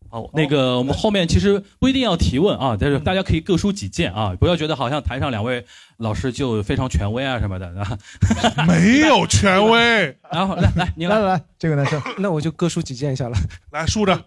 [0.09, 5.65] 好，那个我们后面其实不一定要提问啊，但是大家可以各抒己见啊，不要觉得好像台上两位
[5.97, 7.97] 老师就非常权威啊什么的，啊、
[8.67, 10.17] 没有权威。
[10.31, 13.37] 然后来来，你来来来，这个男生，那我就各抒己见一下了。
[13.71, 14.19] 来竖着，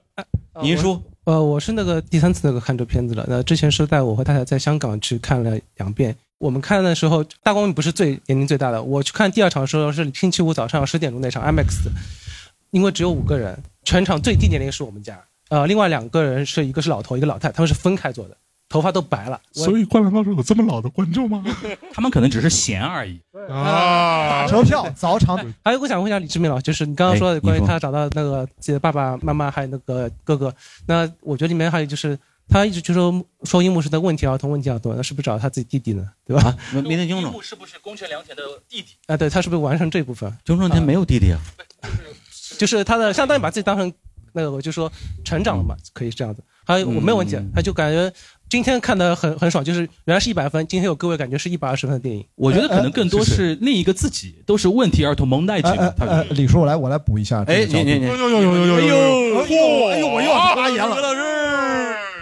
[0.62, 1.02] 您说。
[1.24, 3.22] 呃，我是那个第三次那个看这片子了。
[3.28, 6.16] 那之前是带我和太太在香港去看了两遍。
[6.38, 8.82] 我们看的时候，大光明不是最年龄最大的。
[8.82, 11.90] 我去看第二场的时候是星期五早上十点钟那场 IMAX，
[12.70, 15.22] 因为只有五个人，全场最低年龄是我们家。
[15.48, 18.36] 呃，另外两个人是一个是老头，一个老太，他们是分开坐的，
[18.68, 19.40] 头发都白了。
[19.52, 21.42] 所以《灌篮高手》有这么老的观众吗？
[21.92, 23.20] 他们可能只是闲而已。
[23.48, 25.38] 啊，打车票早场。
[25.64, 30.54] 还有，我想问一下李志明老师，就是你刚刚说关于他找到那个自己的爸爸妈妈还有那个哥哥，
[30.86, 36.06] 那我觉得里面还有就是他一直就说说樱木是的问题儿童问题要多，那是不是找他自己弟弟呢？
[36.26, 36.54] 对吧？
[36.74, 37.40] 没没听清楚。
[37.40, 38.88] 是不是宫城良田的弟弟？
[39.06, 40.30] 啊，对他是不是完成这部分？
[40.44, 41.40] 中正田没有弟弟啊，
[42.58, 43.90] 就是他的相当于把自己当成
[44.32, 44.90] 那个，我就说
[45.24, 46.42] 成长了嘛，可以这样子。
[46.64, 48.12] 还有我没有问题，他就感觉
[48.46, 52.22] 今天看的很很爽，就是原来是一百分，今天有各位感觉是一百二十分的电影。
[52.34, 55.78] 我觉得可能更多是另一个自己，都是问题儿童蒙代呃剧。
[55.96, 57.64] 他呃呃，李叔，我来我来补一下这哎。
[57.64, 59.38] 你你你呦呦呦呦呦呦呦！
[59.38, 60.96] 哎呦哎呦，我又要发言了，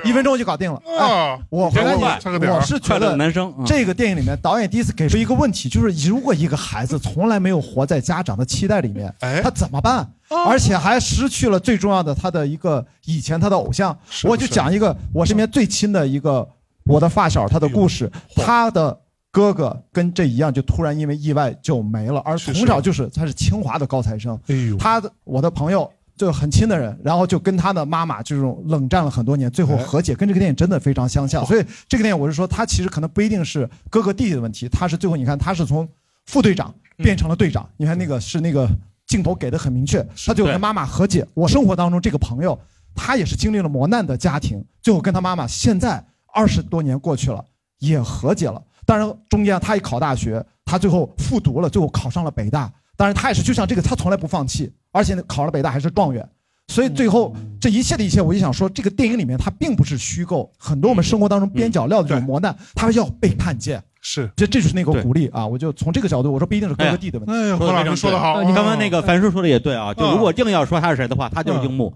[0.05, 0.81] 一分钟就搞定了。
[0.87, 10.09] 哎，啊，我回来我是觉得男生嗯这个电影里面导演第一次给出一个问题，就是如果一个孩子从来没有活在家长的期待里面，哎他怎么办？
[10.28, 13.97] 而且还失去了最重要的他的一个以前他的偶像。
[14.09, 16.48] 是我就讲一个我身边最亲的一个
[16.85, 18.98] 我的发小他的故事，他的
[19.31, 25.90] 哥哥跟这一样，就突然因为意外就没了，而从小就是他是清华的高材生，哎呦，他的我的朋友。
[26.19, 31.44] 就很亲的人，然后就跟他的妈妈这种冷战了很多年，最后和解，跟这个电影真的非常相像。
[31.44, 35.86] 所以这个电影我是说，他其实可能不一定是哥哥弟弟的问题，他是最后你看他是从
[36.24, 38.66] 副队长变成了队长，你看那个是那个
[39.07, 41.27] 镜头给的很明确，他就跟妈妈和解。
[41.35, 42.59] 我生活当中这个朋友，
[42.95, 47.45] 他也是经历了磨难的家庭，最后跟他妈妈现在二十多年过去了，
[47.78, 48.62] 也和解了。
[48.85, 52.73] 当然中间他也考大学，他最后复读了，最后考上了北大。
[52.97, 56.28] 当然他也是就像这个，他从来不放弃，而且考了北大还是状元。
[56.69, 63.81] 所以最后这一切的一切，我就想说，这个电影里面它并不是虚构，很多我们生活当中边角料的这种磨难，它要被看见。
[64.09, 65.45] 是，这这就是那个鼓励啊！
[65.45, 67.33] 我就从这个角度，我说不一定是哥哥弟的问题。
[67.35, 71.93] 哎呀，何老师说的好，你刚刚那个樊叔说的也对啊，就如果硬要说他是谁的话，他就是樱木，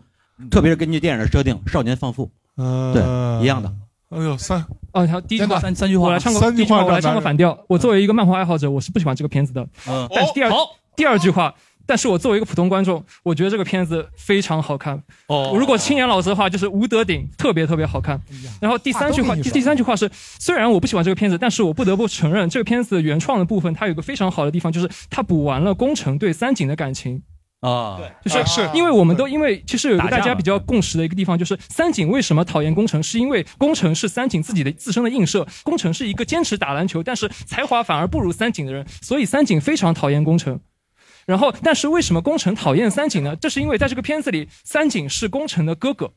[0.51, 3.01] 特别是根据电影的设定，少年放父，对，
[3.43, 3.73] 一样的。
[4.09, 7.57] 哎呦，三哦，好，第一句话三三句话，我来唱个三句话，我来唱个反调。
[7.69, 9.65] 我作为一个漫画爱好者，我是不喜欢这个片子的。
[9.89, 10.51] 嗯，但是第二
[10.97, 11.55] 第二句话。
[11.91, 15.03] 但是我作为一个普通观众，我觉得这个片子非常好看。
[15.27, 18.21] 哦，如果青年老师的话，就是吴德鼎特别特别好看。
[18.61, 27.25] 然后第三句话，第第三句话是，虽然我不喜欢这个片子，但是我不得不承认，这个片子原创的部分它有个非常好的地方，就是它补完了工程对三井的感情。
[27.59, 35.45] 啊，对就是是因为我们都因为其实有一个大家比较共识的一个地方，就是三井为什么讨厌工程，是因为工程是三井自己的自身的映射。
[35.65, 40.61] 工程是一个坚持打篮球，但是才华反而不如三井的人，所以三井非常讨厌宫城。
[41.27, 43.37] 然后，但是为什么宫城讨厌三井呢？
[43.37, 46.13] 这是因为在这个片子里，三井是宫城的哥哥，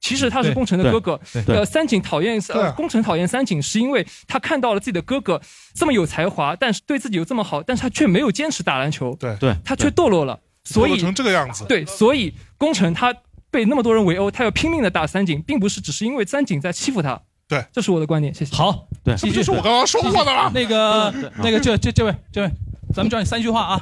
[0.00, 1.20] 其实他是宫城的哥哥。
[1.46, 5.40] 呃，三井讨厌呃宫城讨厌三井，是因为他看到了自己的哥哥
[5.74, 9.16] 这么有才华，但是对自己又这么好，但是他却没有坚持打篮球。
[9.18, 11.64] 对对，他却堕落了，所以成这个样子。
[11.66, 13.14] 对，所以宫城他
[13.50, 17.20] 被那么多人围殴，他要拼命的打三井，并不是只是因为三井在欺负他。
[17.46, 18.32] 对，这是我的观点。
[18.34, 18.54] 谢谢。
[18.54, 20.50] 好，对，这就是我刚刚说过的了。
[20.54, 22.50] 那 个那个这这这位这位。
[22.94, 23.80] 咱们教你三句话啊，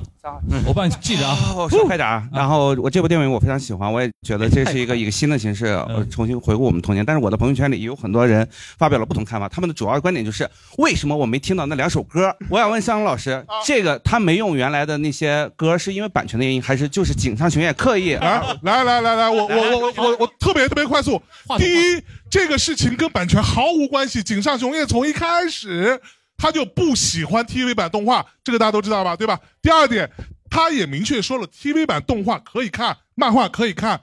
[0.66, 1.36] 我帮你记着啊。
[1.54, 2.26] 我说快点啊。
[2.32, 7.04] 然后我这部电影我非常喜欢，我也觉得这是一个一个新的形式，我重新回顾我们童年。
[7.04, 8.48] 但是我的朋友圈里也有很多人
[8.78, 10.48] 发表了不同看法，他们的主要观点就是
[10.78, 12.34] 为什么我没听到那两首歌？
[12.48, 18.14] 我想问向荣老师，这个他没用原来的那些歌，是因为版权的原因，还是就是井上雄彦刻意？
[18.14, 21.20] 来来来来来，我我我我我特别特别快速。
[21.58, 26.00] 第一，这个事情跟版权毫无关系，井上雄彦从一开始。
[26.42, 29.38] 他就不喜欢 TV 版动画，这个大家都知道吧，对吧？
[29.62, 30.10] 第二点，
[30.50, 34.00] 他也明确说了，TV 版动画可以看，漫画可以看，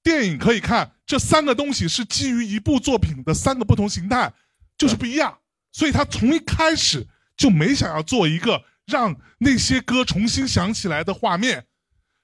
[0.00, 4.32] 电影可以看，这三个东西是基于一部作品的三个不同形态，
[4.78, 5.38] 就是不一样。
[5.72, 7.04] 所以他从一开始
[7.36, 11.64] 就没想要做一个让那些歌重新响起来的画面，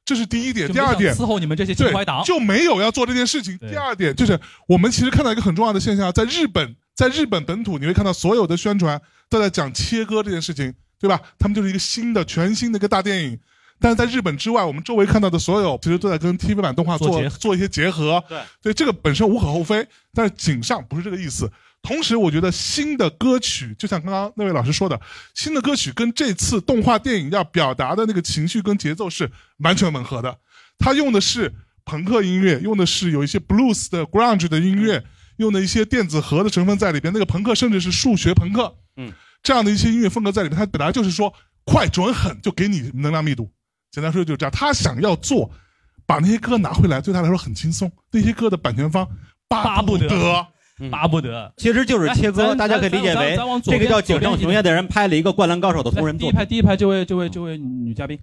[0.04, 0.72] 这是第一点。
[0.72, 3.58] 第二点，伺候你们这些情怀党，就没有要做这件事情。
[3.58, 4.38] 第二点就是，
[4.68, 9.02] 我们其实看到一个很重要的现象，在日本，在日本本土，你会看到所有的宣传。
[9.28, 11.20] 都在讲切割这件事情，对吧？
[11.38, 13.38] 他们就是一个新的、全新的一个大电影。
[13.78, 18.24] 但是在日本之外，我们周围看到的所有，其实都在跟 TV 版动画做做一些结合。
[18.26, 19.86] 对，所以这个本身无可厚非。
[20.14, 21.52] 但是井上不是这个意思。
[21.82, 24.98] 同时，我觉得新的歌曲，就像刚刚那位老师说的，
[25.34, 30.38] 新的歌曲跟这次动画电影要表达的那个情绪跟节奏是完全吻合的。
[30.78, 31.54] 他用的是
[31.84, 35.04] 朋克音乐，用的是有一些 blues 的 grunge 的音乐。
[35.36, 41.32] 用的一些电子核的成分在里边，那个朋克甚至是数学朋克，嗯，这样的一些音乐风格在里面，它本来就是说
[41.64, 43.50] 快准狠，就给你能量密度。
[43.90, 45.50] 简单说就是这样，他想要做，
[46.06, 47.90] 把那些歌拿回来，对他来说很轻松。
[48.10, 49.08] 那些歌的版权方
[49.48, 50.08] 巴不得，
[50.90, 56.30] 巴不得，其实就是切割，大家可以理解为这个叫井上雄彦的人拍了一个《灌篮高手》的同人作。
[56.30, 58.18] 第一排，第一排这位，这位，这位女嘉宾。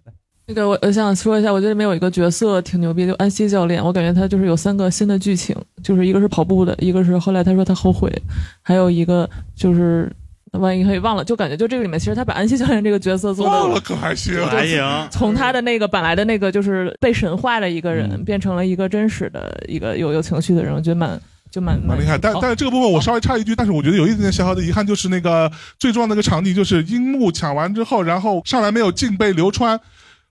[0.45, 3.83] 那个我我想说一下，我觉得里面有一个角色挺牛逼，就安西教练。
[3.83, 8.11] 我感觉他就是有三个新的剧情，就是一个是跑步的，一个是后来他说他后悔，
[8.61, 10.11] 还有一个就是
[10.51, 14.83] 万一可以忘了，就感觉就这个里面其实他把安西教练这个角色做的可还行，还行。
[15.09, 21.17] 从他的那个本来的那个就是被神化的一个人，变成了一个真实的一个有有情绪的人，我觉得蛮
[21.49, 22.17] 就蛮蛮厉害。
[22.17, 25.49] 但但是这个部分我稍微插一句，但是我觉得有一点点小小的遗憾，就是那个
[25.79, 29.79] 最重要的一个场景，就是樱木抢完之后，然后上来没有进被流川。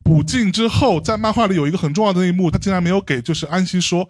[0.02, 4.08] 补进之后，在漫画里有一个很重要的那一幕，他竟然没有给，就是安西说，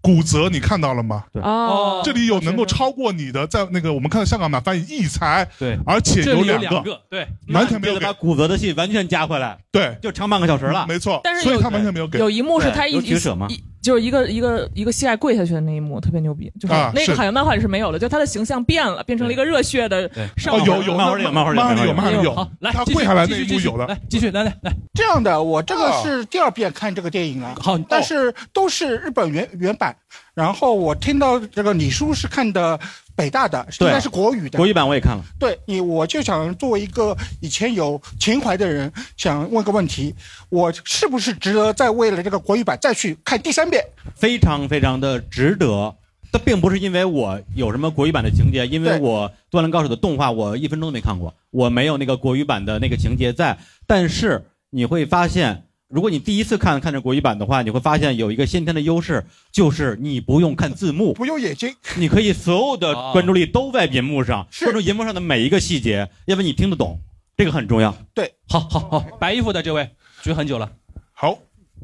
[0.00, 1.24] 骨折你看到了吗？
[1.32, 1.42] 对。
[1.42, 12.18] 哦，这里有能够超过你的，在那个我们看到香港版翻译异才，对，而且有两个，对，完全没有把骨折的戏完全加回来，对，就长半个小时了，没错，但是所以他完全没有给。
[12.18, 13.46] 有一幕是他一取舍吗？
[13.82, 20.68] 就是一个一个一个膝盖跪下去的那一幕特别牛逼，就是啊那个好像漫画里是没有的，就他的形象变了，变成了一个热血的少女。
[20.68, 21.94] 哦有有漫画里有漫画里有漫画里有。
[21.94, 22.34] 漫画里有。
[22.34, 23.86] 好，来他继续跪下来那继续继续一幕有的。
[23.86, 29.96] 来继续来来来，这样的，我这个是第二遍看这个电影了，好，但是都是日本原原版。
[30.40, 32.80] 然后我听到这个李叔是看的
[33.14, 34.56] 北大的，应对该是国语的。
[34.56, 35.22] 国语版我也看了。
[35.38, 40.14] 对你，我就想作为一个以前有情怀的人，想问个问题：
[40.48, 43.84] 我是不是值得再为了这个国语版再去看第三遍？
[44.14, 45.94] 非常非常的值得。
[46.32, 53.58] 这并不是因为我有什么国语版的情节，因为我《灌篮高手》的动画我一分钟都没看过，我没有那个国语版的那个情节在。
[53.86, 67.00] 但是你会发现，如果你第一次看看这国语版的话，你会发现有一个先天的优势，就是你不用看字幕，不用眼睛，你可以所有的关注力都在银幕上，关注银幕上的每一个细节，要不你听得懂，
[67.36, 67.92] 这个很重要。
[68.14, 69.90] 对，好好好，白衣服的这位
[70.22, 70.70] 举很久了，
[71.12, 71.36] 好。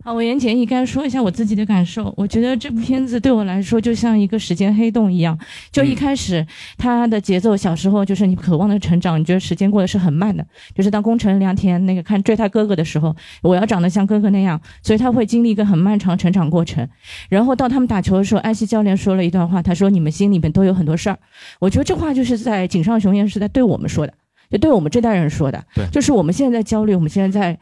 [0.06, 2.14] 好，我言简意赅说一下我自己的感受。
[2.16, 5.36] 我觉得这部片子对我来说就像一个时间黑洞一样，
[5.72, 6.46] 就一开始
[6.78, 10.46] 它的节奏，小时候就是你渴望的成长，你觉得时间过得是很慢的。
[10.76, 16.88] 就是当宫城良田那个看追他哥哥的时候，我要长得像哥哥那样，所以他会经历一个很漫长成长过程。
[17.28, 21.18] 然后到他们打球的时候，安西教练说了一段话，他说：“你们心里面都有很多事儿。”
[21.58, 24.14] 我觉得这话就是在井上雄彦是在对我们说的，
[24.52, 25.64] 就对我们这代人说的。
[25.74, 27.58] 对就是我们现在在焦虑，我们现在在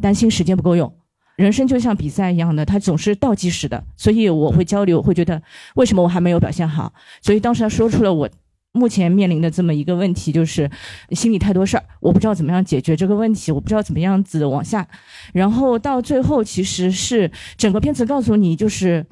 [0.00, 0.94] 担心时间不够用。
[1.38, 5.40] 人生就像比赛一样的，它总是倒计时的，所以我会焦虑，我会觉得
[5.76, 6.92] 为什么我还没有表现好？
[7.22, 8.28] 所以当时他说出了我
[8.72, 10.68] 目前面临的这么一个问题，就是
[11.12, 14.86] 心里太多事儿，我不知道怎么样解决这个问题，我不知道怎么样子往下。
[15.32, 19.06] 然后到最后，其实是整个片子告诉你，就是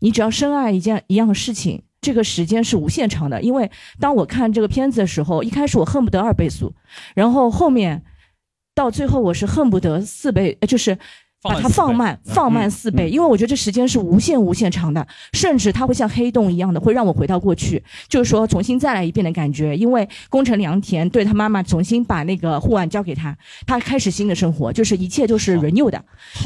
[0.00, 1.82] 你只要深爱一件一样事情。
[2.02, 6.74] 这个时间是无限长的，因为当我看这个片子的时候，一开始我恨不得二倍速，
[7.14, 8.02] 然后后面
[8.74, 10.98] 到最后我是恨不得四倍，呃就是
[11.42, 19.74] 把它放慢，放慢四倍，因为我觉得这时间是无限无限长的，甚至它会像黑洞一样的，会让我回到过去，就是说重新再来一遍的感觉。
[19.76, 23.34] 因为宫城良田对他妈妈重新把那个护腕交给他，
[23.66, 26.02] 他开始新的生活，就是一切都是 renew 的。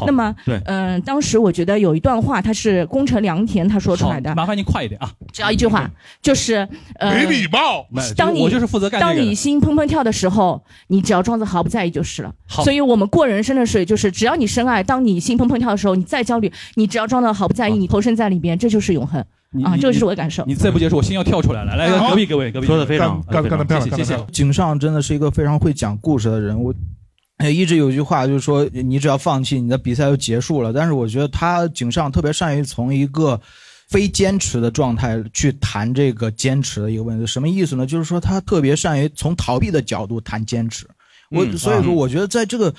[0.06, 5.90] 那么，对嗯、当时我觉得有一段话，他是宫城良田他说出来的，麻烦您快一点啊，只要一句话，
[6.22, 6.68] 就是
[7.00, 7.84] 呃，没礼貌
[8.16, 12.32] 当你我就是负责干这个的当你心砰砰跳的时候，你只要装作毫不在意就是了。
[12.46, 19.20] 好所以我们过人生的水就是，只要你深爱，当你心砰砰跳的时候，你再焦虑，你只要装的毫不在意，你投身在里边，这就是永恒
[19.64, 19.76] 啊！
[19.76, 20.44] 这个是我的感受。
[20.46, 21.76] 你再不接受，我心要跳出来了。
[21.76, 24.26] 来，好隔壁各位，隔壁说的非常干干得漂亮，谢谢谢谢。
[24.32, 26.60] 井上真的是一个非常会讲故事的人。
[26.60, 26.74] 我
[27.36, 30.72] 哎一直有一句话就是说，你只要放弃，你的比赛就结束了。
[30.72, 33.40] 但是我觉得他井上特别善于从一个
[33.88, 37.26] 非坚持的状态去谈这个坚持的一个问题。
[37.26, 37.86] 什么意思呢？
[37.86, 40.86] 就是说他特别善于从逃避的角度谈坚持。
[41.30, 42.74] 我嗯所以说，啊我觉得在这个。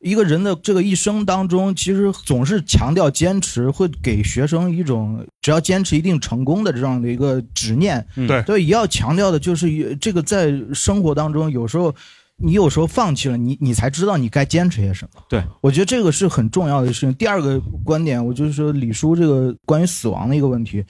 [0.00, 8.06] 一个人的这个一生当中，其实总是强调坚持，会给学生一种只要坚持一定成功的这样的一个执念。
[8.16, 11.94] 嗯对所以也要强调的就是这个在生活当中，有时候
[12.36, 15.22] 你有时候放弃了，你你才知道你该坚持些什么。
[15.28, 17.14] 对，我觉得这个是很重要的事情。
[17.14, 20.84] 第二个观点，我就是说李叔这个关于死亡的一个问题，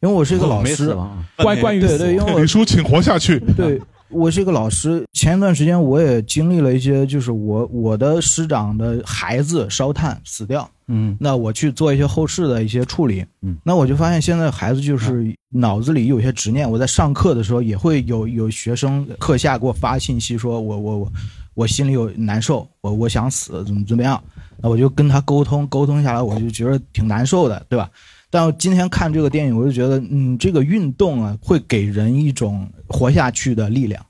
[0.00, 0.96] 因为我是一个老师
[1.36, 3.40] 关关于对对，因为李叔请活下去。
[3.56, 3.80] 对，
[4.12, 21.12] 我是一个老师，前一段时间我也经历了一些，就是我我的师长的孩子烧炭死掉，嗯，那我去做一些后事的一些处理，嗯，那我就发现现在孩子就是脑子里有些执念，我在上课的时候也会有有学生课下给我发信息说我我我
[21.54, 24.22] 我心里有难受，我我想死，怎么怎么样，
[24.58, 27.90] 那我就跟他沟通，沟通下来我就觉得挺难受的，对吧？
[28.32, 34.02] 但我今天看这个电影，我就觉得，嗯，这个运动啊，会给人一种活下去的力量。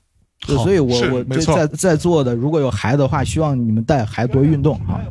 [0.47, 5.03] 对所以我是我没错在在座的，如果有孩子的话，希望你们带孩子多运动啊。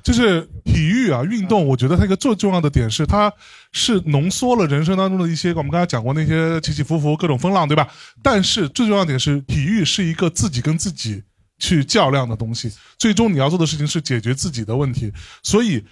[0.00, 3.32] 就是体育啊，运动，我觉得它一个最重要的点是，它
[3.72, 7.88] 是浓缩了人生当中的一些我们刚才讲过那些起起伏伏、各种风浪，对吧？
[8.22, 11.20] 但是最重要的点是，体育是一个自己跟自己
[11.58, 15.12] 去较量的东西，最终你要做的事情是解决自己的问题。
[15.42, 15.84] 所以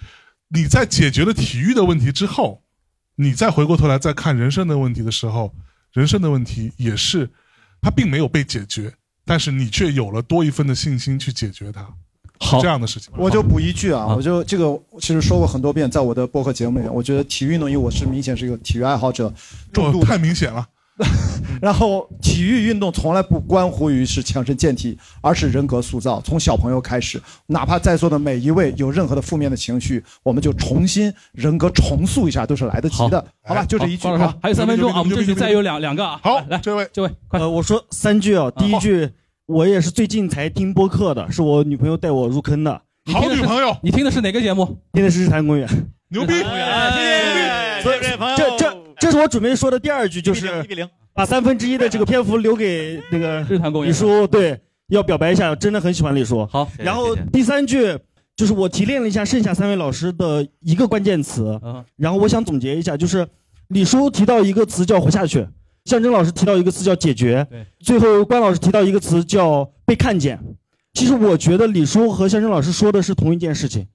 [0.49, 2.61] 你在解决了体育的问题之后，
[3.15, 5.53] 你再回过头来再看人生的问题的时候，
[5.93, 7.29] 人生的问题也是
[7.81, 8.93] 它并没有被解决，
[9.25, 11.87] 但是你却有了多一份的信心去解决它。
[12.37, 13.13] 好这样的事情。
[13.15, 19.33] 我就补一句啊，我就这个其实说过很多遍，在我的播客节目里面，我觉得体育运动，因为我是明显是一个体育爱好者，
[19.71, 20.67] 重度、哦太明显了。
[21.61, 26.21] 然后体育运动从来不关乎于是强身健体，而是人格塑造。
[26.21, 33.25] 从小朋友开始，哪怕在座的每一位有任何的负面的情绪，我们就重新人格重塑一下，都是来得及的。
[33.43, 34.35] 好吧，就这一句好，啊。
[34.41, 36.19] 还有三分钟啊，我们这里再有两两个啊。
[36.23, 39.09] 好，来这位这位，快呃，我说三句啊，第一句，
[39.47, 42.81] 我也是最近才听播客的，是我女朋友带我入坑的。
[43.11, 44.77] 好女朋友，你听的是哪个节目？
[44.93, 45.67] 听的是日坛公园。
[46.09, 46.33] 牛逼！
[47.81, 47.99] 所以
[48.37, 48.64] 这这
[48.99, 50.63] 这是我准备说的第二句，就是
[51.13, 56.45] 把三分之一的这个篇幅留给那个日坛公园李叔，对，要表白一下，真的很喜欢李叔。
[56.47, 57.97] 好，然后第三句
[58.35, 61.59] 就是我提炼了一下剩下三位老师的一个关键词，
[61.95, 63.25] 然后我想总结一下，就是
[63.69, 65.47] 李叔提到一个词叫活下去，
[65.85, 67.47] 象征老师提到一个词叫解决，
[67.79, 70.39] 最后关老师提到一个词叫被看见。
[70.93, 73.87] 其实我觉得李叔和象征老师说的是同一件事情，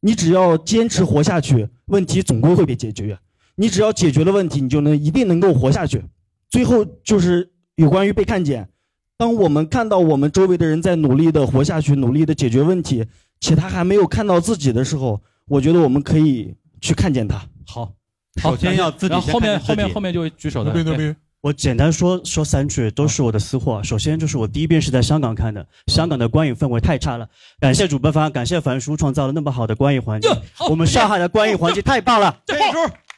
[0.00, 3.18] 你只要坚持活下去，问题总归会被解决。
[3.56, 6.04] 你只要解决了问题，你就能一定能够活下去。
[6.50, 8.68] 最后就是有关于被看见。
[9.16, 13.06] 当我们看到我们周围的人在努力的活下去，努力的解决问题，
[13.40, 17.40] 且他还没有看到自己的时候，我觉得我们可以去看见他。
[17.66, 17.92] 好，
[18.42, 21.16] 首先要自己然后后面后面后面就会举手的。
[21.40, 23.82] 我简单说说三句，都是我的私货。
[23.84, 27.28] 首先就是我第一遍是在香港看的，香港的观影氛围太差了。
[27.60, 30.30] 感谢主办方，感谢樊叔创造了那么好的观影环境。
[30.70, 32.34] 我们上海的观影环境太棒了。
[32.46, 32.54] 这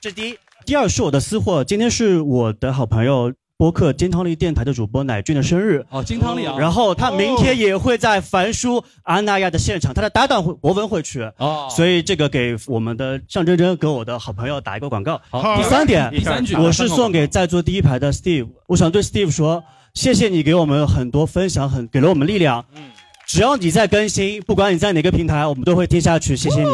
[0.01, 1.65] 这第一，第二是我的私货。
[1.65, 5.85] 今天是我的好朋友播客金汤力电台的主播乃俊的生日。
[5.91, 6.55] 哦，金汤力啊。
[6.59, 11.23] 然后他明天也会在凡叔阿那亚的现场，他的搭档博文会去。
[11.39, 11.67] 哦。
[11.71, 15.21] 所以这个给我们的向真真跟我的好朋友打一个广告。
[15.31, 19.65] 好第三点，第三句我是送给在座第一排的 Steve，我想对 Steve 说，
[19.95, 22.65] 谢谢你给我们很多分享，很给了我们力量。
[22.75, 22.91] 嗯。
[23.27, 26.37] 只要你在更新，不管你在哪个平台，我们都会听下去。
[26.37, 26.69] 谢谢你。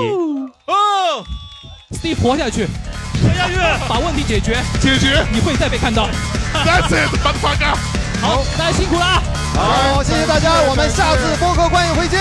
[0.67, 1.25] 哦
[1.93, 2.67] ，Steve 活下去，
[3.33, 3.55] 活下去，
[3.89, 6.09] 把问题解决，解决，你会再被看到。
[6.53, 7.77] That's it，motherfucker。
[8.21, 9.23] 好，大家辛苦了。
[9.55, 12.21] 好，谢谢大家，我们下次播客观影会见。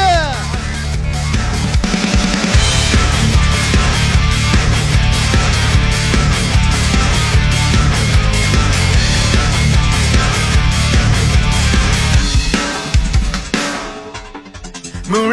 [15.11, 15.29] 「胸